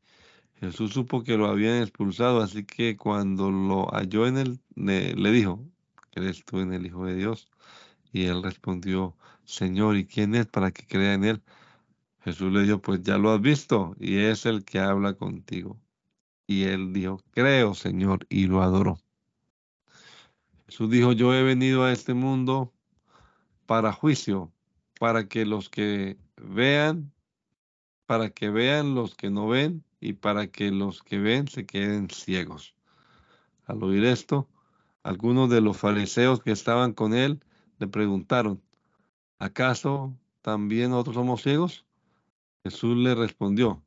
Jesús 0.61 0.93
supo 0.93 1.25
que 1.25 1.37
lo 1.37 1.47
habían 1.47 1.83
expulsado, 1.83 2.43
así 2.43 2.65
que 2.65 2.97
cuando 2.97 3.51
lo 3.51 3.89
halló 3.93 4.29
en 4.29 4.39
él, 4.39 4.61
le, 4.77 5.33
dijo, 5.33 5.61
¿crees 6.13 6.45
tú 6.45 6.61
en 6.61 6.73
el 6.73 6.87
Hijo 6.87 7.05
de 7.07 7.17
Dios? 7.17 7.49
Y 8.13 8.27
él 8.27 8.45
respondió, 8.45 9.17
Señor, 9.45 9.97
¿y 9.97 10.07
quién 10.07 10.37
es 10.37 10.47
para 10.47 10.71
que 10.71 10.87
crea 10.87 11.15
en 11.15 11.25
él? 11.25 11.43
Jesús 12.27 12.53
le 12.53 12.63
dijo, 12.63 12.81
pues 12.81 13.05
ya 13.05 13.19
lo 13.19 13.31
has 13.31 13.41
visto, 13.41 13.95
y 14.01 14.17
es 14.17 14.47
el 14.47 14.65
que 14.65 14.81
habla 14.81 15.15
contigo. 15.15 15.81
Y 16.49 16.65
él 16.65 16.93
dijo, 16.93 17.23
creo, 17.31 17.73
Señor, 17.73 18.27
y 18.29 18.49
lo 18.49 18.63
adoró. 18.63 18.99
Jesús 20.67 20.91
dijo, 20.91 21.13
yo 21.13 21.33
he 21.33 21.45
venido 21.45 21.85
a 21.85 21.93
este 21.93 22.15
mundo 22.15 22.73
para 23.65 23.93
juicio, 23.93 24.51
para 24.99 25.29
que 25.29 25.47
los 25.47 25.71
que 25.71 26.19
vean 26.37 27.13
para 28.07 28.31
que 28.31 28.51
vean 28.51 28.97
los 28.97 29.15
que 29.15 29.31
no 29.31 29.47
ven 29.47 29.85
y 30.01 30.15
para 30.15 30.49
que 30.49 30.73
los 30.73 31.05
que 31.05 31.21
ven 31.21 31.47
se 31.47 31.65
queden 31.65 32.11
ciegos. 32.11 32.75
Al 33.67 33.85
oír 33.85 34.05
esto, 34.05 34.49
algunos 35.05 35.49
de 35.49 35.61
los 35.61 35.77
fariseos 35.77 36.43
que 36.43 36.51
estaban 36.51 36.93
con 36.93 37.15
él 37.15 37.45
le 37.79 37.87
preguntaron, 37.87 38.61
¿acaso 39.39 40.13
también 40.43 40.91
nosotros 40.91 41.15
somos 41.15 41.43
ciegos? 41.43 41.86
Jesús 42.67 42.97
le 42.97 43.15
respondió, 43.15 43.87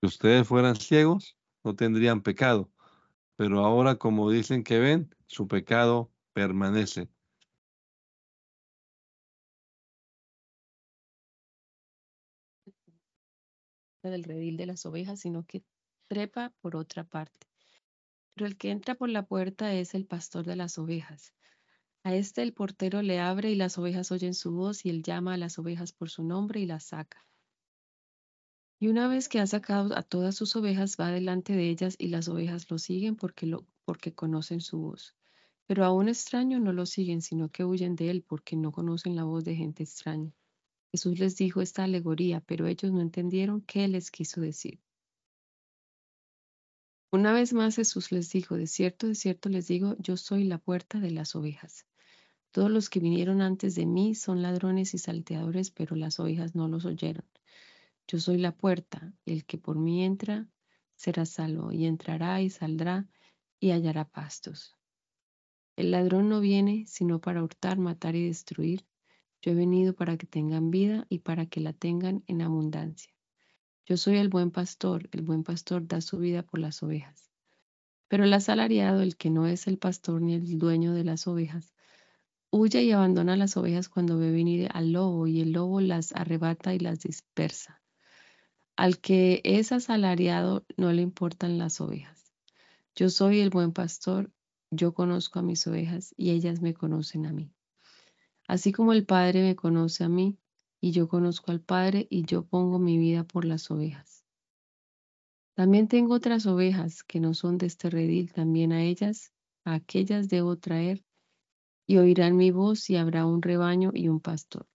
si 0.00 0.06
ustedes 0.06 0.46
fueran 0.46 0.76
ciegos, 0.76 1.36
no 1.64 1.74
tendrían 1.74 2.22
pecado, 2.22 2.70
pero 3.34 3.64
ahora 3.64 3.96
como 3.96 4.30
dicen 4.30 4.62
que 4.62 4.78
ven, 4.78 5.12
su 5.26 5.48
pecado 5.48 6.08
permanece. 6.32 7.08
del 14.04 14.22
redil 14.22 14.56
de 14.56 14.66
las 14.66 14.86
ovejas, 14.86 15.18
sino 15.18 15.44
que 15.44 15.64
trepa 16.08 16.52
por 16.60 16.76
otra 16.76 17.02
parte. 17.02 17.48
Pero 18.34 18.46
el 18.46 18.56
que 18.56 18.70
entra 18.70 18.94
por 18.94 19.08
la 19.08 19.26
puerta 19.26 19.74
es 19.74 19.94
el 19.94 20.06
pastor 20.06 20.44
de 20.44 20.54
las 20.54 20.78
ovejas. 20.78 21.34
A 22.04 22.14
este 22.14 22.42
el 22.42 22.52
portero 22.52 23.02
le 23.02 23.18
abre 23.18 23.50
y 23.50 23.56
las 23.56 23.78
ovejas 23.78 24.12
oyen 24.12 24.34
su 24.34 24.52
voz 24.52 24.84
y 24.84 24.90
él 24.90 25.02
llama 25.02 25.34
a 25.34 25.38
las 25.38 25.58
ovejas 25.58 25.92
por 25.92 26.08
su 26.08 26.22
nombre 26.22 26.60
y 26.60 26.66
las 26.66 26.84
saca. 26.84 27.26
Y 28.82 28.88
una 28.88 29.06
vez 29.06 29.28
que 29.28 29.38
ha 29.38 29.46
sacado 29.46 29.96
a 29.96 30.02
todas 30.02 30.34
sus 30.34 30.56
ovejas, 30.56 30.96
va 30.98 31.12
delante 31.12 31.52
de 31.52 31.70
ellas 31.70 31.94
y 31.98 32.08
las 32.08 32.26
ovejas 32.26 32.68
lo 32.68 32.78
siguen 32.78 33.14
porque, 33.14 33.48
porque 33.84 34.12
conocen 34.12 34.60
su 34.60 34.76
voz. 34.78 35.14
Pero 35.68 35.84
a 35.84 35.92
un 35.92 36.08
extraño 36.08 36.58
no 36.58 36.72
lo 36.72 36.84
siguen, 36.84 37.22
sino 37.22 37.48
que 37.48 37.64
huyen 37.64 37.94
de 37.94 38.10
él 38.10 38.24
porque 38.26 38.56
no 38.56 38.72
conocen 38.72 39.14
la 39.14 39.22
voz 39.22 39.44
de 39.44 39.54
gente 39.54 39.84
extraña. 39.84 40.32
Jesús 40.90 41.20
les 41.20 41.36
dijo 41.36 41.62
esta 41.62 41.84
alegoría, 41.84 42.40
pero 42.40 42.66
ellos 42.66 42.90
no 42.90 43.00
entendieron 43.00 43.60
qué 43.60 43.86
les 43.86 44.10
quiso 44.10 44.40
decir. 44.40 44.80
Una 47.12 47.32
vez 47.32 47.52
más 47.52 47.76
Jesús 47.76 48.10
les 48.10 48.32
dijo, 48.32 48.56
de 48.56 48.66
cierto, 48.66 49.06
de 49.06 49.14
cierto 49.14 49.48
les 49.48 49.68
digo, 49.68 49.94
yo 50.00 50.16
soy 50.16 50.42
la 50.42 50.58
puerta 50.58 50.98
de 50.98 51.12
las 51.12 51.36
ovejas. 51.36 51.86
Todos 52.50 52.68
los 52.68 52.90
que 52.90 52.98
vinieron 52.98 53.42
antes 53.42 53.76
de 53.76 53.86
mí 53.86 54.16
son 54.16 54.42
ladrones 54.42 54.92
y 54.92 54.98
salteadores, 54.98 55.70
pero 55.70 55.94
las 55.94 56.18
ovejas 56.18 56.56
no 56.56 56.66
los 56.66 56.84
oyeron. 56.84 57.24
Yo 58.12 58.18
soy 58.18 58.36
la 58.36 58.52
puerta, 58.52 59.14
el 59.24 59.46
que 59.46 59.56
por 59.56 59.78
mí 59.78 60.04
entra 60.04 60.46
será 60.96 61.24
salvo, 61.24 61.72
y 61.72 61.86
entrará 61.86 62.42
y 62.42 62.50
saldrá 62.50 63.08
y 63.58 63.70
hallará 63.70 64.04
pastos. 64.04 64.76
El 65.76 65.92
ladrón 65.92 66.28
no 66.28 66.40
viene 66.40 66.84
sino 66.86 67.22
para 67.22 67.42
hurtar, 67.42 67.78
matar 67.78 68.14
y 68.14 68.26
destruir. 68.26 68.84
Yo 69.40 69.52
he 69.52 69.54
venido 69.54 69.94
para 69.94 70.18
que 70.18 70.26
tengan 70.26 70.70
vida 70.70 71.06
y 71.08 71.20
para 71.20 71.46
que 71.46 71.62
la 71.62 71.72
tengan 71.72 72.22
en 72.26 72.42
abundancia. 72.42 73.14
Yo 73.86 73.96
soy 73.96 74.18
el 74.18 74.28
buen 74.28 74.50
pastor, 74.50 75.08
el 75.12 75.22
buen 75.22 75.42
pastor 75.42 75.88
da 75.88 76.02
su 76.02 76.18
vida 76.18 76.42
por 76.42 76.60
las 76.60 76.82
ovejas. 76.82 77.30
Pero 78.08 78.24
el 78.24 78.34
asalariado, 78.34 79.00
el 79.00 79.16
que 79.16 79.30
no 79.30 79.46
es 79.46 79.66
el 79.66 79.78
pastor 79.78 80.20
ni 80.20 80.34
el 80.34 80.58
dueño 80.58 80.92
de 80.92 81.04
las 81.04 81.26
ovejas, 81.26 81.72
huye 82.50 82.82
y 82.82 82.92
abandona 82.92 83.38
las 83.38 83.56
ovejas 83.56 83.88
cuando 83.88 84.18
ve 84.18 84.30
venir 84.32 84.68
al 84.74 84.92
lobo 84.92 85.26
y 85.28 85.40
el 85.40 85.52
lobo 85.52 85.80
las 85.80 86.14
arrebata 86.14 86.74
y 86.74 86.78
las 86.78 87.00
dispersa. 87.00 87.81
Al 88.76 88.98
que 88.98 89.42
es 89.44 89.70
asalariado 89.70 90.64
no 90.76 90.92
le 90.92 91.02
importan 91.02 91.58
las 91.58 91.80
ovejas. 91.80 92.32
Yo 92.94 93.10
soy 93.10 93.40
el 93.40 93.50
buen 93.50 93.72
pastor, 93.72 94.30
yo 94.70 94.94
conozco 94.94 95.38
a 95.38 95.42
mis 95.42 95.66
ovejas 95.66 96.14
y 96.16 96.30
ellas 96.30 96.62
me 96.62 96.72
conocen 96.72 97.26
a 97.26 97.32
mí. 97.32 97.52
Así 98.48 98.72
como 98.72 98.92
el 98.92 99.04
Padre 99.04 99.42
me 99.42 99.56
conoce 99.56 100.04
a 100.04 100.08
mí 100.08 100.38
y 100.80 100.92
yo 100.92 101.06
conozco 101.06 101.52
al 101.52 101.60
Padre 101.60 102.06
y 102.10 102.24
yo 102.24 102.44
pongo 102.44 102.78
mi 102.78 102.96
vida 102.96 103.24
por 103.24 103.44
las 103.44 103.70
ovejas. 103.70 104.24
También 105.54 105.86
tengo 105.86 106.14
otras 106.14 106.46
ovejas 106.46 107.02
que 107.02 107.20
no 107.20 107.34
son 107.34 107.58
de 107.58 107.66
este 107.66 107.90
redil, 107.90 108.32
también 108.32 108.72
a 108.72 108.82
ellas, 108.82 109.32
a 109.64 109.74
aquellas 109.74 110.28
debo 110.28 110.56
traer, 110.56 111.04
y 111.86 111.98
oirán 111.98 112.36
mi 112.36 112.50
voz 112.50 112.88
y 112.88 112.96
habrá 112.96 113.26
un 113.26 113.42
rebaño 113.42 113.90
y 113.92 114.08
un 114.08 114.20
pastor. 114.20 114.66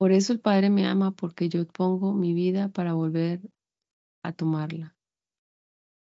Por 0.00 0.12
eso 0.12 0.32
el 0.32 0.40
Padre 0.40 0.70
me 0.70 0.86
ama, 0.86 1.10
porque 1.10 1.50
yo 1.50 1.66
pongo 1.66 2.14
mi 2.14 2.32
vida 2.32 2.70
para 2.70 2.94
volver 2.94 3.42
a 4.22 4.32
tomarla. 4.32 4.96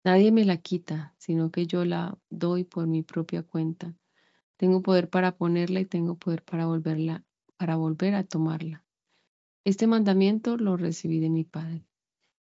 Nadie 0.02 0.32
me 0.32 0.46
la 0.46 0.56
quita, 0.56 1.14
sino 1.18 1.50
que 1.50 1.66
yo 1.66 1.84
la 1.84 2.18
doy 2.30 2.64
por 2.64 2.86
mi 2.86 3.02
propia 3.02 3.42
cuenta. 3.42 3.94
Tengo 4.56 4.80
poder 4.80 5.10
para 5.10 5.36
ponerla 5.36 5.80
y 5.80 5.84
tengo 5.84 6.14
poder 6.14 6.42
para 6.42 6.64
volverla, 6.64 7.22
para 7.58 7.76
volver 7.76 8.14
a 8.14 8.24
tomarla. 8.24 8.82
Este 9.62 9.86
mandamiento 9.86 10.56
lo 10.56 10.78
recibí 10.78 11.20
de 11.20 11.28
mi 11.28 11.44
Padre. 11.44 11.84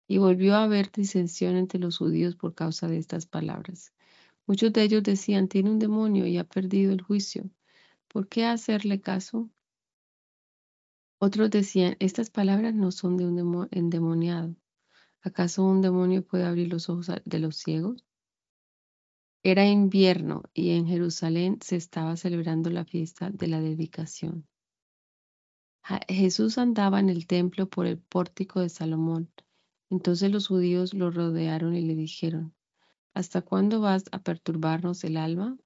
Y 0.06 0.18
volvió 0.18 0.54
a 0.56 0.64
haber 0.64 0.92
disensión 0.92 1.56
entre 1.56 1.80
los 1.80 1.96
judíos 1.96 2.36
por 2.36 2.54
causa 2.54 2.88
de 2.88 2.98
estas 2.98 3.24
palabras. 3.24 3.94
Muchos 4.46 4.70
de 4.74 4.82
ellos 4.82 5.02
decían, 5.02 5.48
tiene 5.48 5.70
un 5.70 5.78
demonio 5.78 6.26
y 6.26 6.36
ha 6.36 6.44
perdido 6.44 6.92
el 6.92 7.00
juicio. 7.00 7.48
¿Por 8.08 8.28
qué 8.28 8.44
hacerle 8.44 9.00
caso? 9.00 9.48
Otros 11.24 11.50
decían, 11.50 11.94
estas 12.00 12.30
palabras 12.30 12.74
no 12.74 12.90
son 12.90 13.16
de 13.16 13.24
un 13.24 13.68
endemoniado. 13.70 14.56
¿Acaso 15.20 15.64
un 15.64 15.80
demonio 15.80 16.26
puede 16.26 16.42
abrir 16.42 16.66
los 16.66 16.88
ojos 16.88 17.12
de 17.24 17.38
los 17.38 17.54
ciegos? 17.58 18.04
Era 19.44 19.64
invierno 19.64 20.42
y 20.52 20.70
en 20.70 20.88
Jerusalén 20.88 21.60
se 21.62 21.76
estaba 21.76 22.16
celebrando 22.16 22.70
la 22.70 22.84
fiesta 22.84 23.30
de 23.30 23.46
la 23.46 23.60
dedicación. 23.60 24.48
Jesús 26.08 26.58
andaba 26.58 26.98
en 26.98 27.08
el 27.08 27.28
templo 27.28 27.68
por 27.68 27.86
el 27.86 27.98
pórtico 27.98 28.58
de 28.58 28.68
Salomón. 28.68 29.30
Entonces 29.90 30.32
los 30.32 30.48
judíos 30.48 30.92
lo 30.92 31.12
rodearon 31.12 31.76
y 31.76 31.82
le 31.82 31.94
dijeron, 31.94 32.52
¿Hasta 33.14 33.42
cuándo 33.42 33.80
vas 33.80 34.06
a 34.10 34.24
perturbarnos 34.24 35.04
el 35.04 35.16
alma? 35.16 35.56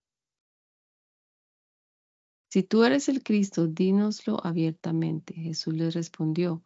Si 2.56 2.62
tú 2.62 2.84
eres 2.84 3.10
el 3.10 3.22
Cristo, 3.22 3.66
dínoslo 3.66 4.40
abiertamente. 4.42 5.34
Jesús 5.34 5.74
les 5.74 5.92
respondió, 5.92 6.62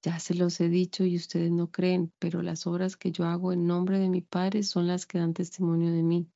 ya 0.00 0.20
se 0.20 0.36
los 0.36 0.60
he 0.60 0.68
dicho 0.68 1.04
y 1.04 1.16
ustedes 1.16 1.50
no 1.50 1.72
creen, 1.72 2.12
pero 2.20 2.42
las 2.42 2.68
obras 2.68 2.96
que 2.96 3.10
yo 3.10 3.24
hago 3.24 3.52
en 3.52 3.66
nombre 3.66 3.98
de 3.98 4.08
mi 4.08 4.20
Padre 4.20 4.62
son 4.62 4.86
las 4.86 5.04
que 5.04 5.18
dan 5.18 5.34
testimonio 5.34 5.90
de 5.90 6.04
mí. 6.04 6.30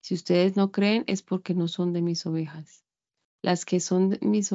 Si 0.00 0.14
ustedes 0.14 0.56
no 0.56 0.72
creen 0.72 1.04
es 1.06 1.22
porque 1.22 1.54
no 1.54 1.68
son 1.68 1.92
de 1.92 2.02
mis 2.02 2.26
ovejas. 2.26 2.84
Las 3.42 3.64
que 3.64 3.78
son 3.78 4.18
mis 4.22 4.50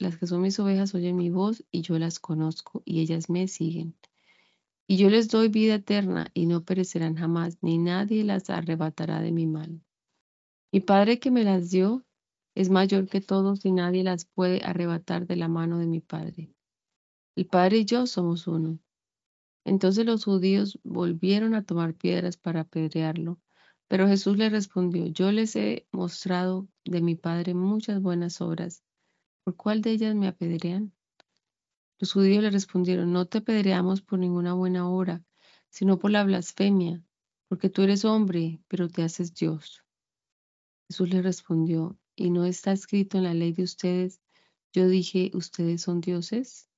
las 0.00 0.16
que 0.16 0.26
son 0.26 0.40
mis 0.40 0.58
ovejas 0.58 0.96
oyen 0.96 1.14
mi 1.14 1.30
voz 1.30 1.62
y 1.70 1.82
yo 1.82 1.96
las 2.00 2.18
conozco 2.18 2.82
y 2.84 3.02
ellas 3.02 3.30
me 3.30 3.46
siguen. 3.46 3.94
Y 4.88 4.96
yo 4.96 5.10
les 5.10 5.28
doy 5.28 5.46
vida 5.46 5.76
eterna 5.76 6.32
y 6.34 6.46
no 6.46 6.64
perecerán 6.64 7.14
jamás, 7.14 7.56
ni 7.62 7.78
nadie 7.78 8.24
las 8.24 8.50
arrebatará 8.50 9.20
de 9.20 9.30
mi 9.30 9.46
mano. 9.46 9.80
Mi 10.72 10.80
Padre 10.80 11.20
que 11.20 11.30
me 11.30 11.44
las 11.44 11.70
dio 11.70 12.04
es 12.54 12.70
mayor 12.70 13.08
que 13.08 13.20
todos 13.20 13.64
y 13.64 13.72
nadie 13.72 14.04
las 14.04 14.26
puede 14.26 14.62
arrebatar 14.64 15.26
de 15.26 15.36
la 15.36 15.48
mano 15.48 15.78
de 15.78 15.86
mi 15.86 16.00
Padre. 16.00 16.54
El 17.36 17.46
Padre 17.46 17.78
y 17.78 17.84
yo 17.84 18.06
somos 18.06 18.46
uno. 18.46 18.78
Entonces 19.64 20.06
los 20.06 20.24
judíos 20.24 20.78
volvieron 20.84 21.54
a 21.54 21.64
tomar 21.64 21.94
piedras 21.94 22.36
para 22.36 22.60
apedrearlo, 22.60 23.40
pero 23.88 24.06
Jesús 24.06 24.36
le 24.36 24.50
respondió, 24.50 25.06
yo 25.06 25.32
les 25.32 25.56
he 25.56 25.86
mostrado 25.90 26.68
de 26.84 27.00
mi 27.00 27.16
Padre 27.16 27.54
muchas 27.54 28.00
buenas 28.00 28.40
obras. 28.40 28.84
¿Por 29.44 29.56
cuál 29.56 29.82
de 29.82 29.90
ellas 29.90 30.14
me 30.14 30.28
apedrean? 30.28 30.92
Los 31.98 32.12
judíos 32.12 32.42
le 32.42 32.50
respondieron, 32.50 33.12
no 33.12 33.26
te 33.26 33.38
apedreamos 33.38 34.02
por 34.02 34.18
ninguna 34.18 34.52
buena 34.52 34.88
obra, 34.88 35.24
sino 35.70 35.98
por 35.98 36.10
la 36.10 36.24
blasfemia, 36.24 37.02
porque 37.48 37.70
tú 37.70 37.82
eres 37.82 38.04
hombre, 38.04 38.60
pero 38.68 38.88
te 38.88 39.02
haces 39.02 39.34
Dios. 39.34 39.84
Jesús 40.88 41.08
le 41.08 41.22
respondió, 41.22 41.98
¿y 42.16 42.30
no 42.30 42.44
está 42.44 42.72
escrito 42.72 43.18
en 43.18 43.24
la 43.24 43.34
ley 43.34 43.52
de 43.52 43.62
ustedes, 43.62 44.20
yo 44.72 44.88
dije, 44.88 45.30
ustedes 45.34 45.82
son 45.82 46.00
dioses? 46.00 46.68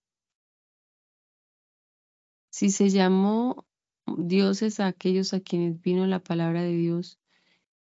Si 2.51 2.71
se 2.71 2.91
llamó 2.91 3.67
dioses 4.07 4.81
a 4.81 4.87
aquellos 4.87 5.35
a 5.35 5.41
quienes 5.41 5.81
vino 5.81 6.07
la 6.07 6.21
palabra 6.21 6.63
de 6.63 6.77
Dios 6.77 7.19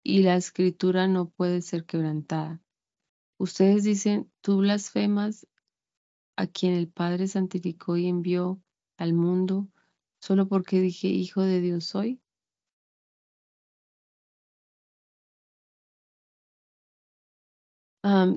y 0.03 0.23
la 0.23 0.35
escritura 0.35 1.07
no 1.07 1.29
puede 1.29 1.61
ser 1.61 1.85
quebrantada. 1.85 2.61
Ustedes 3.37 3.83
dicen, 3.83 4.31
tú 4.41 4.57
blasfemas 4.57 5.47
a 6.35 6.47
quien 6.47 6.73
el 6.73 6.87
Padre 6.87 7.27
santificó 7.27 7.97
y 7.97 8.07
envió 8.07 8.61
al 8.97 9.13
mundo 9.13 9.67
solo 10.19 10.47
porque 10.47 10.79
dije, 10.79 11.07
Hijo 11.07 11.41
de 11.41 11.61
Dios 11.61 11.85
soy. 11.85 12.21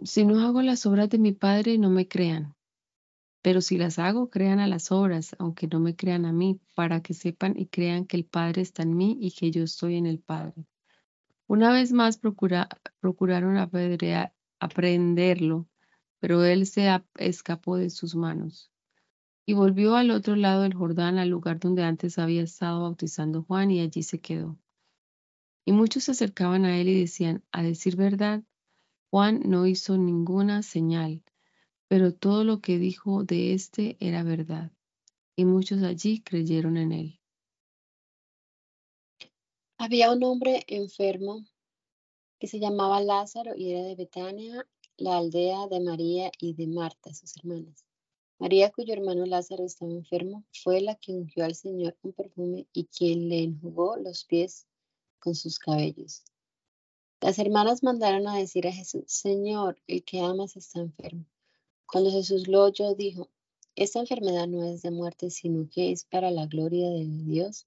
Si 0.05 0.25
no 0.25 0.41
hago 0.41 0.63
las 0.63 0.87
obras 0.87 1.11
de 1.11 1.19
mi 1.19 1.33
Padre, 1.33 1.77
no 1.77 1.91
me 1.91 2.09
crean. 2.09 2.55
Pero 3.43 3.61
si 3.61 3.77
las 3.77 3.99
hago, 3.99 4.31
crean 4.31 4.61
a 4.61 4.67
las 4.67 4.91
obras, 4.91 5.37
aunque 5.39 5.69
no 5.69 5.79
me 5.79 5.95
crean 5.95 6.25
a 6.25 6.33
mí, 6.33 6.59
para 6.75 7.03
que 7.03 7.13
sepan 7.15 7.55
y 7.57 7.67
crean 7.67 8.07
que 8.07 8.17
el 8.17 8.25
Padre 8.25 8.63
está 8.63 8.83
en 8.83 8.97
mí 8.97 9.19
y 9.21 9.31
que 9.33 9.51
yo 9.51 9.63
estoy 9.63 9.97
en 9.97 10.07
el 10.07 10.19
Padre. 10.21 10.67
Una 11.47 11.71
vez 11.73 11.93
más 11.93 12.19
procuraron 12.19 13.57
aprenderlo, 14.59 15.69
pero 16.19 16.45
él 16.45 16.67
se 16.67 16.89
escapó 17.17 17.77
de 17.77 17.91
sus 17.91 18.15
manos. 18.15 18.73
Y 19.47 19.55
volvió 19.55 19.97
al 19.97 20.11
otro 20.11 20.35
lado 20.35 20.63
del 20.63 20.75
Jordán, 20.75 21.19
al 21.19 21.29
lugar 21.29 21.59
donde 21.61 21.85
antes 21.85 22.19
había 22.19 22.43
estado 22.43 22.83
bautizando 22.83 23.45
Juan, 23.45 23.71
y 23.71 23.81
allí 23.81 24.03
se 24.03 24.21
quedó. 24.21 24.59
Y 25.65 25.73
muchos 25.73 26.05
se 26.05 26.13
acercaban 26.13 26.65
a 26.65 26.79
él 26.79 26.89
y 26.89 27.01
decían, 27.01 27.45
a 27.53 27.63
decir 27.63 27.97
verdad, 27.97 28.43
Juan 29.11 29.43
no 29.45 29.67
hizo 29.67 29.97
ninguna 29.97 30.63
señal 30.63 31.23
pero 31.89 32.15
todo 32.15 32.45
lo 32.45 32.61
que 32.61 32.79
dijo 32.79 33.25
de 33.25 33.55
éste 33.55 33.97
era 33.99 34.23
verdad, 34.23 34.71
y 35.35 35.47
muchos 35.47 35.83
allí 35.83 36.21
creyeron 36.21 36.77
en 36.77 36.93
él. 36.93 37.21
Había 39.79 40.13
un 40.13 40.23
hombre 40.23 40.65
enfermo 40.67 41.45
que 42.39 42.47
se 42.47 42.61
llamaba 42.61 43.01
Lázaro 43.01 43.55
y 43.57 43.73
era 43.73 43.83
de 43.83 43.95
Betania, 43.97 44.69
la 44.97 45.17
aldea 45.17 45.67
de 45.69 45.81
María 45.81 46.31
y 46.39 46.53
de 46.55 46.67
Marta, 46.67 47.15
sus 47.15 47.37
hermanas. 47.39 47.85
María, 48.39 48.71
cuyo 48.71 48.93
hermano 48.93 49.25
Lázaro 49.25 49.65
estaba 49.65 49.91
enfermo, 49.91 50.45
fue 50.63 50.81
la 50.81 50.95
que 50.97 51.13
ungió 51.13 51.45
al 51.45 51.55
Señor 51.55 51.97
con 52.01 52.13
perfume 52.13 52.67
y 52.73 52.85
quien 52.87 53.29
le 53.29 53.43
enjugó 53.43 53.97
los 53.97 54.25
pies 54.25 54.67
con 55.19 55.35
sus 55.35 55.59
cabellos. 55.59 56.23
Las 57.21 57.41
hermanas 57.41 57.83
mandaron 57.83 58.29
a 58.29 58.37
decir 58.37 58.69
a 58.69 58.73
Jesús, 58.73 59.03
Señor, 59.09 59.77
el 59.89 60.05
que 60.05 60.21
amas 60.21 60.57
está 60.57 60.79
enfermo. 60.79 61.25
Cuando 61.85 62.13
Jesús 62.13 62.47
lo 62.47 62.65
oyó, 62.65 62.95
dijo, 62.95 63.29
esta 63.75 63.99
enfermedad 63.99 64.47
no 64.47 64.63
es 64.63 64.83
de 64.83 64.93
muerte, 64.93 65.31
sino 65.31 65.69
que 65.69 65.91
es 65.91 66.05
para 66.05 66.31
la 66.31 66.47
gloria 66.47 66.91
de 66.91 67.05
Dios 67.07 67.67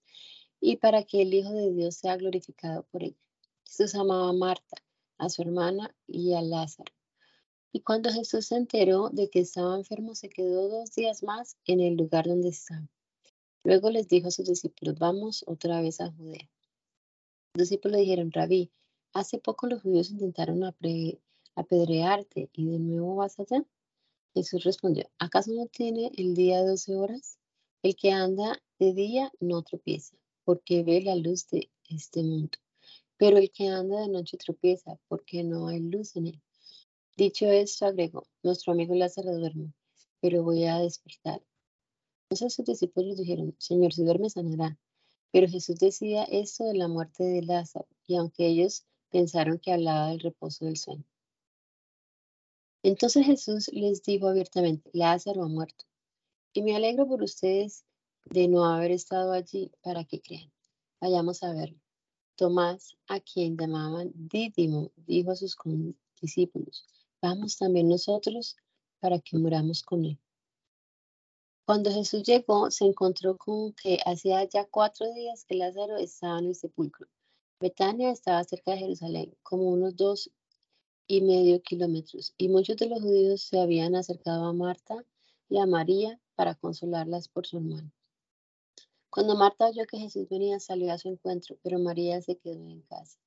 y 0.61 0.77
para 0.77 1.03
que 1.03 1.23
el 1.23 1.33
Hijo 1.33 1.51
de 1.51 1.73
Dios 1.73 1.95
sea 1.95 2.15
glorificado 2.15 2.83
por 2.91 3.03
ella. 3.03 3.17
Jesús 3.65 3.93
amaba 3.95 4.29
a 4.29 4.33
Marta, 4.33 4.77
a 5.17 5.29
su 5.29 5.41
hermana 5.41 5.93
y 6.07 6.33
a 6.33 6.41
Lázaro. 6.41 6.93
Y 7.73 7.81
cuando 7.81 8.11
Jesús 8.11 8.45
se 8.45 8.55
enteró 8.55 9.09
de 9.09 9.29
que 9.29 9.39
estaba 9.39 9.75
enfermo, 9.75 10.15
se 10.15 10.29
quedó 10.29 10.69
dos 10.69 10.93
días 10.95 11.23
más 11.23 11.57
en 11.65 11.81
el 11.81 11.95
lugar 11.95 12.25
donde 12.25 12.49
estaba. 12.49 12.87
Luego 13.63 13.89
les 13.89 14.07
dijo 14.07 14.29
a 14.29 14.31
sus 14.31 14.47
discípulos, 14.47 14.97
vamos 14.97 15.43
otra 15.45 15.81
vez 15.81 15.99
a 15.99 16.11
Judea. 16.11 16.49
Los 17.53 17.69
discípulos 17.69 17.99
dijeron, 17.99 18.31
Rabí, 18.31 18.71
hace 19.13 19.37
poco 19.37 19.67
los 19.67 19.81
judíos 19.81 20.11
intentaron 20.11 20.63
apedrearte 21.55 22.49
y 22.53 22.65
de 22.65 22.79
nuevo 22.79 23.15
vas 23.15 23.39
allá. 23.39 23.65
Jesús 24.33 24.63
respondió, 24.63 25.09
¿acaso 25.19 25.51
no 25.51 25.67
tiene 25.67 26.11
el 26.15 26.35
día 26.35 26.63
doce 26.63 26.95
horas? 26.95 27.37
El 27.83 27.95
que 27.95 28.11
anda 28.11 28.61
de 28.79 28.93
día 28.93 29.31
no 29.39 29.61
tropieza, 29.61 30.15
porque 30.45 30.83
ve 30.83 31.01
la 31.01 31.15
luz 31.15 31.47
de 31.49 31.69
este 31.89 32.23
mundo. 32.23 32.57
Pero 33.17 33.37
el 33.37 33.51
que 33.51 33.67
anda 33.67 33.99
de 33.99 34.07
noche 34.07 34.37
tropieza, 34.37 34.97
porque 35.07 35.43
no 35.43 35.67
hay 35.67 35.79
luz 35.79 36.15
en 36.15 36.27
él. 36.27 36.41
Dicho 37.17 37.45
esto, 37.47 37.85
agregó, 37.85 38.25
nuestro 38.41 38.71
amigo 38.71 38.95
Lázaro 38.95 39.37
duerme, 39.37 39.73
pero 40.21 40.43
voy 40.43 40.65
a 40.65 40.79
despertar. 40.79 41.43
Entonces 42.29 42.53
sus 42.53 42.65
discípulos 42.65 43.17
dijeron, 43.17 43.53
Señor, 43.59 43.93
si 43.93 44.03
duerme 44.03 44.29
sanará. 44.29 44.79
Pero 45.31 45.47
Jesús 45.47 45.77
decía 45.77 46.23
esto 46.23 46.63
de 46.63 46.75
la 46.75 46.87
muerte 46.87 47.23
de 47.23 47.41
Lázaro, 47.41 47.87
y 48.07 48.15
aunque 48.15 48.47
ellos 48.47 48.85
pensaron 49.11 49.59
que 49.59 49.73
hablaba 49.73 50.09
del 50.09 50.19
reposo 50.19 50.65
del 50.65 50.77
sueño. 50.77 51.03
Entonces 52.83 53.25
Jesús 53.25 53.69
les 53.73 54.01
dijo 54.01 54.27
abiertamente, 54.27 54.89
Lázaro 54.93 55.43
ha 55.43 55.47
muerto. 55.47 55.85
Y 56.53 56.63
me 56.63 56.75
alegro 56.75 57.07
por 57.07 57.21
ustedes 57.21 57.85
de 58.25 58.47
no 58.47 58.65
haber 58.65 58.91
estado 58.91 59.33
allí 59.33 59.71
para 59.81 60.03
que 60.03 60.21
crean. 60.21 60.51
Vayamos 60.99 61.43
a 61.43 61.53
verlo. 61.53 61.79
Tomás, 62.35 62.97
a 63.07 63.19
quien 63.19 63.55
llamaban 63.55 64.11
Dídimo, 64.15 64.91
dijo 64.95 65.31
a 65.31 65.35
sus 65.35 65.55
discípulos, 66.19 66.87
vamos 67.21 67.57
también 67.57 67.87
nosotros 67.87 68.57
para 68.99 69.19
que 69.19 69.37
muramos 69.37 69.83
con 69.83 70.05
él. 70.05 70.17
Cuando 71.65 71.91
Jesús 71.91 72.23
llegó, 72.23 72.71
se 72.71 72.85
encontró 72.85 73.37
con 73.37 73.73
que 73.73 73.99
hacía 74.05 74.43
ya 74.45 74.65
cuatro 74.65 75.13
días 75.13 75.45
que 75.45 75.55
Lázaro 75.55 75.97
estaba 75.97 76.39
en 76.39 76.47
el 76.47 76.55
sepulcro. 76.55 77.07
Betania 77.61 78.09
estaba 78.09 78.43
cerca 78.43 78.71
de 78.71 78.79
Jerusalén, 78.79 79.37
como 79.43 79.69
unos 79.69 79.95
dos 79.95 80.31
y 81.05 81.21
medio 81.21 81.61
kilómetros, 81.61 82.33
y 82.35 82.49
muchos 82.49 82.75
de 82.77 82.87
los 82.87 83.01
judíos 83.01 83.43
se 83.43 83.59
habían 83.59 83.93
acercado 83.93 84.45
a 84.45 84.53
Marta 84.53 85.05
y 85.47 85.59
a 85.59 85.67
María 85.67 86.19
para 86.33 86.55
consolarlas 86.55 87.27
por 87.27 87.45
su 87.45 87.57
hermano. 87.57 87.91
Cuando 89.11 89.35
Marta 89.35 89.67
oyó 89.67 89.85
que 89.85 89.99
Jesús 89.99 90.27
venía, 90.27 90.59
salió 90.59 90.91
a 90.91 90.97
su 90.97 91.09
encuentro, 91.09 91.55
pero 91.61 91.77
María 91.77 92.19
se 92.23 92.39
quedó 92.39 92.67
en 92.67 92.81
casa. 92.81 93.19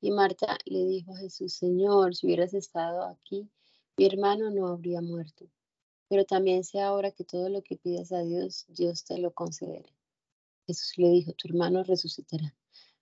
Y 0.00 0.12
Marta 0.12 0.56
le 0.66 0.86
dijo 0.86 1.12
a 1.12 1.18
Jesús, 1.18 1.54
Señor, 1.54 2.14
si 2.14 2.26
hubieras 2.26 2.54
estado 2.54 3.02
aquí, 3.02 3.50
mi 3.96 4.06
hermano 4.06 4.50
no 4.50 4.68
habría 4.68 5.00
muerto. 5.00 5.50
Pero 6.08 6.24
también 6.24 6.62
sé 6.62 6.80
ahora 6.80 7.10
que 7.10 7.24
todo 7.24 7.48
lo 7.48 7.62
que 7.62 7.76
pidas 7.76 8.12
a 8.12 8.22
Dios, 8.22 8.66
Dios 8.68 9.02
te 9.02 9.18
lo 9.18 9.34
concederá. 9.34 9.90
Jesús 10.68 10.96
le 10.96 11.08
dijo, 11.08 11.32
tu 11.32 11.48
hermano 11.48 11.82
resucitará. 11.82 12.54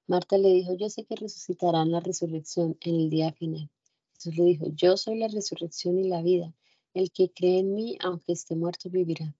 Marta 0.08 0.38
le 0.38 0.48
dijo, 0.54 0.72
yo 0.72 0.88
sé 0.88 1.04
que 1.04 1.16
resucitará 1.16 1.82
en 1.82 1.92
la 1.92 2.00
resurrección 2.00 2.78
en 2.80 2.94
el 2.94 3.10
día 3.10 3.30
final. 3.30 3.70
Jesús 4.14 4.38
le 4.38 4.44
dijo, 4.44 4.66
yo 4.74 4.96
soy 4.96 5.18
la 5.18 5.28
resurrección 5.28 5.98
y 5.98 6.08
la 6.08 6.22
vida. 6.22 6.54
El 6.94 7.12
que 7.12 7.30
cree 7.30 7.58
en 7.58 7.74
mí, 7.74 7.98
aunque 8.00 8.32
esté 8.32 8.56
muerto, 8.56 8.88
vivirá. 8.88 9.36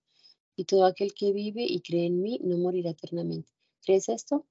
Y 0.57 0.65
todo 0.65 0.85
aquel 0.85 1.15
que 1.15 1.33
vive 1.33 1.65
y 1.65 1.81
cree 1.81 2.05
en 2.05 2.21
mí, 2.21 2.39
no 2.45 2.59
morirá 2.59 2.91
eternamente. 2.91 3.51
¿Crees 3.83 4.11
esto? 4.11 4.45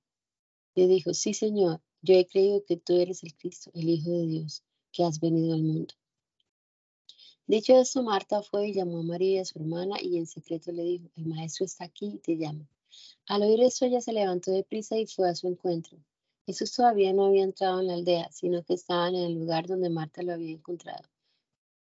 Le 0.73 0.87
dijo, 0.87 1.13
sí, 1.13 1.35
Señor, 1.35 1.81
yo 2.01 2.15
he 2.15 2.25
creído 2.25 2.65
que 2.65 2.77
tú 2.77 2.99
eres 2.99 3.23
el 3.23 3.35
Cristo, 3.35 3.69
el 3.75 3.87
Hijo 3.87 4.09
de 4.09 4.25
Dios, 4.25 4.63
que 4.91 5.03
has 5.03 5.19
venido 5.19 5.53
al 5.53 5.61
mundo. 5.61 5.93
Dicho 7.45 7.77
esto, 7.79 8.01
Marta 8.01 8.41
fue 8.41 8.69
y 8.69 8.73
llamó 8.73 9.01
a 9.01 9.03
María, 9.03 9.45
su 9.45 9.59
hermana, 9.59 9.97
y 10.01 10.17
en 10.17 10.25
secreto 10.25 10.71
le 10.71 10.81
dijo, 10.81 11.11
el 11.15 11.27
maestro 11.27 11.63
está 11.67 11.83
aquí 11.83 12.07
y 12.15 12.17
te 12.17 12.37
llama. 12.37 12.67
Al 13.27 13.43
oír 13.43 13.61
esto, 13.61 13.85
ella 13.85 14.01
se 14.01 14.13
levantó 14.13 14.51
de 14.51 14.63
prisa 14.63 14.97
y 14.97 15.05
fue 15.05 15.29
a 15.29 15.35
su 15.35 15.47
encuentro. 15.47 15.97
Jesús 16.45 16.71
todavía 16.71 17.11
no 17.11 17.25
había 17.25 17.43
entrado 17.43 17.81
en 17.81 17.87
la 17.87 17.95
aldea, 17.95 18.31
sino 18.31 18.63
que 18.63 18.73
estaba 18.73 19.09
en 19.09 19.15
el 19.15 19.33
lugar 19.33 19.67
donde 19.67 19.89
Marta 19.89 20.23
lo 20.23 20.33
había 20.33 20.53
encontrado. 20.53 21.03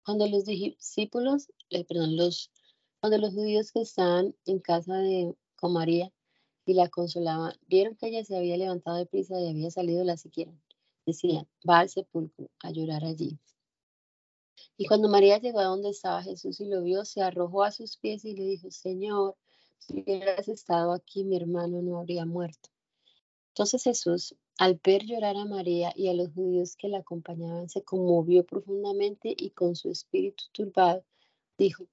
Cuando 0.05 0.27
los 0.27 0.45
discípulos, 0.45 1.49
eh, 1.69 1.85
perdón, 1.85 2.15
los, 2.15 2.51
cuando 2.99 3.17
los 3.17 3.33
judíos 3.33 3.71
que 3.71 3.81
estaban 3.81 4.35
en 4.45 4.59
casa 4.59 4.97
de 4.97 5.35
con 5.55 5.73
María 5.73 6.11
y 6.65 6.73
la 6.73 6.89
consolaban, 6.89 7.53
vieron 7.67 7.95
que 7.95 8.07
ella 8.07 8.23
se 8.23 8.37
había 8.37 8.57
levantado 8.57 8.97
de 8.97 9.05
prisa 9.05 9.39
y 9.39 9.49
había 9.49 9.71
salido, 9.71 10.03
la 10.03 10.17
siguieron. 10.17 10.61
Decían, 11.05 11.47
va 11.67 11.79
al 11.79 11.89
sepulcro 11.89 12.49
a 12.59 12.71
llorar 12.71 13.05
allí. 13.05 13.39
Y 14.77 14.85
cuando 14.85 15.09
María 15.09 15.39
llegó 15.39 15.59
a 15.59 15.65
donde 15.65 15.89
estaba 15.89 16.21
Jesús 16.21 16.59
y 16.59 16.65
lo 16.65 16.81
vio, 16.83 17.05
se 17.05 17.21
arrojó 17.21 17.63
a 17.63 17.71
sus 17.71 17.97
pies 17.97 18.23
y 18.25 18.35
le 18.35 18.43
dijo, 18.43 18.69
Señor, 18.71 19.35
si 19.87 20.01
hubieras 20.01 20.47
estado 20.47 20.93
aquí, 20.93 21.23
mi 21.23 21.35
hermano 21.35 21.81
no 21.81 21.99
habría 21.99 22.25
muerto. 22.25 22.69
Entonces 23.49 23.83
Jesús, 23.83 24.35
al 24.57 24.79
ver 24.83 25.05
llorar 25.05 25.35
a 25.37 25.45
María 25.45 25.93
y 25.95 26.07
a 26.07 26.13
los 26.13 26.33
judíos 26.33 26.75
que 26.75 26.87
la 26.87 26.99
acompañaban, 26.99 27.69
se 27.69 27.83
conmovió 27.83 28.45
profundamente 28.45 29.33
y 29.37 29.51
con 29.51 29.75
su 29.75 29.89
espíritu 29.89 30.45
turbado 30.51 31.03
dijo, 31.57 31.87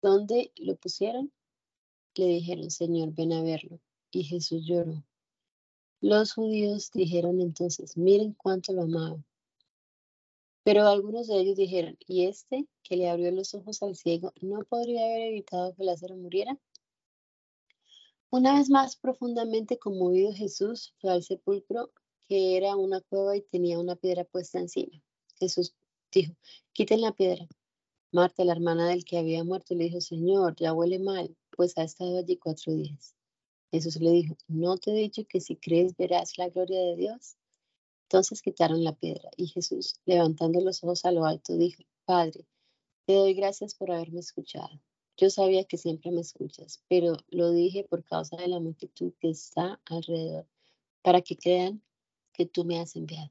¿dónde 0.00 0.52
lo 0.56 0.76
pusieron? 0.76 1.32
Le 2.14 2.26
dijeron, 2.26 2.70
Señor, 2.70 3.12
ven 3.14 3.32
a 3.32 3.42
verlo. 3.42 3.78
Y 4.10 4.24
Jesús 4.24 4.66
lloró. 4.66 5.02
Los 6.00 6.34
judíos 6.34 6.90
dijeron 6.92 7.40
entonces, 7.40 7.96
miren 7.96 8.32
cuánto 8.32 8.72
lo 8.72 8.82
amaba. 8.82 9.22
Pero 10.64 10.86
algunos 10.86 11.26
de 11.26 11.40
ellos 11.40 11.56
dijeron, 11.56 11.96
¿y 12.06 12.26
este 12.26 12.66
que 12.82 12.96
le 12.96 13.08
abrió 13.08 13.30
los 13.32 13.54
ojos 13.54 13.82
al 13.82 13.96
ciego 13.96 14.32
no 14.40 14.64
podría 14.64 15.04
haber 15.04 15.22
evitado 15.28 15.74
que 15.74 15.84
Lázaro 15.84 16.16
muriera? 16.16 16.58
Una 18.34 18.54
vez 18.54 18.70
más 18.70 18.96
profundamente 18.96 19.78
conmovido 19.78 20.32
Jesús 20.32 20.94
fue 21.02 21.12
al 21.12 21.22
sepulcro, 21.22 21.92
que 22.26 22.56
era 22.56 22.76
una 22.76 23.02
cueva 23.02 23.36
y 23.36 23.42
tenía 23.42 23.78
una 23.78 23.94
piedra 23.94 24.24
puesta 24.24 24.58
encima. 24.58 25.02
Jesús 25.38 25.74
dijo, 26.10 26.32
quiten 26.72 27.02
la 27.02 27.12
piedra. 27.12 27.46
Marta, 28.10 28.42
la 28.46 28.52
hermana 28.52 28.88
del 28.88 29.04
que 29.04 29.18
había 29.18 29.44
muerto, 29.44 29.74
le 29.74 29.84
dijo, 29.84 30.00
Señor, 30.00 30.56
ya 30.56 30.72
huele 30.72 30.98
mal, 30.98 31.36
pues 31.54 31.76
ha 31.76 31.82
estado 31.82 32.20
allí 32.20 32.38
cuatro 32.38 32.72
días. 32.72 33.14
Jesús 33.70 33.96
le 33.96 34.12
dijo, 34.12 34.34
¿no 34.48 34.78
te 34.78 34.92
he 34.92 34.94
dicho 34.94 35.26
que 35.28 35.42
si 35.42 35.56
crees 35.56 35.94
verás 35.98 36.38
la 36.38 36.48
gloria 36.48 36.80
de 36.80 36.96
Dios? 36.96 37.36
Entonces 38.04 38.40
quitaron 38.40 38.82
la 38.82 38.94
piedra 38.94 39.28
y 39.36 39.48
Jesús, 39.48 39.96
levantando 40.06 40.62
los 40.62 40.82
ojos 40.82 41.04
a 41.04 41.12
lo 41.12 41.26
alto, 41.26 41.58
dijo, 41.58 41.82
Padre, 42.06 42.46
te 43.04 43.12
doy 43.12 43.34
gracias 43.34 43.74
por 43.74 43.90
haberme 43.90 44.20
escuchado. 44.20 44.80
Yo 45.16 45.30
sabía 45.30 45.64
que 45.64 45.78
siempre 45.78 46.10
me 46.10 46.22
escuchas, 46.22 46.82
pero 46.88 47.16
lo 47.28 47.50
dije 47.52 47.84
por 47.84 48.04
causa 48.04 48.36
de 48.36 48.48
la 48.48 48.60
multitud 48.60 49.12
que 49.20 49.30
está 49.30 49.80
alrededor, 49.84 50.46
para 51.02 51.20
que 51.20 51.36
crean 51.36 51.82
que 52.32 52.46
tú 52.46 52.64
me 52.64 52.78
has 52.80 52.96
enviado. 52.96 53.30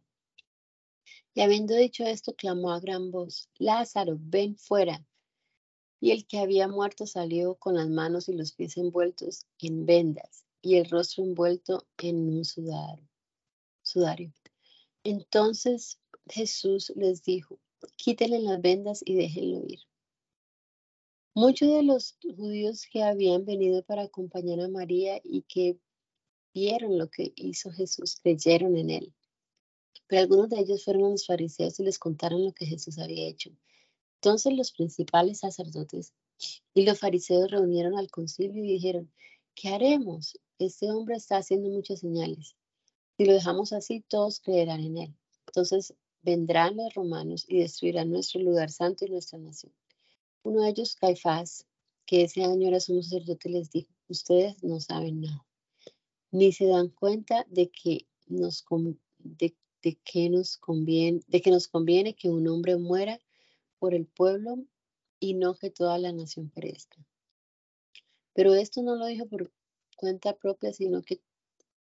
Y 1.33 1.41
habiendo 1.41 1.75
dicho 1.75 2.03
esto, 2.03 2.35
clamó 2.35 2.71
a 2.71 2.79
gran 2.79 3.09
voz, 3.09 3.49
Lázaro, 3.57 4.17
ven 4.19 4.57
fuera. 4.57 5.05
Y 5.99 6.11
el 6.11 6.25
que 6.27 6.39
había 6.39 6.67
muerto 6.67 7.05
salió 7.05 7.55
con 7.55 7.75
las 7.75 7.89
manos 7.89 8.27
y 8.27 8.33
los 8.33 8.53
pies 8.53 8.77
envueltos 8.77 9.45
en 9.59 9.85
vendas 9.85 10.45
y 10.61 10.75
el 10.75 10.89
rostro 10.89 11.23
envuelto 11.23 11.87
en 11.97 12.27
un 12.27 12.45
sudario. 12.45 13.07
sudario. 13.81 14.33
Entonces 15.03 15.99
Jesús 16.29 16.91
les 16.95 17.23
dijo, 17.23 17.59
quítenle 17.95 18.39
las 18.39 18.61
vendas 18.61 19.01
y 19.05 19.15
déjenlo 19.15 19.63
ir. 19.67 19.79
Muchos 21.33 21.69
de 21.69 21.83
los 21.83 22.17
judíos 22.35 22.85
que 22.91 23.03
habían 23.03 23.45
venido 23.45 23.83
para 23.83 24.01
acompañar 24.01 24.59
a 24.59 24.67
María 24.67 25.21
y 25.23 25.43
que 25.43 25.79
vieron 26.53 26.97
lo 26.97 27.09
que 27.09 27.31
hizo 27.37 27.71
Jesús 27.71 28.19
creyeron 28.21 28.75
en 28.75 28.89
él. 28.89 29.13
Pero 30.07 30.23
algunos 30.23 30.49
de 30.49 30.59
ellos 30.59 30.83
fueron 30.83 31.11
los 31.11 31.25
fariseos 31.25 31.79
y 31.79 31.83
les 31.83 31.99
contaron 31.99 32.43
lo 32.43 32.51
que 32.51 32.65
Jesús 32.65 32.99
había 32.99 33.29
hecho. 33.29 33.49
Entonces 34.15 34.53
los 34.57 34.73
principales 34.73 35.39
sacerdotes 35.39 36.13
y 36.73 36.85
los 36.85 36.99
fariseos 36.99 37.49
reunieron 37.49 37.97
al 37.97 38.11
concilio 38.11 38.65
y 38.65 38.73
dijeron, 38.73 39.09
¿qué 39.55 39.69
haremos? 39.69 40.37
Este 40.59 40.91
hombre 40.91 41.15
está 41.15 41.37
haciendo 41.37 41.69
muchas 41.69 42.01
señales. 42.01 42.57
Si 43.15 43.23
lo 43.23 43.33
dejamos 43.33 43.71
así, 43.71 44.03
todos 44.09 44.41
creerán 44.41 44.81
en 44.81 44.97
él. 44.97 45.15
Entonces 45.47 45.93
vendrán 46.21 46.75
los 46.75 46.93
romanos 46.93 47.45
y 47.47 47.59
destruirán 47.59 48.11
nuestro 48.11 48.41
lugar 48.41 48.69
santo 48.69 49.05
y 49.05 49.09
nuestra 49.09 49.39
nación. 49.39 49.73
Uno 50.43 50.63
de 50.63 50.69
ellos, 50.69 50.95
Caifás, 50.95 51.67
que 52.05 52.23
ese 52.23 52.43
año 52.43 52.67
era 52.67 52.79
sumo 52.79 53.03
sacerdote, 53.03 53.49
les 53.49 53.69
dijo, 53.69 53.89
ustedes 54.07 54.63
no 54.63 54.79
saben 54.79 55.21
nada, 55.21 55.45
ni 56.31 56.51
se 56.51 56.65
dan 56.65 56.89
cuenta 56.89 57.45
de 57.49 57.69
que 57.69 58.07
nos, 58.27 58.65
de, 59.19 59.55
que 60.03 60.29
nos 60.29 60.57
conviene, 60.57 61.21
de 61.27 61.41
que 61.41 61.51
nos 61.51 61.67
conviene 61.67 62.15
que 62.15 62.29
un 62.29 62.47
hombre 62.47 62.77
muera 62.77 63.19
por 63.77 63.93
el 63.93 64.07
pueblo 64.07 64.65
y 65.19 65.35
no 65.35 65.55
que 65.55 65.69
toda 65.69 65.97
la 65.99 66.11
nación 66.11 66.49
perezca. 66.49 67.05
Pero 68.33 68.55
esto 68.55 68.81
no 68.81 68.95
lo 68.95 69.05
dijo 69.05 69.27
por 69.27 69.51
cuenta 69.95 70.35
propia, 70.35 70.73
sino 70.73 71.03
que 71.03 71.21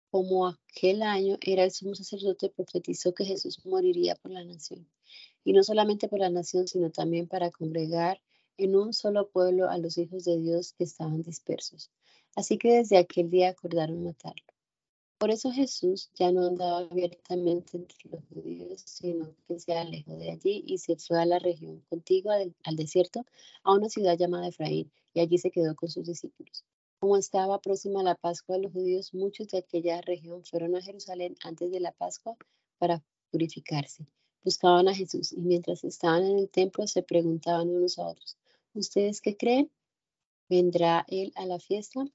como 0.09 0.47
aquel 0.47 1.03
año 1.03 1.37
era 1.41 1.63
el 1.63 1.71
sumo 1.71 1.93
sacerdote, 1.93 2.49
profetizó 2.49 3.13
que 3.13 3.25
Jesús 3.25 3.63
moriría 3.65 4.15
por 4.15 4.31
la 4.31 4.43
nación. 4.43 4.89
Y 5.43 5.53
no 5.53 5.63
solamente 5.63 6.07
por 6.07 6.19
la 6.19 6.29
nación, 6.29 6.67
sino 6.67 6.89
también 6.89 7.27
para 7.27 7.51
congregar 7.51 8.19
en 8.59 8.75
un 8.75 8.93
solo 8.93 9.29
pueblo 9.29 9.69
a 9.69 9.77
los 9.77 9.97
hijos 9.97 10.25
de 10.25 10.37
Dios 10.37 10.73
que 10.73 10.83
estaban 10.83 11.21
dispersos. 11.23 11.89
Así 12.35 12.57
que 12.57 12.73
desde 12.77 12.97
aquel 12.97 13.29
día 13.29 13.49
acordaron 13.49 14.03
matarlo. 14.03 14.45
Por 15.17 15.31
eso 15.31 15.51
Jesús 15.51 16.09
ya 16.15 16.31
no 16.31 16.47
andaba 16.47 16.77
abiertamente 16.79 17.75
entre 17.75 17.97
los 18.09 18.21
judíos, 18.33 18.81
sino 18.85 19.35
que 19.47 19.59
se 19.59 19.73
alejó 19.73 20.15
de 20.15 20.31
allí 20.31 20.63
y 20.65 20.77
se 20.77 20.95
fue 20.95 21.19
a 21.19 21.25
la 21.25 21.39
región 21.39 21.83
contigua 21.89 22.35
al 22.63 22.75
desierto, 22.77 23.25
a 23.63 23.73
una 23.73 23.89
ciudad 23.89 24.17
llamada 24.17 24.47
Efraín, 24.47 24.89
y 25.13 25.19
allí 25.19 25.37
se 25.37 25.51
quedó 25.51 25.75
con 25.75 25.89
sus 25.89 26.05
discípulos. 26.05 26.63
Como 27.01 27.17
estaba 27.17 27.59
próxima 27.59 28.03
la 28.03 28.15
Pascua 28.15 28.55
de 28.55 28.63
los 28.63 28.71
judíos, 28.71 29.13
muchos 29.13 29.49
de 29.49 29.57
aquella 29.57 29.99
región 30.01 30.43
fueron 30.45 30.75
a 30.75 30.81
Jerusalén 30.81 31.35
antes 31.43 31.69
de 31.71 31.81
la 31.81 31.91
Pascua 31.91 32.37
para 32.77 33.03
purificarse. 33.29 34.05
Buscaban 34.43 34.87
a 34.87 34.95
Jesús 34.95 35.33
y 35.33 35.41
mientras 35.41 35.83
estaban 35.83 36.23
en 36.23 36.39
el 36.39 36.49
templo 36.49 36.87
se 36.87 37.03
preguntaban 37.03 37.69
unos 37.69 37.99
a 37.99 38.07
otros, 38.07 38.37
¿ustedes 38.79 39.21
qué 39.21 39.37
creen? 39.37 39.71
¿Vendrá 40.49 41.05
él 41.07 41.31
a 41.35 41.45
la 41.45 41.59
fiesta? 41.59 42.05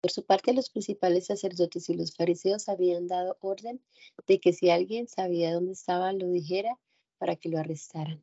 Por 0.00 0.10
su 0.10 0.24
parte, 0.24 0.52
los 0.52 0.70
principales 0.70 1.26
sacerdotes 1.26 1.88
y 1.88 1.94
los 1.94 2.14
fariseos 2.14 2.68
habían 2.68 3.06
dado 3.06 3.38
orden 3.40 3.82
de 4.26 4.40
que 4.40 4.52
si 4.52 4.70
alguien 4.70 5.08
sabía 5.08 5.54
dónde 5.54 5.72
estaba, 5.72 6.12
lo 6.12 6.28
dijera 6.28 6.78
para 7.18 7.36
que 7.36 7.48
lo 7.48 7.58
arrestaran. 7.58 8.22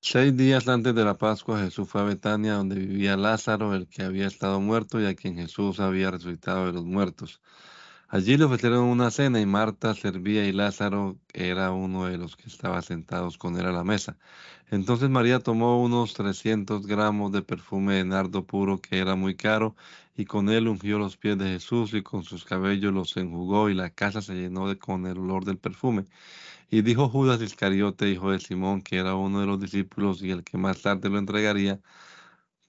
Seis 0.00 0.36
días 0.36 0.68
antes 0.68 0.94
de 0.94 1.04
la 1.04 1.18
Pascua, 1.18 1.60
Jesús 1.60 1.88
fue 1.88 2.00
a 2.00 2.04
Betania, 2.04 2.54
donde 2.54 2.76
vivía 2.76 3.16
Lázaro, 3.16 3.74
el 3.74 3.88
que 3.88 4.02
había 4.02 4.26
estado 4.26 4.60
muerto 4.60 5.00
y 5.00 5.06
a 5.06 5.14
quien 5.14 5.36
Jesús 5.36 5.80
había 5.80 6.10
resucitado 6.10 6.66
de 6.66 6.72
los 6.72 6.84
muertos. 6.84 7.40
Allí 8.08 8.36
le 8.36 8.44
ofrecieron 8.44 8.84
una 8.84 9.10
cena 9.10 9.40
y 9.40 9.46
Marta 9.46 9.94
servía 9.94 10.46
y 10.46 10.52
Lázaro 10.52 11.18
era 11.32 11.72
uno 11.72 12.06
de 12.06 12.18
los 12.18 12.36
que 12.36 12.48
estaba 12.48 12.80
sentados 12.82 13.36
con 13.36 13.56
él 13.58 13.66
a 13.66 13.72
la 13.72 13.84
mesa. 13.84 14.16
Entonces 14.70 15.10
María 15.10 15.40
tomó 15.40 15.82
unos 15.82 16.14
300 16.14 16.86
gramos 16.86 17.32
de 17.32 17.42
perfume 17.42 17.94
de 17.94 18.04
nardo 18.04 18.46
puro 18.46 18.80
que 18.80 18.98
era 18.98 19.16
muy 19.16 19.34
caro 19.36 19.74
y 20.16 20.24
con 20.24 20.48
él 20.50 20.68
ungió 20.68 20.98
los 20.98 21.16
pies 21.16 21.36
de 21.38 21.46
Jesús 21.46 21.94
y 21.94 22.02
con 22.02 22.22
sus 22.22 22.44
cabellos 22.44 22.92
los 22.94 23.16
enjugó 23.16 23.70
y 23.70 23.74
la 23.74 23.90
casa 23.90 24.22
se 24.22 24.34
llenó 24.34 24.68
de, 24.68 24.78
con 24.78 25.06
el 25.06 25.18
olor 25.18 25.44
del 25.44 25.58
perfume. 25.58 26.04
Y 26.70 26.82
dijo 26.82 27.08
Judas 27.08 27.40
Iscariote, 27.42 28.08
hijo 28.10 28.30
de 28.32 28.40
Simón, 28.40 28.82
que 28.82 28.98
era 28.98 29.14
uno 29.16 29.40
de 29.40 29.46
los 29.46 29.60
discípulos 29.60 30.22
y 30.22 30.30
el 30.30 30.44
que 30.44 30.58
más 30.58 30.82
tarde 30.82 31.08
lo 31.10 31.18
entregaría, 31.18 31.80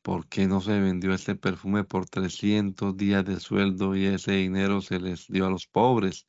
¿por 0.07 0.25
qué 0.29 0.47
no 0.47 0.61
se 0.61 0.79
vendió 0.79 1.13
este 1.13 1.35
perfume 1.35 1.83
por 1.83 2.07
300 2.07 2.95
días 2.95 3.25
de 3.25 3.41
sueldo 3.41 3.93
y 3.93 4.05
ese 4.05 4.31
dinero 4.33 4.79
se 4.81 5.01
les 5.01 5.27
dio 5.27 5.45
a 5.47 5.49
los 5.49 5.67
pobres? 5.67 6.27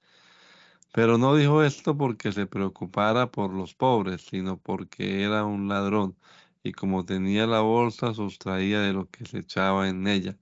Pero 0.92 1.16
no 1.16 1.36
dijo 1.36 1.62
esto 1.62 1.96
porque 1.96 2.32
se 2.32 2.46
preocupara 2.46 3.30
por 3.30 3.54
los 3.54 3.74
pobres, 3.74 4.22
sino 4.22 4.58
porque 4.58 5.22
era 5.22 5.44
un 5.44 5.68
ladrón 5.68 6.16
y 6.64 6.72
como 6.72 7.04
tenía 7.04 7.46
la 7.46 7.60
bolsa 7.60 8.14
sustraía 8.14 8.80
de 8.80 8.92
lo 8.94 9.08
que 9.10 9.26
se 9.26 9.38
echaba 9.38 9.88
en 9.88 10.08
ella. 10.08 10.36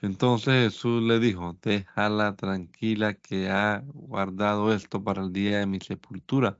Entonces 0.00 0.72
Jesús 0.72 1.02
le 1.02 1.18
dijo, 1.20 1.58
déjala 1.62 2.34
tranquila 2.36 3.12
que 3.14 3.50
ha 3.50 3.82
guardado 3.92 4.72
esto 4.72 5.04
para 5.04 5.22
el 5.22 5.34
día 5.34 5.58
de 5.58 5.66
mi 5.66 5.80
sepultura. 5.80 6.56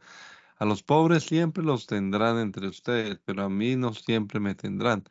A 0.58 0.66
los 0.66 0.82
pobres 0.82 1.24
siempre 1.24 1.64
los 1.64 1.86
tendrán 1.86 2.38
entre 2.38 2.68
ustedes, 2.68 3.20
pero 3.24 3.44
a 3.44 3.48
mí 3.48 3.76
no 3.76 3.94
siempre 3.94 4.38
me 4.40 4.54
tendrán. 4.54 5.04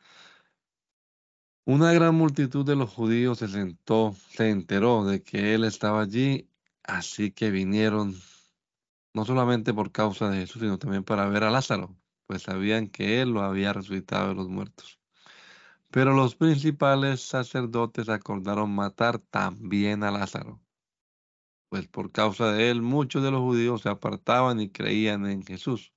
Una 1.67 1.91
gran 1.91 2.15
multitud 2.15 2.65
de 2.65 2.77
los 2.77 2.89
judíos 2.89 3.39
se 3.39 3.49
sentó, 3.49 4.15
se 4.29 4.51
enteró 4.51 5.03
de 5.03 5.21
que 5.21 5.53
él 5.53 5.65
estaba 5.65 6.01
allí, 6.01 6.49
así 6.83 7.31
que 7.31 7.51
vinieron 7.51 8.15
no 9.13 9.25
solamente 9.25 9.73
por 9.73 9.91
causa 9.91 10.29
de 10.29 10.37
Jesús, 10.37 10.61
sino 10.61 10.79
también 10.79 11.03
para 11.03 11.27
ver 11.27 11.43
a 11.43 11.51
Lázaro, 11.51 11.93
pues 12.25 12.43
sabían 12.43 12.87
que 12.87 13.21
él 13.21 13.31
lo 13.31 13.41
había 13.41 13.73
resucitado 13.73 14.29
de 14.29 14.35
los 14.35 14.47
muertos. 14.47 14.97
Pero 15.91 16.13
los 16.13 16.35
principales 16.35 17.19
sacerdotes 17.19 18.07
acordaron 18.07 18.73
matar 18.73 19.19
también 19.19 20.05
a 20.05 20.11
Lázaro, 20.11 20.61
pues 21.67 21.85
por 21.89 22.13
causa 22.13 22.53
de 22.53 22.69
él 22.69 22.81
muchos 22.81 23.21
de 23.23 23.31
los 23.31 23.41
judíos 23.41 23.81
se 23.81 23.89
apartaban 23.89 24.61
y 24.61 24.69
creían 24.69 25.27
en 25.27 25.43
Jesús. 25.43 25.91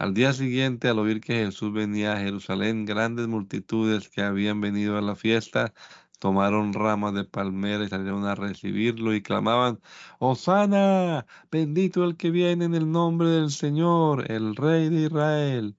Al 0.00 0.14
día 0.14 0.32
siguiente, 0.32 0.88
al 0.88 0.98
oír 0.98 1.20
que 1.20 1.44
Jesús 1.44 1.74
venía 1.74 2.14
a 2.14 2.16
Jerusalén, 2.16 2.86
grandes 2.86 3.28
multitudes 3.28 4.08
que 4.08 4.22
habían 4.22 4.58
venido 4.62 4.96
a 4.96 5.02
la 5.02 5.14
fiesta 5.14 5.74
tomaron 6.18 6.72
ramas 6.72 7.12
de 7.12 7.24
palmera 7.24 7.84
y 7.84 7.88
salieron 7.90 8.24
a 8.24 8.34
recibirlo 8.34 9.14
y 9.14 9.20
clamaban, 9.20 9.78
Hosanna, 10.18 11.26
bendito 11.50 12.02
el 12.04 12.16
que 12.16 12.30
viene 12.30 12.64
en 12.64 12.74
el 12.74 12.90
nombre 12.90 13.28
del 13.28 13.50
Señor, 13.50 14.30
el 14.32 14.56
Rey 14.56 14.88
de 14.88 15.02
Israel. 15.02 15.76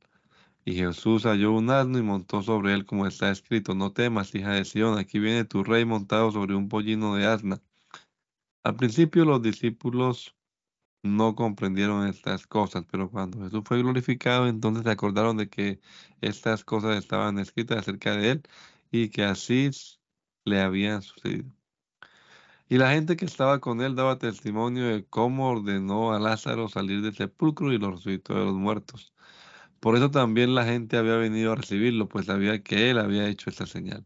Y 0.65 0.75
Jesús 0.75 1.23
halló 1.23 1.53
un 1.53 1.71
asno 1.71 1.97
y 1.97 2.03
montó 2.03 2.43
sobre 2.43 2.75
él 2.75 2.85
como 2.85 3.07
está 3.07 3.31
escrito, 3.31 3.73
no 3.73 3.91
temas, 3.91 4.35
hija 4.35 4.51
de 4.51 4.65
Sión, 4.65 4.99
aquí 4.99 5.17
viene 5.17 5.45
tu 5.45 5.63
rey 5.63 5.83
montado 5.83 6.31
sobre 6.31 6.53
un 6.53 6.69
pollino 6.69 7.15
de 7.15 7.25
asna. 7.25 7.59
Al 8.63 8.75
principio 8.75 9.25
los 9.25 9.41
discípulos 9.41 10.35
no 11.03 11.35
comprendieron 11.35 12.07
estas 12.07 12.47
cosas, 12.47 12.85
pero 12.91 13.09
cuando 13.09 13.43
Jesús 13.43 13.61
fue 13.65 13.79
glorificado, 13.79 14.47
entonces 14.47 14.83
se 14.83 14.91
acordaron 14.91 15.37
de 15.37 15.49
que 15.49 15.79
estas 16.21 16.63
cosas 16.63 16.97
estaban 16.97 17.39
escritas 17.39 17.79
acerca 17.79 18.15
de 18.15 18.31
él 18.31 18.43
y 18.91 19.09
que 19.09 19.23
así 19.23 19.71
le 20.45 20.61
habían 20.61 21.01
sucedido. 21.01 21.51
Y 22.69 22.77
la 22.77 22.91
gente 22.91 23.17
que 23.17 23.25
estaba 23.25 23.59
con 23.59 23.81
él 23.81 23.95
daba 23.95 24.17
testimonio 24.17 24.85
de 24.87 25.05
cómo 25.05 25.49
ordenó 25.49 26.13
a 26.13 26.19
Lázaro 26.19 26.69
salir 26.69 27.01
del 27.01 27.15
sepulcro 27.15 27.71
y 27.73 27.77
lo 27.77 27.91
resucitó 27.91 28.33
de 28.33 28.45
los 28.45 28.55
muertos. 28.55 29.13
Por 29.79 29.95
eso 29.97 30.11
también 30.11 30.55
la 30.55 30.65
gente 30.65 30.97
había 30.97 31.17
venido 31.17 31.53
a 31.53 31.55
recibirlo, 31.55 32.09
pues 32.09 32.27
sabía 32.27 32.63
que 32.63 32.91
él 32.91 32.99
había 32.99 33.27
hecho 33.29 33.49
esta 33.49 33.65
señal. 33.67 34.05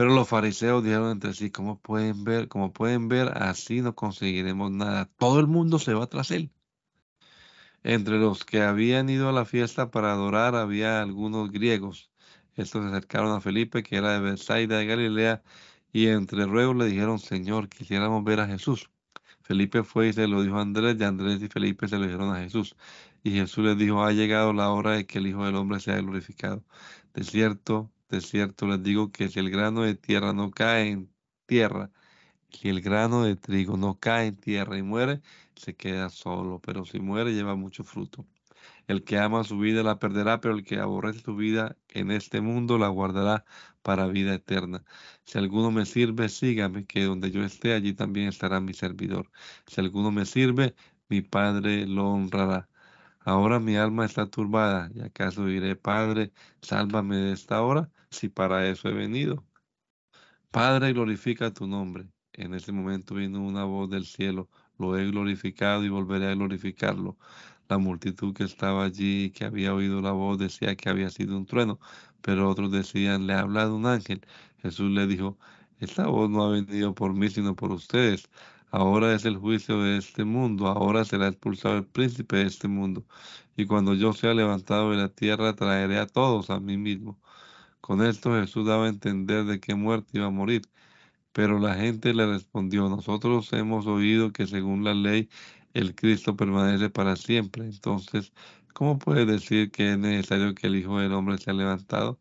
Pero 0.00 0.14
los 0.14 0.30
fariseos 0.30 0.82
dijeron 0.82 1.10
entre 1.10 1.34
sí, 1.34 1.50
¿cómo 1.50 1.78
pueden 1.78 2.24
ver? 2.24 2.48
Como 2.48 2.72
pueden 2.72 3.08
ver, 3.08 3.36
así 3.36 3.82
no 3.82 3.94
conseguiremos 3.94 4.70
nada. 4.70 5.10
Todo 5.18 5.40
el 5.40 5.46
mundo 5.46 5.78
se 5.78 5.92
va 5.92 6.06
tras 6.06 6.30
él. 6.30 6.50
Entre 7.82 8.18
los 8.18 8.46
que 8.46 8.62
habían 8.62 9.10
ido 9.10 9.28
a 9.28 9.32
la 9.32 9.44
fiesta 9.44 9.90
para 9.90 10.12
adorar 10.12 10.54
había 10.54 11.02
algunos 11.02 11.50
griegos. 11.50 12.10
Estos 12.56 12.82
se 12.82 12.88
acercaron 12.88 13.32
a 13.32 13.42
Felipe, 13.42 13.82
que 13.82 13.96
era 13.96 14.14
de 14.14 14.20
Bethsaida 14.20 14.78
de 14.78 14.86
Galilea, 14.86 15.42
y 15.92 16.06
entre 16.06 16.46
ruegos 16.46 16.76
le 16.76 16.86
dijeron, 16.86 17.18
Señor, 17.18 17.68
quisiéramos 17.68 18.24
ver 18.24 18.40
a 18.40 18.46
Jesús. 18.46 18.88
Felipe 19.42 19.82
fue 19.84 20.08
y 20.08 20.12
se 20.14 20.26
lo 20.26 20.42
dijo 20.42 20.56
a 20.56 20.62
Andrés, 20.62 20.96
y 20.98 21.04
Andrés 21.04 21.42
y 21.42 21.48
Felipe 21.48 21.88
se 21.88 21.98
lo 21.98 22.04
dijeron 22.06 22.34
a 22.34 22.40
Jesús. 22.40 22.74
Y 23.22 23.32
Jesús 23.32 23.66
les 23.66 23.76
dijo, 23.76 24.02
ha 24.02 24.12
llegado 24.12 24.54
la 24.54 24.70
hora 24.70 24.92
de 24.92 25.06
que 25.06 25.18
el 25.18 25.26
Hijo 25.26 25.44
del 25.44 25.56
Hombre 25.56 25.78
sea 25.78 25.96
glorificado. 25.96 26.64
De 27.12 27.22
cierto, 27.22 27.90
de 28.10 28.20
cierto 28.20 28.66
les 28.66 28.82
digo 28.82 29.10
que 29.12 29.28
si 29.28 29.38
el 29.38 29.50
grano 29.50 29.82
de 29.82 29.94
tierra 29.94 30.32
no 30.32 30.50
cae 30.50 30.88
en 30.90 31.12
tierra, 31.46 31.90
si 32.50 32.68
el 32.68 32.80
grano 32.82 33.24
de 33.24 33.36
trigo 33.36 33.76
no 33.76 33.98
cae 34.00 34.28
en 34.28 34.36
tierra 34.36 34.78
y 34.78 34.82
muere, 34.82 35.22
se 35.56 35.76
queda 35.76 36.10
solo, 36.10 36.60
pero 36.60 36.84
si 36.86 37.00
muere 37.00 37.32
lleva 37.34 37.54
mucho 37.56 37.84
fruto. 37.84 38.26
El 38.86 39.04
que 39.04 39.18
ama 39.18 39.44
su 39.44 39.58
vida 39.58 39.82
la 39.82 39.98
perderá, 39.98 40.40
pero 40.40 40.54
el 40.54 40.64
que 40.64 40.78
aborrece 40.78 41.20
su 41.20 41.36
vida 41.36 41.76
en 41.88 42.10
este 42.10 42.40
mundo 42.40 42.78
la 42.78 42.88
guardará 42.88 43.44
para 43.82 44.06
vida 44.08 44.34
eterna. 44.34 44.84
Si 45.24 45.38
alguno 45.38 45.70
me 45.70 45.86
sirve, 45.86 46.28
sígame, 46.28 46.86
que 46.86 47.04
donde 47.04 47.30
yo 47.30 47.44
esté, 47.44 47.72
allí 47.74 47.94
también 47.94 48.28
estará 48.28 48.60
mi 48.60 48.74
servidor. 48.74 49.30
Si 49.66 49.80
alguno 49.80 50.10
me 50.12 50.26
sirve, 50.26 50.74
mi 51.08 51.22
Padre 51.22 51.86
lo 51.86 52.10
honrará. 52.10 52.68
Ahora 53.20 53.60
mi 53.60 53.76
alma 53.76 54.04
está 54.06 54.26
turbada, 54.26 54.90
y 54.94 55.00
acaso 55.00 55.46
diré, 55.46 55.76
Padre, 55.76 56.32
sálvame 56.62 57.16
de 57.16 57.32
esta 57.32 57.62
hora, 57.62 57.90
si 58.10 58.28
para 58.28 58.66
eso 58.68 58.88
he 58.88 58.92
venido. 58.94 59.44
Padre, 60.50 60.92
glorifica 60.92 61.52
tu 61.52 61.66
nombre. 61.66 62.08
En 62.32 62.54
ese 62.54 62.72
momento 62.72 63.14
vino 63.14 63.42
una 63.42 63.64
voz 63.64 63.90
del 63.90 64.04
cielo, 64.06 64.48
lo 64.78 64.96
he 64.98 65.06
glorificado 65.10 65.84
y 65.84 65.88
volveré 65.88 66.28
a 66.28 66.34
glorificarlo. 66.34 67.18
La 67.68 67.78
multitud 67.78 68.34
que 68.34 68.44
estaba 68.44 68.84
allí 68.84 69.24
y 69.24 69.30
que 69.30 69.44
había 69.44 69.74
oído 69.74 70.00
la 70.00 70.12
voz 70.12 70.38
decía 70.38 70.74
que 70.76 70.88
había 70.88 71.10
sido 71.10 71.36
un 71.36 71.46
trueno, 71.46 71.78
pero 72.20 72.48
otros 72.48 72.72
decían, 72.72 73.26
le 73.26 73.34
ha 73.34 73.40
hablado 73.40 73.76
un 73.76 73.86
ángel. 73.86 74.26
Jesús 74.58 74.90
le 74.90 75.06
dijo, 75.06 75.38
esta 75.78 76.06
voz 76.06 76.30
no 76.30 76.44
ha 76.44 76.50
venido 76.50 76.94
por 76.94 77.14
mí, 77.14 77.28
sino 77.30 77.54
por 77.56 77.72
ustedes. 77.72 78.28
Ahora 78.70 79.14
es 79.14 79.24
el 79.24 79.36
juicio 79.36 79.82
de 79.82 79.98
este 79.98 80.24
mundo, 80.24 80.66
ahora 80.66 81.04
será 81.04 81.28
expulsado 81.28 81.76
el 81.78 81.86
príncipe 81.86 82.36
de 82.36 82.46
este 82.46 82.68
mundo. 82.68 83.04
Y 83.56 83.66
cuando 83.66 83.94
yo 83.94 84.12
sea 84.12 84.34
levantado 84.34 84.90
de 84.90 84.96
la 84.96 85.08
tierra, 85.08 85.54
traeré 85.56 85.98
a 85.98 86.06
todos 86.06 86.50
a 86.50 86.60
mí 86.60 86.76
mismo. 86.76 87.20
Con 87.80 88.02
esto 88.04 88.32
Jesús 88.34 88.66
daba 88.66 88.86
a 88.86 88.88
entender 88.90 89.44
de 89.44 89.60
qué 89.60 89.74
muerte 89.74 90.10
iba 90.14 90.26
a 90.26 90.30
morir. 90.30 90.62
Pero 91.32 91.58
la 91.58 91.74
gente 91.74 92.14
le 92.14 92.26
respondió, 92.26 92.88
nosotros 92.88 93.52
hemos 93.52 93.86
oído 93.86 94.32
que 94.32 94.46
según 94.46 94.84
la 94.84 94.94
ley 94.94 95.28
el 95.74 95.94
Cristo 95.94 96.36
permanece 96.36 96.90
para 96.90 97.16
siempre. 97.16 97.64
Entonces, 97.66 98.32
¿cómo 98.74 98.98
puede 98.98 99.26
decir 99.26 99.70
que 99.70 99.92
es 99.92 99.98
necesario 99.98 100.54
que 100.54 100.66
el 100.68 100.76
Hijo 100.76 100.98
del 101.00 101.12
Hombre 101.12 101.38
sea 101.38 101.54
levantado? 101.54 102.20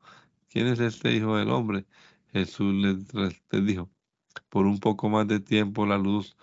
¿Quién 0.50 0.68
es 0.68 0.80
este 0.80 1.14
Hijo 1.16 1.38
del 1.38 1.50
Hombre? 1.52 1.86
Jesús 2.34 2.74
les 2.76 3.66
dijo, 3.66 3.89
por 4.50 4.66
un 4.66 4.80
poco 4.80 5.10
más 5.10 5.28
de 5.28 5.40
tiempo 5.40 5.86
la 5.86 5.98
luz 5.98 6.38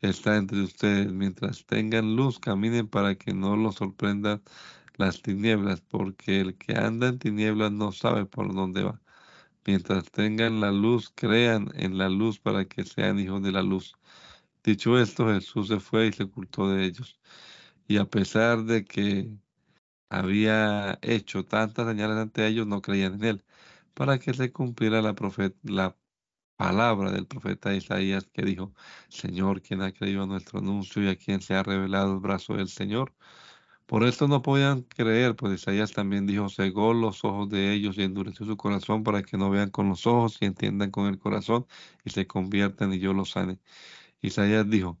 está 0.00 0.36
entre 0.36 0.62
ustedes. 0.62 1.12
Mientras 1.12 1.66
tengan 1.66 2.16
luz, 2.16 2.38
caminen 2.40 2.88
para 2.88 3.16
que 3.16 3.34
no 3.34 3.56
los 3.56 3.76
sorprendan 3.76 4.42
las 4.96 5.22
tinieblas, 5.22 5.80
porque 5.82 6.40
el 6.40 6.56
que 6.58 6.76
anda 6.76 7.08
en 7.08 7.18
tinieblas 7.18 7.72
no 7.72 7.92
sabe 7.92 8.26
por 8.26 8.54
dónde 8.54 8.84
va. 8.84 9.00
Mientras 9.66 10.10
tengan 10.10 10.60
la 10.60 10.72
luz, 10.72 11.12
crean 11.14 11.70
en 11.76 11.98
la 11.98 12.08
luz 12.08 12.38
para 12.40 12.64
que 12.66 12.84
sean 12.84 13.18
hijos 13.20 13.42
de 13.42 13.52
la 13.52 13.62
luz. 13.62 13.94
Dicho 14.64 14.98
esto, 14.98 15.28
Jesús 15.28 15.68
se 15.68 15.80
fue 15.80 16.08
y 16.08 16.12
se 16.12 16.24
ocultó 16.24 16.68
de 16.70 16.84
ellos. 16.84 17.20
Y 17.88 17.98
a 17.98 18.06
pesar 18.06 18.64
de 18.64 18.84
que 18.84 19.30
había 20.10 20.98
hecho 21.02 21.44
tantas 21.44 21.86
señales 21.88 22.16
ante 22.18 22.46
ellos, 22.46 22.66
no 22.66 22.82
creían 22.82 23.14
en 23.14 23.24
él, 23.24 23.44
para 23.94 24.18
que 24.18 24.34
se 24.34 24.52
cumpliera 24.52 25.02
la, 25.02 25.14
la 25.64 25.96
palabra 26.62 27.10
del 27.10 27.26
profeta 27.26 27.74
Isaías 27.74 28.24
que 28.32 28.42
dijo, 28.42 28.72
Señor, 29.08 29.62
¿quién 29.62 29.82
ha 29.82 29.92
creído 29.92 30.22
a 30.22 30.26
nuestro 30.26 30.60
anuncio 30.60 31.02
y 31.02 31.08
a 31.08 31.16
quien 31.16 31.40
se 31.42 31.54
ha 31.54 31.62
revelado 31.64 32.14
el 32.14 32.20
brazo 32.20 32.54
del 32.54 32.68
Señor? 32.68 33.12
Por 33.86 34.04
esto 34.04 34.28
no 34.28 34.42
podían 34.42 34.82
creer, 34.82 35.34
pues 35.36 35.54
Isaías 35.54 35.92
también 35.92 36.26
dijo, 36.26 36.48
cegó 36.48 36.94
los 36.94 37.24
ojos 37.24 37.48
de 37.50 37.72
ellos 37.74 37.98
y 37.98 38.04
endureció 38.04 38.46
su 38.46 38.56
corazón 38.56 39.02
para 39.04 39.22
que 39.24 39.36
no 39.36 39.50
vean 39.50 39.70
con 39.70 39.88
los 39.88 40.06
ojos 40.06 40.38
y 40.40 40.46
entiendan 40.46 40.90
con 40.92 41.06
el 41.08 41.18
corazón 41.18 41.66
y 42.04 42.10
se 42.10 42.26
conviertan 42.28 42.92
y 42.94 43.00
yo 43.00 43.12
los 43.12 43.30
sane. 43.32 43.58
Isaías 44.22 44.68
dijo, 44.70 45.00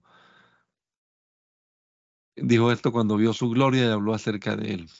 dijo 2.36 2.72
esto 2.72 2.92
cuando 2.92 3.16
vio 3.16 3.32
su 3.32 3.50
gloria 3.50 3.86
y 3.86 3.90
habló 3.90 4.14
acerca 4.14 4.56
de 4.56 4.74
él. 4.74 4.90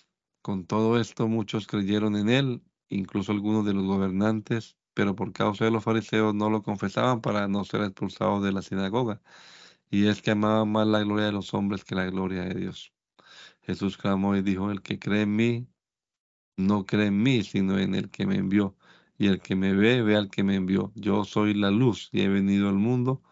Con 0.42 0.66
todo 0.66 0.98
esto 1.00 1.28
muchos 1.28 1.66
creyeron 1.66 2.16
en 2.16 2.28
él, 2.30 2.62
incluso 2.88 3.32
algunos 3.32 3.64
de 3.66 3.74
los 3.74 3.84
gobernantes 3.84 4.76
pero 4.94 5.14
por 5.16 5.32
causa 5.32 5.64
de 5.64 5.70
los 5.70 5.84
fariseos 5.84 6.34
no 6.34 6.50
lo 6.50 6.62
confesaban 6.62 7.20
para 7.20 7.48
no 7.48 7.64
ser 7.64 7.82
expulsados 7.82 8.42
de 8.44 8.52
la 8.52 8.62
sinagoga. 8.62 9.20
Y 9.90 10.06
es 10.08 10.22
que 10.22 10.32
amaban 10.32 10.70
más 10.72 10.86
la 10.86 11.00
gloria 11.00 11.26
de 11.26 11.32
los 11.32 11.54
hombres 11.54 11.84
que 11.84 11.94
la 11.94 12.06
gloria 12.06 12.44
de 12.44 12.54
Dios. 12.54 12.92
Jesús 13.62 13.96
clamó 13.98 14.36
y 14.36 14.42
dijo, 14.42 14.70
el 14.70 14.82
que 14.82 14.98
cree 14.98 15.22
en 15.22 15.36
mí, 15.36 15.68
no 16.56 16.86
cree 16.86 17.06
en 17.06 17.22
mí, 17.22 17.42
sino 17.44 17.78
en 17.78 17.94
el 17.94 18.10
que 18.10 18.26
me 18.26 18.36
envió. 18.36 18.76
Y 19.18 19.28
el 19.28 19.40
que 19.40 19.56
me 19.56 19.74
ve, 19.74 20.02
ve 20.02 20.16
al 20.16 20.30
que 20.30 20.44
me 20.44 20.56
envió. 20.56 20.92
Yo 20.96 21.24
soy 21.24 21.54
la 21.54 21.70
luz 21.70 22.08
y 22.12 22.22
he 22.22 22.28
venido 22.28 22.68
al 22.68 22.76
mundo 22.76 23.22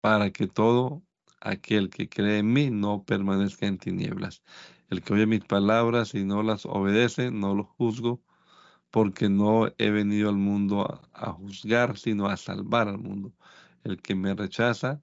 para 0.00 0.30
que 0.30 0.46
todo 0.46 1.02
aquel 1.40 1.90
que 1.90 2.08
cree 2.08 2.38
en 2.38 2.52
mí 2.52 2.70
no 2.70 3.04
permanezca 3.04 3.66
en 3.66 3.78
tinieblas. 3.78 4.42
El 4.90 5.02
que 5.02 5.14
oye 5.14 5.26
mis 5.26 5.44
palabras 5.44 6.14
y 6.14 6.24
no 6.24 6.42
las 6.42 6.66
obedece, 6.66 7.30
no 7.30 7.54
lo 7.54 7.64
juzgo, 7.64 8.22
porque 8.94 9.28
no 9.28 9.66
he 9.78 9.90
venido 9.90 10.28
al 10.28 10.36
mundo 10.36 11.02
a, 11.14 11.32
juzgar, 11.32 11.98
sino 11.98 12.28
a 12.28 12.36
salvar 12.36 12.86
al 12.86 12.98
mundo. 12.98 13.32
El 13.82 14.00
que 14.00 14.14
me 14.14 14.34
rechaza 14.34 15.02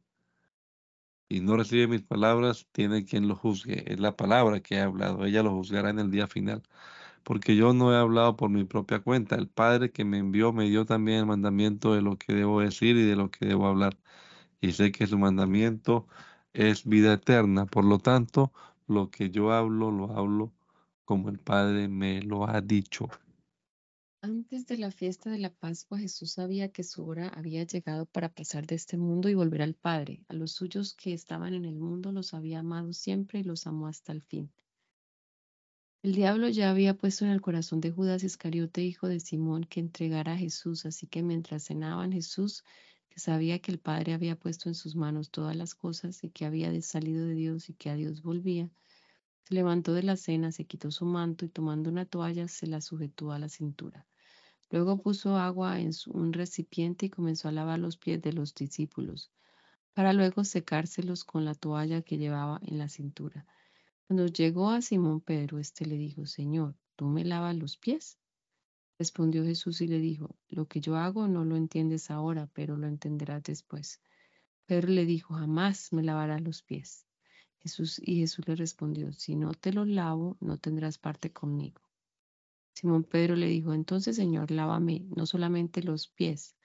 y 1.28 1.42
no 1.42 1.58
recibe 1.58 1.88
mis 1.88 2.02
palabras, 2.02 2.68
tiene 2.72 3.04
quien 3.04 3.28
lo 3.28 3.36
juzgue. 3.36 3.84
Es 3.92 4.00
la 4.00 4.16
palabra 4.16 4.62
que 4.62 4.76
he 4.76 4.82
hablado. 4.82 5.26
Ella 5.26 5.44
lo 5.44 5.52
juzgará 5.52 5.90
en 5.90 6.00
el 6.00 6.10
día 6.10 6.28
final. 6.28 6.64
Porque 7.24 7.58
yo 7.58 7.74
no 7.74 7.94
he 7.94 7.98
hablado 7.98 8.38
por 8.38 8.50
mi 8.50 8.64
propia 8.64 9.00
cuenta. 9.02 9.36
El 9.36 9.50
Padre 9.50 9.92
que 9.92 10.06
me 10.06 10.20
envió 10.20 10.54
me 10.54 10.70
dio 10.70 10.86
también 10.86 11.20
el 11.20 11.26
mandamiento 11.26 11.94
de 11.94 12.02
lo 12.02 12.18
que 12.18 12.34
debo 12.34 12.62
decir 12.62 12.96
y 12.98 13.04
de 13.04 13.18
lo 13.18 13.30
que 13.32 13.46
debo 13.46 13.68
hablar. 13.68 13.98
Y 14.62 14.72
sé 14.74 14.94
que 14.94 15.08
su 15.08 15.18
mandamiento 15.20 16.08
es 16.54 16.86
vida 16.86 17.14
eterna. 17.14 17.66
Por 17.66 17.86
lo 17.86 18.00
tanto, 18.00 18.54
lo 18.88 19.12
que 19.12 19.32
yo 19.32 19.52
hablo, 19.52 19.92
lo 19.92 20.18
hablo 20.18 20.54
como 21.06 21.30
el 21.30 21.40
Padre 21.40 21.90
me 21.90 22.22
lo 22.22 22.48
ha 22.50 22.62
dicho. 22.62 23.10
Antes 24.24 24.68
de 24.68 24.78
la 24.78 24.92
fiesta 24.92 25.32
de 25.32 25.40
la 25.40 25.50
Pascua, 25.52 25.98
Jesús 25.98 26.34
sabía 26.34 26.72
que 26.72 26.84
su 26.84 27.04
hora 27.04 27.30
había 27.30 27.64
llegado 27.64 28.06
para 28.06 28.30
pasar 28.30 28.68
de 28.68 28.76
este 28.76 28.96
mundo 28.96 29.30
y 29.30 29.34
volver 29.34 29.64
al 29.64 29.74
Padre. 29.74 30.24
A 30.28 30.36
los 30.36 30.52
suyos 30.52 30.94
que 30.94 31.14
estaban 31.14 31.56
en 31.56 31.66
el 31.66 31.80
mundo 31.80 32.12
los 32.12 32.36
había 32.36 32.60
amado 32.60 32.94
siempre 32.94 33.40
y 33.40 33.44
los 33.44 33.66
amó 33.66 33.88
hasta 33.88 34.12
el 34.12 34.22
fin. 34.22 34.52
El 36.04 36.14
diablo 36.14 36.50
ya 36.50 36.70
había 36.70 36.96
puesto 36.96 37.26
en 37.26 37.32
el 37.32 37.42
corazón 37.42 37.82
de 37.82 37.90
Judas 37.90 38.24
Iscariote, 38.24 38.84
hijo 38.84 39.08
de 39.08 39.20
Simón, 39.20 39.64
que 39.64 39.80
entregara 39.80 40.34
a 40.34 40.38
Jesús, 40.38 40.86
así 40.86 41.08
que 41.08 41.24
mientras 41.24 41.66
cenaban 41.66 42.12
Jesús, 42.12 42.64
que 43.10 43.20
sabía 43.20 43.58
que 43.58 43.72
el 43.72 43.80
Padre 43.80 44.14
había 44.14 44.36
puesto 44.36 44.70
en 44.70 44.76
sus 44.76 44.96
manos 44.96 45.32
todas 45.32 45.56
las 45.56 45.74
cosas 45.74 46.24
y 46.24 46.30
que 46.30 46.46
había 46.46 46.80
salido 46.84 47.26
de 47.26 47.34
Dios 47.34 47.70
y 47.70 47.74
que 47.74 47.90
a 47.90 47.96
Dios 47.96 48.22
volvía, 48.22 48.70
Levantó 49.52 49.94
de 49.94 50.02
la 50.02 50.16
cena, 50.16 50.54
se 50.54 50.64
quitó 50.64 50.92
su 50.92 51.04
manto 51.04 51.44
y 51.44 51.50
tomando 51.50 51.90
una 51.90 52.06
toalla 52.06 52.48
se 52.48 52.68
la 52.68 52.80
sujetó 52.80 53.34
a 53.34 53.38
la 53.38 53.50
cintura. 53.50 54.08
Luego 54.70 55.02
puso 55.02 55.36
agua 55.36 55.82
en 55.82 55.92
un 56.08 56.32
recipiente 56.32 57.08
y 57.08 57.10
comenzó 57.10 57.50
a 57.50 57.52
lavar 57.52 57.78
los 57.78 57.98
pies 57.98 58.22
de 58.22 58.32
los 58.32 58.56
discípulos, 58.56 59.30
para 59.94 60.14
luego 60.14 60.46
secárselos 60.46 61.26
con 61.26 61.44
la 61.44 61.54
toalla 61.54 62.02
que 62.02 62.18
llevaba 62.18 62.62
en 62.64 62.78
la 62.78 62.88
cintura. 62.88 63.46
Cuando 64.08 64.26
llegó 64.28 64.70
a 64.70 64.82
Simón 64.82 65.20
Pedro, 65.20 65.60
éste 65.60 65.86
le 65.86 65.98
dijo, 65.98 66.26
Señor, 66.28 66.78
¿tú 66.96 67.08
me 67.08 67.26
lavas 67.26 67.58
los 67.58 67.76
pies? 67.76 68.18
Respondió 68.98 69.44
Jesús 69.44 69.82
y 69.82 69.88
le 69.88 70.00
dijo, 70.00 70.38
Lo 70.48 70.66
que 70.70 70.80
yo 70.80 70.96
hago 70.96 71.28
no 71.28 71.44
lo 71.44 71.58
entiendes 71.58 72.10
ahora, 72.10 72.48
pero 72.54 72.78
lo 72.78 72.88
entenderás 72.88 73.44
después. 73.44 74.00
Pedro 74.66 74.88
le 74.88 75.04
dijo, 75.04 75.34
Jamás 75.34 75.92
me 75.92 76.04
lavarás 76.04 76.40
los 76.40 76.64
pies. 76.64 77.06
Jesús 77.64 78.02
y 78.04 78.18
Jesús 78.18 78.48
le 78.48 78.56
respondió, 78.56 79.12
Si 79.14 79.36
no 79.36 79.54
te 79.54 79.72
los 79.72 79.88
lavo, 79.88 80.38
no 80.40 80.58
tendrás 80.58 80.98
parte 80.98 81.32
conmigo. 81.32 81.82
Simón 82.74 83.04
Pedro 83.04 83.36
le 83.36 83.48
dijo, 83.48 83.74
Entonces, 83.74 84.16
Señor, 84.16 84.52
lávame 84.52 85.06
no 85.16 85.26
solamente 85.26 85.84
los 85.84 86.08
pies, 86.08 86.56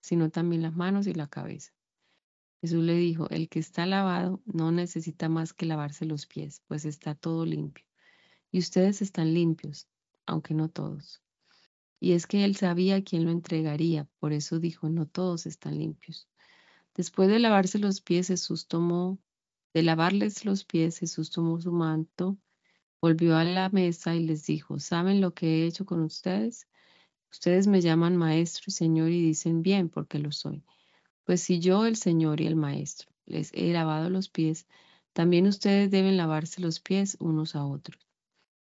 sino 0.00 0.30
también 0.30 0.62
las 0.62 0.76
manos 0.76 1.06
y 1.06 1.14
la 1.14 1.26
cabeza. 1.26 1.72
Jesús 2.60 2.84
le 2.84 2.94
dijo, 2.94 3.28
El 3.30 3.48
que 3.48 3.58
está 3.58 3.86
lavado 3.86 4.40
no 4.44 4.70
necesita 4.70 5.28
más 5.28 5.52
que 5.52 5.66
lavarse 5.66 6.04
los 6.04 6.26
pies, 6.26 6.62
pues 6.68 6.84
está 6.84 7.14
todo 7.14 7.44
limpio. 7.44 7.84
Y 8.52 8.58
ustedes 8.58 9.02
están 9.02 9.34
limpios, 9.34 9.88
aunque 10.26 10.54
no 10.54 10.68
todos. 10.68 11.22
Y 11.98 12.12
es 12.12 12.26
que 12.26 12.44
él 12.44 12.56
sabía 12.56 13.02
quién 13.02 13.24
lo 13.24 13.30
entregaría, 13.30 14.08
por 14.20 14.32
eso 14.32 14.60
dijo, 14.60 14.88
no 14.88 15.06
todos 15.06 15.46
están 15.46 15.78
limpios. 15.78 16.28
Después 16.94 17.28
de 17.28 17.38
lavarse 17.38 17.78
los 17.78 18.00
pies, 18.00 18.28
Jesús 18.28 18.68
tomó, 18.68 19.18
de 19.76 19.82
lavarles 19.82 20.46
los 20.46 20.64
pies, 20.64 20.96
Jesús 21.00 21.30
tomó 21.30 21.60
su 21.60 21.70
manto, 21.70 22.38
volvió 22.98 23.36
a 23.36 23.44
la 23.44 23.68
mesa 23.68 24.16
y 24.16 24.24
les 24.24 24.46
dijo, 24.46 24.78
¿saben 24.78 25.20
lo 25.20 25.34
que 25.34 25.46
he 25.46 25.66
hecho 25.66 25.84
con 25.84 26.00
ustedes? 26.00 26.66
Ustedes 27.30 27.66
me 27.66 27.82
llaman 27.82 28.16
maestro 28.16 28.64
y 28.68 28.70
señor 28.70 29.10
y 29.10 29.20
dicen 29.20 29.60
bien, 29.60 29.90
porque 29.90 30.18
lo 30.18 30.32
soy. 30.32 30.64
Pues 31.24 31.42
si 31.42 31.60
yo, 31.60 31.84
el 31.84 31.96
señor 31.96 32.40
y 32.40 32.46
el 32.46 32.56
maestro, 32.56 33.10
les 33.26 33.50
he 33.52 33.70
lavado 33.70 34.08
los 34.08 34.30
pies, 34.30 34.66
también 35.12 35.46
ustedes 35.46 35.90
deben 35.90 36.16
lavarse 36.16 36.62
los 36.62 36.80
pies 36.80 37.18
unos 37.20 37.54
a 37.54 37.66
otros 37.66 38.00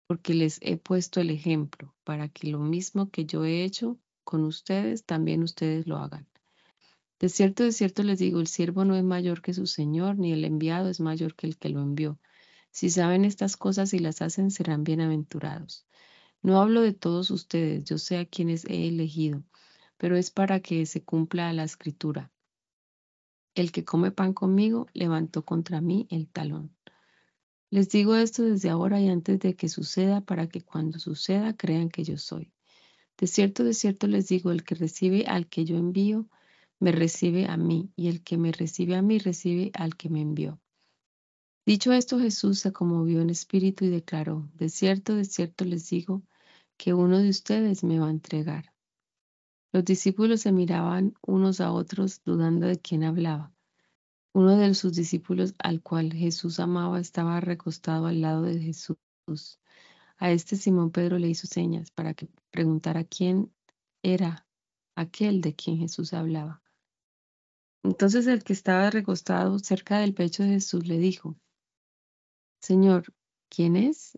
porque 0.06 0.36
les 0.36 0.60
he 0.62 0.78
puesto 0.78 1.22
el 1.22 1.32
ejemplo 1.32 1.96
para 2.04 2.30
que 2.30 2.50
lo 2.50 2.60
mismo 2.60 3.10
que 3.10 3.26
yo 3.26 3.46
he 3.46 3.64
hecho 3.64 3.98
con 4.24 4.44
ustedes, 4.44 5.06
también 5.06 5.42
ustedes 5.42 5.88
lo 5.88 5.98
hagan. 5.98 6.28
De 7.20 7.28
cierto, 7.28 7.64
de 7.64 7.74
cierto 7.74 8.04
les 8.04 8.20
digo, 8.20 8.40
el 8.40 8.48
siervo 8.48 8.86
no 8.86 8.96
es 8.96 9.04
mayor 9.04 9.42
que 9.42 9.54
su 9.54 9.68
Señor, 9.68 10.18
ni 10.18 10.32
el 10.32 10.46
enviado 10.46 10.90
es 10.90 11.02
mayor 11.02 11.36
que 11.36 11.48
el 11.48 11.58
que 11.58 11.70
lo 11.70 11.82
envió. 11.82 12.18
Si 12.72 12.90
saben 12.90 13.26
estas 13.26 13.58
cosas 13.58 13.94
y 13.94 14.00
las 14.00 14.22
hacen, 14.22 14.52
serán 14.52 14.86
bienaventurados. 14.86 15.86
No 16.42 16.62
hablo 16.62 16.82
de 16.82 16.94
todos 16.94 17.30
ustedes, 17.32 17.84
yo 17.84 17.98
sé 17.98 18.18
a 18.18 18.26
quienes 18.26 18.64
he 18.66 18.88
elegido, 18.88 19.44
pero 19.98 20.16
es 20.16 20.32
para 20.32 20.62
que 20.62 20.86
se 20.86 21.04
cumpla 21.04 21.52
la 21.52 21.66
escritura. 21.66 22.32
El 23.54 23.74
que 23.74 23.84
come 23.84 24.12
pan 24.12 24.34
conmigo 24.34 24.88
levantó 24.94 25.44
contra 25.44 25.82
mí 25.82 26.08
el 26.10 26.30
talón. 26.30 26.74
Les 27.70 27.90
digo 27.90 28.16
esto 28.16 28.44
desde 28.44 28.70
ahora 28.70 29.02
y 29.02 29.10
antes 29.10 29.40
de 29.40 29.56
que 29.58 29.68
suceda, 29.68 30.22
para 30.22 30.48
que 30.48 30.62
cuando 30.62 31.00
suceda 31.00 31.58
crean 31.58 31.90
que 31.90 32.06
yo 32.06 32.18
soy. 32.18 32.54
De 33.18 33.28
cierto, 33.28 33.66
de 33.66 33.74
cierto 33.74 34.08
les 34.08 34.30
digo, 34.30 34.52
el 34.52 34.64
que 34.64 34.76
recibe 34.76 35.26
al 35.28 35.50
que 35.50 35.66
yo 35.66 35.76
envío, 35.76 36.30
me 36.80 36.92
recibe 36.92 37.48
a 37.48 37.58
mí, 37.58 37.92
y 37.96 38.08
el 38.08 38.24
que 38.24 38.38
me 38.38 38.52
recibe 38.52 38.96
a 38.96 39.02
mí, 39.02 39.20
recibe 39.20 39.72
al 39.74 39.96
que 39.96 40.10
me 40.10 40.22
envió. 40.22 40.60
Dicho 41.66 41.92
esto, 41.92 42.20
Jesús 42.20 42.60
se 42.60 42.72
conmovió 42.72 43.22
en 43.22 43.30
espíritu 43.30 43.86
y 43.86 43.90
declaró, 43.90 44.50
de 44.56 44.70
cierto, 44.70 45.16
de 45.16 45.26
cierto 45.26 45.66
les 45.66 45.90
digo, 45.90 46.24
que 46.78 46.94
uno 46.94 47.20
de 47.20 47.30
ustedes 47.30 47.84
me 47.84 48.00
va 48.00 48.08
a 48.08 48.12
entregar. 48.12 48.74
Los 49.72 49.86
discípulos 49.86 50.42
se 50.42 50.52
miraban 50.52 51.14
unos 51.22 51.62
a 51.62 51.72
otros 51.72 52.24
dudando 52.24 52.66
de 52.66 52.80
quién 52.80 53.04
hablaba. 53.04 53.54
Uno 54.34 54.58
de 54.58 54.74
sus 54.74 54.94
discípulos, 54.94 55.54
al 55.60 55.82
cual 55.84 56.14
Jesús 56.14 56.60
amaba, 56.60 57.00
estaba 57.00 57.40
recostado 57.40 58.08
al 58.08 58.22
lado 58.22 58.44
de 58.44 58.60
Jesús. 58.60 58.98
A 60.18 60.32
este 60.32 60.56
Simón 60.56 60.92
Pedro 60.92 61.20
le 61.20 61.30
hizo 61.30 61.46
señas 61.46 61.92
para 61.92 62.14
que 62.14 62.28
preguntara 62.50 63.04
quién 63.04 63.52
era 64.02 64.48
aquel 64.96 65.42
de 65.42 65.56
quien 65.56 65.78
Jesús 65.78 66.14
hablaba. 66.14 66.64
Entonces 67.84 68.28
el 68.28 68.44
que 68.44 68.54
estaba 68.54 68.90
recostado 68.90 69.60
cerca 69.60 70.00
del 70.00 70.14
pecho 70.14 70.44
de 70.44 70.50
Jesús 70.50 70.88
le 70.88 70.98
dijo, 70.98 71.38
Señor, 72.62 73.14
¿quién 73.50 73.76
es? 73.76 74.18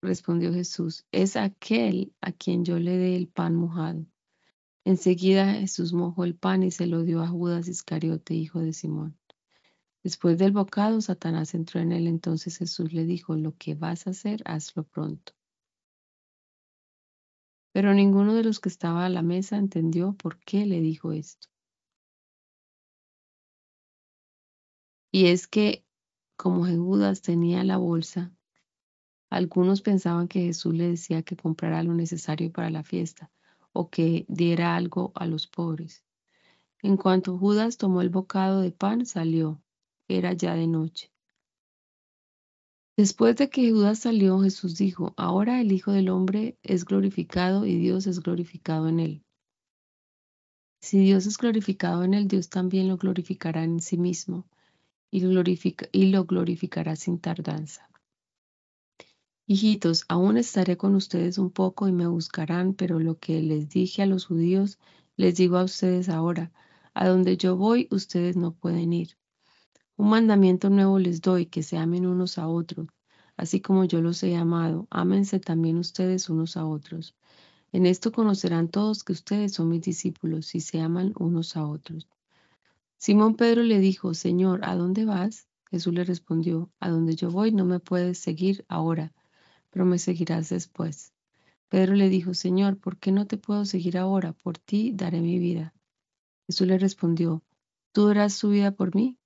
Respondió 0.00 0.52
Jesús, 0.52 1.06
es 1.12 1.36
aquel 1.36 2.12
a 2.20 2.32
quien 2.32 2.64
yo 2.64 2.78
le 2.78 2.96
dé 2.96 3.16
el 3.16 3.28
pan 3.28 3.54
mojado. 3.54 4.06
Enseguida 4.84 5.54
Jesús 5.54 5.92
mojó 5.92 6.24
el 6.24 6.34
pan 6.34 6.64
y 6.64 6.70
se 6.72 6.86
lo 6.86 7.02
dio 7.02 7.22
a 7.22 7.28
Judas 7.28 7.68
Iscariote, 7.68 8.34
hijo 8.34 8.58
de 8.60 8.72
Simón. 8.72 9.16
Después 10.02 10.36
del 10.38 10.50
bocado, 10.50 11.00
Satanás 11.00 11.54
entró 11.54 11.80
en 11.80 11.92
él. 11.92 12.08
Entonces 12.08 12.58
Jesús 12.58 12.92
le 12.92 13.04
dijo, 13.04 13.36
lo 13.36 13.56
que 13.56 13.74
vas 13.74 14.06
a 14.06 14.10
hacer, 14.10 14.42
hazlo 14.44 14.82
pronto. 14.82 15.34
Pero 17.72 17.94
ninguno 17.94 18.34
de 18.34 18.42
los 18.42 18.58
que 18.58 18.68
estaba 18.68 19.06
a 19.06 19.08
la 19.08 19.22
mesa 19.22 19.56
entendió 19.56 20.14
por 20.14 20.38
qué 20.40 20.66
le 20.66 20.80
dijo 20.80 21.12
esto. 21.12 21.51
Y 25.14 25.26
es 25.26 25.46
que, 25.46 25.84
como 26.38 26.64
Judas 26.64 27.20
tenía 27.20 27.62
la 27.64 27.76
bolsa, 27.76 28.32
algunos 29.28 29.82
pensaban 29.82 30.26
que 30.26 30.40
Jesús 30.40 30.74
le 30.74 30.88
decía 30.88 31.22
que 31.22 31.36
comprara 31.36 31.82
lo 31.82 31.92
necesario 31.92 32.50
para 32.50 32.70
la 32.70 32.82
fiesta 32.82 33.30
o 33.74 33.90
que 33.90 34.24
diera 34.28 34.74
algo 34.74 35.12
a 35.14 35.26
los 35.26 35.46
pobres. 35.46 36.02
En 36.80 36.96
cuanto 36.96 37.36
Judas 37.36 37.76
tomó 37.76 38.00
el 38.00 38.08
bocado 38.08 38.62
de 38.62 38.72
pan, 38.72 39.04
salió. 39.04 39.62
Era 40.08 40.32
ya 40.32 40.54
de 40.54 40.66
noche. 40.66 41.12
Después 42.96 43.36
de 43.36 43.50
que 43.50 43.70
Judas 43.70 43.98
salió, 43.98 44.40
Jesús 44.40 44.76
dijo, 44.78 45.12
ahora 45.18 45.60
el 45.60 45.72
Hijo 45.72 45.92
del 45.92 46.08
Hombre 46.08 46.58
es 46.62 46.86
glorificado 46.86 47.66
y 47.66 47.76
Dios 47.76 48.06
es 48.06 48.20
glorificado 48.20 48.88
en 48.88 49.00
él. 49.00 49.24
Si 50.80 50.98
Dios 51.00 51.26
es 51.26 51.36
glorificado 51.36 52.02
en 52.02 52.14
él, 52.14 52.28
Dios 52.28 52.48
también 52.48 52.88
lo 52.88 52.96
glorificará 52.96 53.62
en 53.62 53.80
sí 53.80 53.98
mismo 53.98 54.46
y 55.12 55.20
lo, 56.06 56.24
glorificará 56.24 56.96
sin 56.96 57.18
tardanza. 57.18 57.88
Hijitos, 59.46 60.06
aún 60.08 60.38
estaré 60.38 60.78
con 60.78 60.94
ustedes 60.94 61.36
un 61.36 61.50
poco 61.50 61.86
y 61.86 61.92
me 61.92 62.06
buscarán, 62.06 62.72
pero 62.72 62.98
lo 62.98 63.18
que 63.18 63.42
les 63.42 63.68
dije 63.68 64.02
a 64.02 64.06
los 64.06 64.24
judíos, 64.24 64.78
les 65.16 65.36
digo 65.36 65.58
a 65.58 65.64
ustedes 65.64 66.08
ahora, 66.08 66.50
a 66.94 67.06
donde 67.06 67.36
yo 67.36 67.56
voy, 67.56 67.88
ustedes 67.90 68.36
no 68.36 68.54
pueden 68.54 68.94
ir. 68.94 69.18
Un 69.96 70.08
mandamiento 70.08 70.70
nuevo 70.70 70.98
les 70.98 71.20
doy, 71.20 71.44
que 71.44 71.62
se 71.62 71.76
amen 71.76 72.06
unos 72.06 72.38
a 72.38 72.48
otros, 72.48 72.88
así 73.36 73.60
como 73.60 73.84
yo 73.84 74.00
los 74.00 74.22
he 74.22 74.34
amado, 74.34 74.86
ámense 74.90 75.40
también 75.40 75.76
ustedes 75.76 76.30
unos 76.30 76.56
a 76.56 76.64
otros. 76.64 77.14
En 77.70 77.84
esto 77.84 78.12
conocerán 78.12 78.68
todos 78.68 79.04
que 79.04 79.12
ustedes 79.12 79.52
son 79.52 79.68
mis 79.68 79.82
discípulos, 79.82 80.46
si 80.46 80.60
se 80.60 80.80
aman 80.80 81.12
unos 81.18 81.56
a 81.56 81.66
otros. 81.66 82.08
Simón 83.02 83.34
Pedro 83.34 83.64
le 83.64 83.80
dijo, 83.80 84.14
Señor, 84.14 84.60
¿a 84.62 84.76
dónde 84.76 85.04
vas? 85.04 85.48
Jesús 85.72 85.92
le 85.92 86.04
respondió, 86.04 86.70
A 86.78 86.88
donde 86.88 87.16
yo 87.16 87.32
voy 87.32 87.50
no 87.50 87.64
me 87.64 87.80
puedes 87.80 88.18
seguir 88.18 88.64
ahora 88.68 89.12
pero 89.72 89.86
me 89.86 89.98
seguirás 89.98 90.50
después. 90.50 91.12
Pedro 91.68 91.94
le 91.94 92.10
dijo, 92.10 92.34
Señor, 92.34 92.78
¿por 92.78 92.98
qué 92.98 93.10
no 93.10 93.26
te 93.26 93.38
puedo 93.38 93.64
seguir 93.64 93.98
ahora? 93.98 94.34
Por 94.34 94.58
ti 94.58 94.92
daré 94.94 95.20
mi 95.20 95.38
vida. 95.38 95.74
Jesús 96.46 96.66
le 96.66 96.78
respondió, 96.78 97.42
¿tú 97.92 98.06
darás 98.06 98.38
tu 98.38 98.50
vida 98.50 98.70
por 98.70 98.94
mí? 98.94 99.18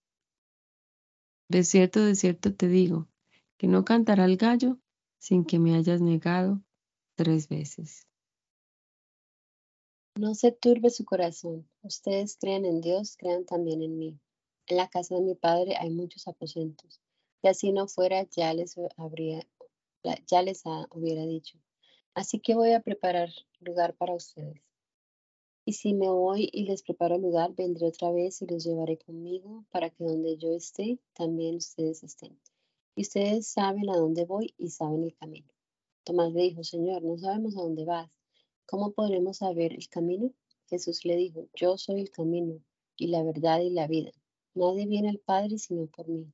De 1.48 1.64
cierto, 1.64 2.02
de 2.02 2.14
cierto 2.14 2.54
te 2.54 2.68
digo, 2.68 3.08
que 3.58 3.66
no 3.66 3.84
cantará 3.84 4.24
el 4.24 4.36
gallo 4.36 4.78
sin 5.18 5.44
que 5.44 5.58
me 5.58 5.74
hayas 5.74 6.00
negado 6.00 6.62
tres 7.16 7.48
veces. 7.48 8.06
No 10.16 10.34
se 10.34 10.50
turbe 10.50 10.88
su 10.88 11.04
corazón. 11.04 11.68
Ustedes 11.82 12.38
creen 12.40 12.64
en 12.64 12.80
Dios, 12.80 13.18
crean 13.18 13.44
también 13.44 13.82
en 13.82 13.98
mí. 13.98 14.18
En 14.66 14.78
la 14.78 14.88
casa 14.88 15.14
de 15.14 15.20
mi 15.20 15.34
padre 15.34 15.76
hay 15.78 15.90
muchos 15.90 16.26
aposentos. 16.26 17.02
Si 17.42 17.48
así 17.48 17.70
no 17.70 17.86
fuera, 17.86 18.26
ya 18.30 18.54
les 18.54 18.76
habría 18.96 19.46
ya 20.26 20.40
les 20.40 20.62
hubiera 20.90 21.26
dicho. 21.26 21.58
Así 22.14 22.40
que 22.40 22.54
voy 22.54 22.72
a 22.72 22.80
preparar 22.80 23.28
lugar 23.60 23.94
para 23.94 24.14
ustedes. 24.14 24.62
Y 25.66 25.74
si 25.74 25.92
me 25.92 26.08
voy 26.08 26.48
y 26.50 26.64
les 26.64 26.82
preparo 26.82 27.18
lugar, 27.18 27.54
vendré 27.54 27.88
otra 27.88 28.10
vez 28.10 28.40
y 28.40 28.46
los 28.46 28.64
llevaré 28.64 28.96
conmigo 28.96 29.66
para 29.70 29.90
que 29.90 30.04
donde 30.04 30.38
yo 30.38 30.52
esté, 30.54 30.98
también 31.12 31.56
ustedes 31.56 32.02
estén. 32.02 32.40
Y 32.94 33.02
ustedes 33.02 33.48
saben 33.48 33.90
a 33.90 33.96
dónde 33.96 34.24
voy 34.24 34.54
y 34.56 34.70
saben 34.70 35.02
el 35.02 35.14
camino. 35.14 35.52
Tomás 36.04 36.32
le 36.32 36.42
dijo, 36.42 36.64
Señor, 36.64 37.02
no 37.02 37.18
sabemos 37.18 37.54
a 37.56 37.62
dónde 37.62 37.84
vas. 37.84 38.15
¿Cómo 38.66 38.90
podremos 38.90 39.36
saber 39.38 39.72
el 39.72 39.88
camino? 39.88 40.32
Jesús 40.68 41.04
le 41.04 41.14
dijo, 41.14 41.46
yo 41.54 41.78
soy 41.78 42.00
el 42.00 42.10
camino 42.10 42.60
y 42.96 43.06
la 43.06 43.22
verdad 43.22 43.60
y 43.60 43.70
la 43.70 43.86
vida. 43.86 44.10
Nadie 44.54 44.86
viene 44.86 45.08
al 45.08 45.20
Padre 45.20 45.58
sino 45.58 45.86
por 45.86 46.08
mí. 46.08 46.32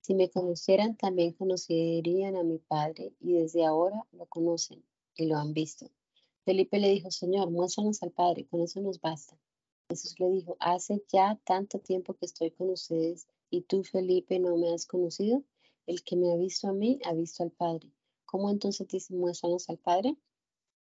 Si 0.00 0.14
me 0.14 0.30
conocieran, 0.30 0.96
también 0.96 1.32
conocerían 1.34 2.34
a 2.34 2.42
mi 2.42 2.58
Padre, 2.58 3.12
y 3.20 3.34
desde 3.34 3.64
ahora 3.64 4.04
lo 4.10 4.26
conocen 4.26 4.82
y 5.14 5.26
lo 5.26 5.36
han 5.36 5.52
visto. 5.52 5.88
Felipe 6.44 6.80
le 6.80 6.88
dijo, 6.88 7.12
Señor, 7.12 7.50
muéstranos 7.50 8.02
al 8.02 8.10
Padre, 8.10 8.46
con 8.46 8.62
eso 8.62 8.80
nos 8.80 9.00
basta. 9.00 9.38
Jesús 9.88 10.18
le 10.18 10.28
dijo, 10.30 10.56
hace 10.58 11.04
ya 11.12 11.38
tanto 11.44 11.78
tiempo 11.78 12.14
que 12.14 12.26
estoy 12.26 12.50
con 12.50 12.70
ustedes, 12.70 13.28
y 13.48 13.60
tú, 13.60 13.84
Felipe, 13.84 14.40
no 14.40 14.56
me 14.56 14.72
has 14.72 14.86
conocido. 14.86 15.44
El 15.86 16.02
que 16.02 16.16
me 16.16 16.32
ha 16.32 16.36
visto 16.36 16.66
a 16.66 16.72
mí, 16.72 16.98
ha 17.04 17.12
visto 17.12 17.44
al 17.44 17.52
Padre. 17.52 17.92
¿Cómo 18.24 18.50
entonces 18.50 18.88
dice, 18.88 19.14
muéstranos 19.14 19.68
al 19.68 19.78
Padre? 19.78 20.16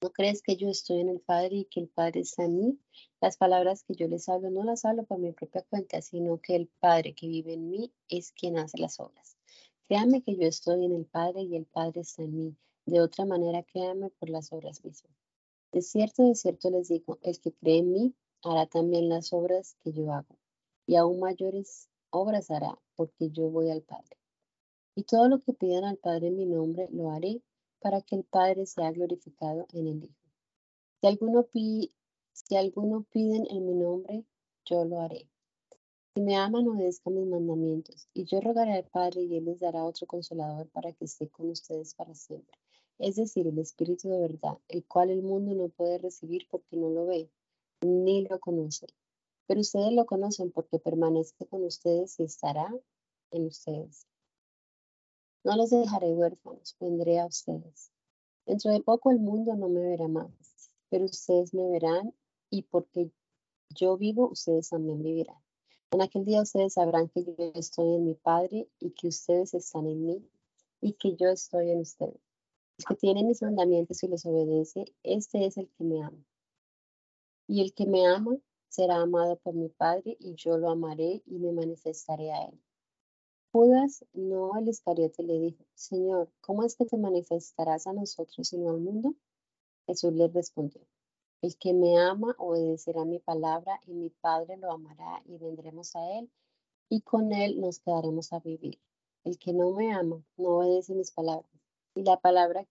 ¿No 0.03 0.15
crees 0.15 0.41
que 0.41 0.57
yo 0.57 0.71
estoy 0.71 1.01
en 1.01 1.11
el 1.11 1.21
Padre 1.21 1.57
y 1.57 1.65
que 1.67 1.79
el 1.79 1.89
Padre 1.89 2.21
está 2.21 2.45
en 2.45 2.57
mí? 2.57 2.79
Las 3.21 3.37
palabras 3.37 3.83
que 3.83 3.95
yo 3.95 4.09
les 4.09 4.31
hablo 4.31 4.49
no 4.49 4.65
las 4.65 4.87
hablo 4.87 5.05
por 5.05 5.19
mi 5.19 5.33
propia 5.33 5.63
cuenta, 5.69 6.01
sino 6.01 6.39
que 6.41 6.57
el 6.57 6.69
Padre 6.69 7.15
que 7.15 7.29
vive 7.29 7.53
en 7.53 7.69
mí 7.69 7.93
es 8.09 8.33
quien 8.33 8.57
hace 8.57 8.79
las 8.79 8.99
obras. 8.99 9.37
Créame 9.89 10.23
que 10.23 10.37
yo 10.37 10.47
estoy 10.47 10.87
en 10.87 10.95
el 10.95 11.05
Padre 11.05 11.43
y 11.43 11.55
el 11.55 11.67
Padre 11.67 12.01
está 12.01 12.23
en 12.23 12.35
mí. 12.35 12.57
De 12.87 13.03
otra 13.03 13.27
manera, 13.27 13.63
créame 13.63 14.09
por 14.09 14.31
las 14.31 14.51
obras 14.55 14.83
mismas. 14.83 15.13
De 15.71 15.83
cierto, 15.83 16.27
de 16.27 16.35
cierto 16.35 16.71
les 16.71 16.89
digo, 16.89 17.19
el 17.21 17.39
que 17.39 17.53
cree 17.53 17.79
en 17.81 17.93
mí 17.93 18.15
hará 18.43 18.65
también 18.65 19.11
las 19.11 19.35
obras 19.35 19.77
que 19.85 19.93
yo 19.93 20.11
hago, 20.15 20.39
y 20.87 20.97
aún 20.97 21.21
mayores 21.21 21.91
obras 22.09 22.51
hará, 22.51 22.81
porque 22.97 23.29
yo 23.31 23.51
voy 23.51 23.69
al 23.69 23.83
Padre. 23.83 24.17
Y 24.95 25.03
todo 25.03 25.29
lo 25.29 25.41
que 25.41 25.53
pidan 25.53 25.85
al 25.85 25.99
Padre 25.99 26.29
en 26.29 26.37
mi 26.37 26.47
nombre, 26.47 26.89
lo 26.91 27.11
haré 27.11 27.43
para 27.81 28.03
que 28.03 28.16
el 28.16 28.24
Padre 28.24 28.66
sea 28.66 28.93
glorificado 28.93 29.66
en 29.72 29.87
el 29.89 30.05
Hijo. 30.05 30.31
Si 31.01 31.07
alguno, 31.07 31.47
si 32.33 32.57
alguno 32.57 33.07
piden 33.11 33.47
en 33.51 33.66
mi 33.66 33.74
nombre, 33.74 34.24
yo 34.64 34.85
lo 34.85 35.01
haré. 35.01 35.28
Si 36.14 36.20
me 36.20 36.37
aman, 36.37 36.68
obedezcan 36.68 37.14
mis 37.14 37.26
mandamientos, 37.26 38.09
y 38.12 38.24
yo 38.24 38.41
rogaré 38.41 38.74
al 38.74 38.85
Padre 38.85 39.22
y 39.22 39.37
Él 39.37 39.45
les 39.47 39.61
dará 39.61 39.85
otro 39.85 40.07
consolador 40.07 40.68
para 40.68 40.93
que 40.93 41.05
esté 41.05 41.28
con 41.28 41.51
ustedes 41.51 41.95
para 41.95 42.14
siempre. 42.14 42.59
Es 42.99 43.16
decir, 43.16 43.47
el 43.47 43.59
Espíritu 43.59 44.11
de 44.11 44.20
verdad, 44.20 44.59
el 44.68 44.85
cual 44.85 45.11
el 45.11 45.22
mundo 45.22 45.55
no 45.55 45.68
puede 45.68 45.99
recibir 45.99 46.47
porque 46.51 46.76
no 46.76 46.91
lo 46.91 47.07
ve, 47.07 47.31
ni 47.81 48.26
lo 48.26 48.39
conoce. 48.41 48.89
Pero 49.47 49.61
ustedes 49.61 49.93
lo 49.93 50.05
conocen 50.05 50.51
porque 50.51 50.78
permanece 50.78 51.47
con 51.47 51.64
ustedes 51.64 52.20
y 52.20 52.24
estará 52.24 52.68
en 53.31 53.47
ustedes. 53.47 54.07
No 55.43 55.57
los 55.57 55.70
dejaré 55.70 56.12
huérfanos, 56.12 56.76
vendré 56.78 57.18
a 57.18 57.26
ustedes. 57.26 57.91
Dentro 58.45 58.72
de 58.72 58.80
poco 58.80 59.11
el 59.11 59.20
mundo 59.20 59.57
no 59.57 59.68
me 59.68 59.80
verá 59.80 60.07
más, 60.07 60.30
pero 60.91 61.07
ustedes 61.07 61.55
me 61.55 61.68
verán 61.68 62.14
y 62.51 62.62
porque 62.62 63.11
yo 63.70 63.97
vivo, 63.97 64.28
ustedes 64.30 64.68
también 64.68 65.03
vivirán. 65.03 65.41
En 65.93 66.03
aquel 66.03 66.24
día 66.24 66.43
ustedes 66.43 66.74
sabrán 66.74 67.09
que 67.09 67.24
yo 67.24 67.34
estoy 67.55 67.95
en 67.95 68.05
mi 68.05 68.14
Padre 68.14 68.68
y 68.78 68.91
que 68.91 69.09
ustedes 69.09 69.55
están 69.55 69.86
en 69.86 70.05
mí 70.05 70.30
y 70.80 70.93
que 70.93 71.16
yo 71.16 71.28
estoy 71.28 71.70
en 71.70 71.80
ustedes. 71.80 72.20
El 72.78 72.84
que 72.84 72.95
tiene 72.97 73.24
mis 73.24 73.43
mandamientos 73.43 74.03
y 74.03 74.09
los 74.09 74.26
obedece, 74.26 74.84
este 75.03 75.47
es 75.47 75.57
el 75.57 75.68
que 75.70 75.84
me 75.84 76.03
ama. 76.03 76.24
Y 77.47 77.62
el 77.62 77.72
que 77.72 77.86
me 77.86 78.07
ama 78.07 78.36
será 78.68 79.01
amado 79.01 79.36
por 79.36 79.55
mi 79.55 79.68
Padre 79.68 80.16
y 80.20 80.34
yo 80.34 80.59
lo 80.59 80.70
amaré 80.70 81.22
y 81.26 81.38
me 81.38 81.53
manifestaré 81.53 82.30
a 82.30 82.45
él. 82.45 82.61
Judas, 83.53 84.05
no 84.13 84.57
el 84.57 84.69
Iscariote, 84.69 85.25
le 85.25 85.41
dijo, 85.41 85.65
Señor, 85.75 86.31
¿cómo 86.41 86.63
es 86.63 86.77
que 86.77 86.85
te 86.85 86.97
manifestarás 86.97 87.89
a 87.89 87.93
nosotros 87.93 88.53
y 88.53 88.59
no 88.59 88.71
al 88.71 88.79
mundo? 88.79 89.17
Jesús 89.87 90.13
le 90.13 90.29
respondió, 90.29 90.87
el 91.43 91.57
que 91.57 91.73
me 91.73 91.99
ama 91.99 92.37
obedecerá 92.39 93.05
mi 93.05 93.19
palabra 93.19 93.81
y 93.89 93.95
mi 93.95 94.11
Padre 94.11 94.57
lo 94.57 94.71
amará 94.71 95.21
y 95.25 95.37
vendremos 95.37 95.97
a 95.97 96.19
él 96.19 96.31
y 96.89 97.01
con 97.01 97.33
él 97.33 97.61
nos 97.61 97.81
quedaremos 97.81 98.33
a 98.33 98.39
vivir. 98.39 98.79
El 99.25 99.37
que 99.37 99.53
no 99.53 99.73
me 99.73 99.93
ama 99.93 100.23
no 100.37 100.59
obedece 100.59 100.95
mis 100.95 101.11
palabras 101.11 101.51
y 101.97 102.05
la 102.05 102.21
palabra 102.21 102.69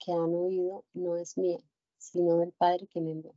que 0.00 0.10
han 0.10 0.34
oído 0.34 0.84
no 0.94 1.16
es 1.16 1.38
mía, 1.38 1.60
sino 1.96 2.38
del 2.38 2.50
Padre 2.50 2.88
que 2.88 3.00
me 3.00 3.12
envió. 3.12 3.34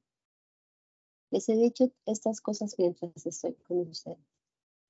Les 1.29 1.47
he 1.47 1.55
dicho 1.55 1.91
estas 2.07 2.41
cosas 2.41 2.73
mientras 2.79 3.23
estoy 3.23 3.53
con 3.67 3.81
ustedes 3.81 4.30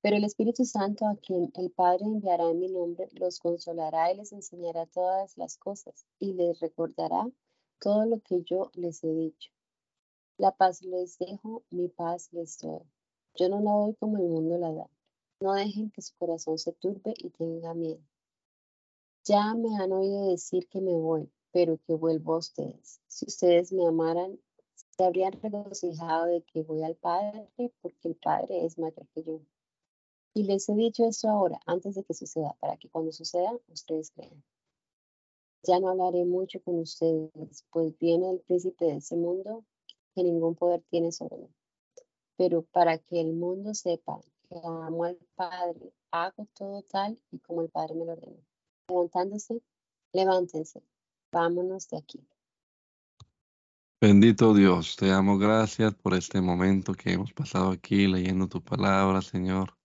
pero 0.01 0.17
el 0.17 0.23
Espíritu 0.23 0.65
Santo, 0.65 1.05
a 1.05 1.15
quien 1.15 1.51
el 1.55 1.69
Padre 1.71 2.05
enviará 2.05 2.49
en 2.49 2.59
mi 2.59 2.67
nombre, 2.67 3.07
los 3.13 3.39
consolará 3.39 4.11
y 4.11 4.17
les 4.17 4.31
enseñará 4.31 4.87
todas 4.87 5.37
las 5.37 5.57
cosas 5.57 6.05
y 6.17 6.33
les 6.33 6.59
recordará 6.59 7.29
todo 7.79 8.05
lo 8.05 8.19
que 8.19 8.41
yo 8.43 8.71
les 8.73 9.03
he 9.03 9.13
dicho. 9.13 9.51
La 10.37 10.51
paz 10.51 10.81
les 10.81 11.19
dejo, 11.19 11.63
mi 11.69 11.87
paz 11.87 12.29
les 12.31 12.57
doy. 12.57 12.81
Yo 13.35 13.47
no 13.49 13.59
la 13.59 13.71
doy 13.71 13.93
como 13.95 14.17
el 14.17 14.27
mundo 14.27 14.57
la 14.57 14.73
da. 14.73 14.89
No 15.39 15.53
dejen 15.53 15.91
que 15.91 16.01
su 16.01 16.15
corazón 16.17 16.57
se 16.57 16.73
turbe 16.73 17.13
y 17.17 17.29
tenga 17.29 17.73
miedo. 17.75 18.01
Ya 19.23 19.53
me 19.53 19.77
han 19.77 19.91
oído 19.91 20.29
decir 20.29 20.67
que 20.67 20.81
me 20.81 20.93
voy, 20.93 21.31
pero 21.51 21.77
que 21.85 21.93
vuelvo 21.93 22.33
a 22.33 22.37
ustedes. 22.39 23.01
Si 23.07 23.25
ustedes 23.27 23.71
me 23.71 23.85
amaran, 23.85 24.39
se 24.73 25.03
habrían 25.03 25.33
regocijado 25.33 26.25
de 26.25 26.41
que 26.41 26.63
voy 26.63 26.81
al 26.81 26.95
Padre, 26.95 27.47
porque 27.81 28.07
el 28.07 28.15
Padre 28.15 28.65
es 28.65 28.79
mayor 28.79 29.07
que 29.13 29.23
yo. 29.23 29.41
Y 30.33 30.43
les 30.43 30.69
he 30.69 30.75
dicho 30.75 31.05
esto 31.05 31.29
ahora, 31.29 31.59
antes 31.65 31.95
de 31.95 32.03
que 32.03 32.13
suceda, 32.13 32.55
para 32.59 32.77
que 32.77 32.89
cuando 32.89 33.11
suceda, 33.11 33.51
ustedes 33.67 34.11
crean. 34.11 34.43
Ya 35.63 35.79
no 35.79 35.89
hablaré 35.89 36.23
mucho 36.25 36.61
con 36.63 36.79
ustedes, 36.79 37.65
pues 37.71 37.97
viene 37.99 38.31
el 38.31 38.39
príncipe 38.39 38.85
de 38.85 38.97
ese 38.97 39.15
mundo 39.15 39.65
que 40.15 40.23
ningún 40.23 40.55
poder 40.55 40.81
tiene 40.89 41.11
sobre 41.11 41.37
mí. 41.37 41.49
Pero 42.37 42.63
para 42.63 42.97
que 42.97 43.19
el 43.19 43.33
mundo 43.33 43.73
sepa 43.73 44.21
que 44.47 44.55
amo 44.63 45.03
al 45.03 45.17
Padre, 45.35 45.93
hago 46.11 46.47
todo 46.53 46.81
tal 46.83 47.19
y 47.31 47.39
como 47.39 47.61
el 47.61 47.69
Padre 47.69 47.95
me 47.95 48.05
lo 48.05 48.13
ordena. 48.13 48.41
Levantándose, 48.87 49.61
levántense, 50.13 50.81
vámonos 51.31 51.89
de 51.89 51.97
aquí. 51.97 52.25
Bendito 53.99 54.53
Dios, 54.55 54.95
te 54.95 55.07
damos 55.07 55.39
gracias 55.39 55.93
por 55.93 56.15
este 56.15 56.41
momento 56.41 56.93
que 56.93 57.11
hemos 57.11 57.33
pasado 57.33 57.69
aquí 57.69 58.07
leyendo 58.07 58.47
tu 58.47 58.63
palabra, 58.63 59.21
Señor. 59.21 59.77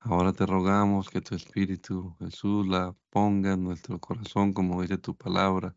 Ahora 0.00 0.32
te 0.32 0.46
rogamos 0.46 1.10
que 1.10 1.20
tu 1.20 1.34
Espíritu 1.34 2.14
Jesús 2.20 2.68
la 2.68 2.94
ponga 3.10 3.54
en 3.54 3.64
nuestro 3.64 3.98
corazón, 3.98 4.52
como 4.52 4.80
dice 4.80 4.96
tu 4.96 5.16
palabra, 5.16 5.76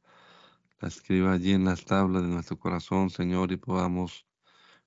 la 0.79 0.87
escriba 0.89 1.33
allí 1.33 1.53
en 1.53 1.65
las 1.65 1.85
tablas 1.85 2.21
de 2.21 2.29
nuestro 2.29 2.57
corazón, 2.59 3.09
Señor, 3.09 3.51
y 3.51 3.57
podamos 3.57 4.27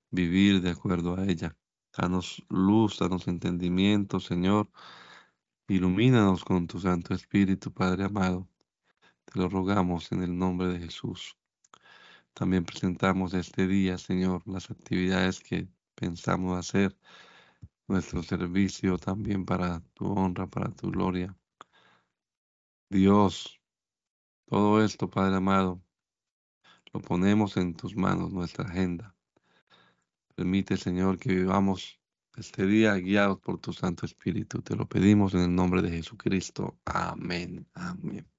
vivir 0.09 0.61
de 0.61 0.71
acuerdo 0.71 1.17
a 1.17 1.25
ella. 1.25 1.55
Danos 1.97 2.43
luz, 2.49 2.97
danos 2.99 3.27
entendimiento, 3.27 4.19
Señor. 4.21 4.69
Ilumínanos 5.67 6.45
con 6.45 6.67
tu 6.67 6.79
Santo 6.79 7.13
Espíritu, 7.13 7.73
Padre 7.73 8.05
amado. 8.05 8.47
Te 9.25 9.39
lo 9.39 9.49
rogamos 9.49 10.11
en 10.13 10.23
el 10.23 10.37
nombre 10.37 10.69
de 10.69 10.79
Jesús. 10.79 11.37
También 12.33 12.65
presentamos 12.65 13.33
este 13.33 13.67
día, 13.67 13.97
Señor, 13.97 14.43
las 14.47 14.71
actividades 14.71 15.41
que 15.41 15.67
pensamos 15.95 16.57
hacer 16.57 16.97
nuestro 17.87 18.23
servicio 18.23 18.97
también 18.97 19.45
para 19.45 19.81
tu 19.93 20.05
honra, 20.05 20.47
para 20.47 20.69
tu 20.71 20.91
gloria. 20.91 21.35
Dios, 22.89 23.59
todo 24.45 24.83
esto, 24.83 25.09
Padre 25.09 25.37
amado, 25.37 25.81
lo 26.93 27.01
ponemos 27.01 27.57
en 27.57 27.75
tus 27.75 27.95
manos, 27.95 28.31
nuestra 28.31 28.65
agenda. 28.65 29.15
Permite, 30.35 30.77
Señor, 30.77 31.17
que 31.17 31.33
vivamos 31.33 31.99
este 32.35 32.65
día 32.65 32.93
guiados 32.95 33.39
por 33.39 33.59
tu 33.59 33.73
Santo 33.73 34.05
Espíritu. 34.05 34.61
Te 34.61 34.75
lo 34.75 34.87
pedimos 34.87 35.33
en 35.33 35.41
el 35.41 35.55
nombre 35.55 35.81
de 35.81 35.91
Jesucristo. 35.91 36.77
Amén. 36.85 37.67
Amén. 37.73 38.34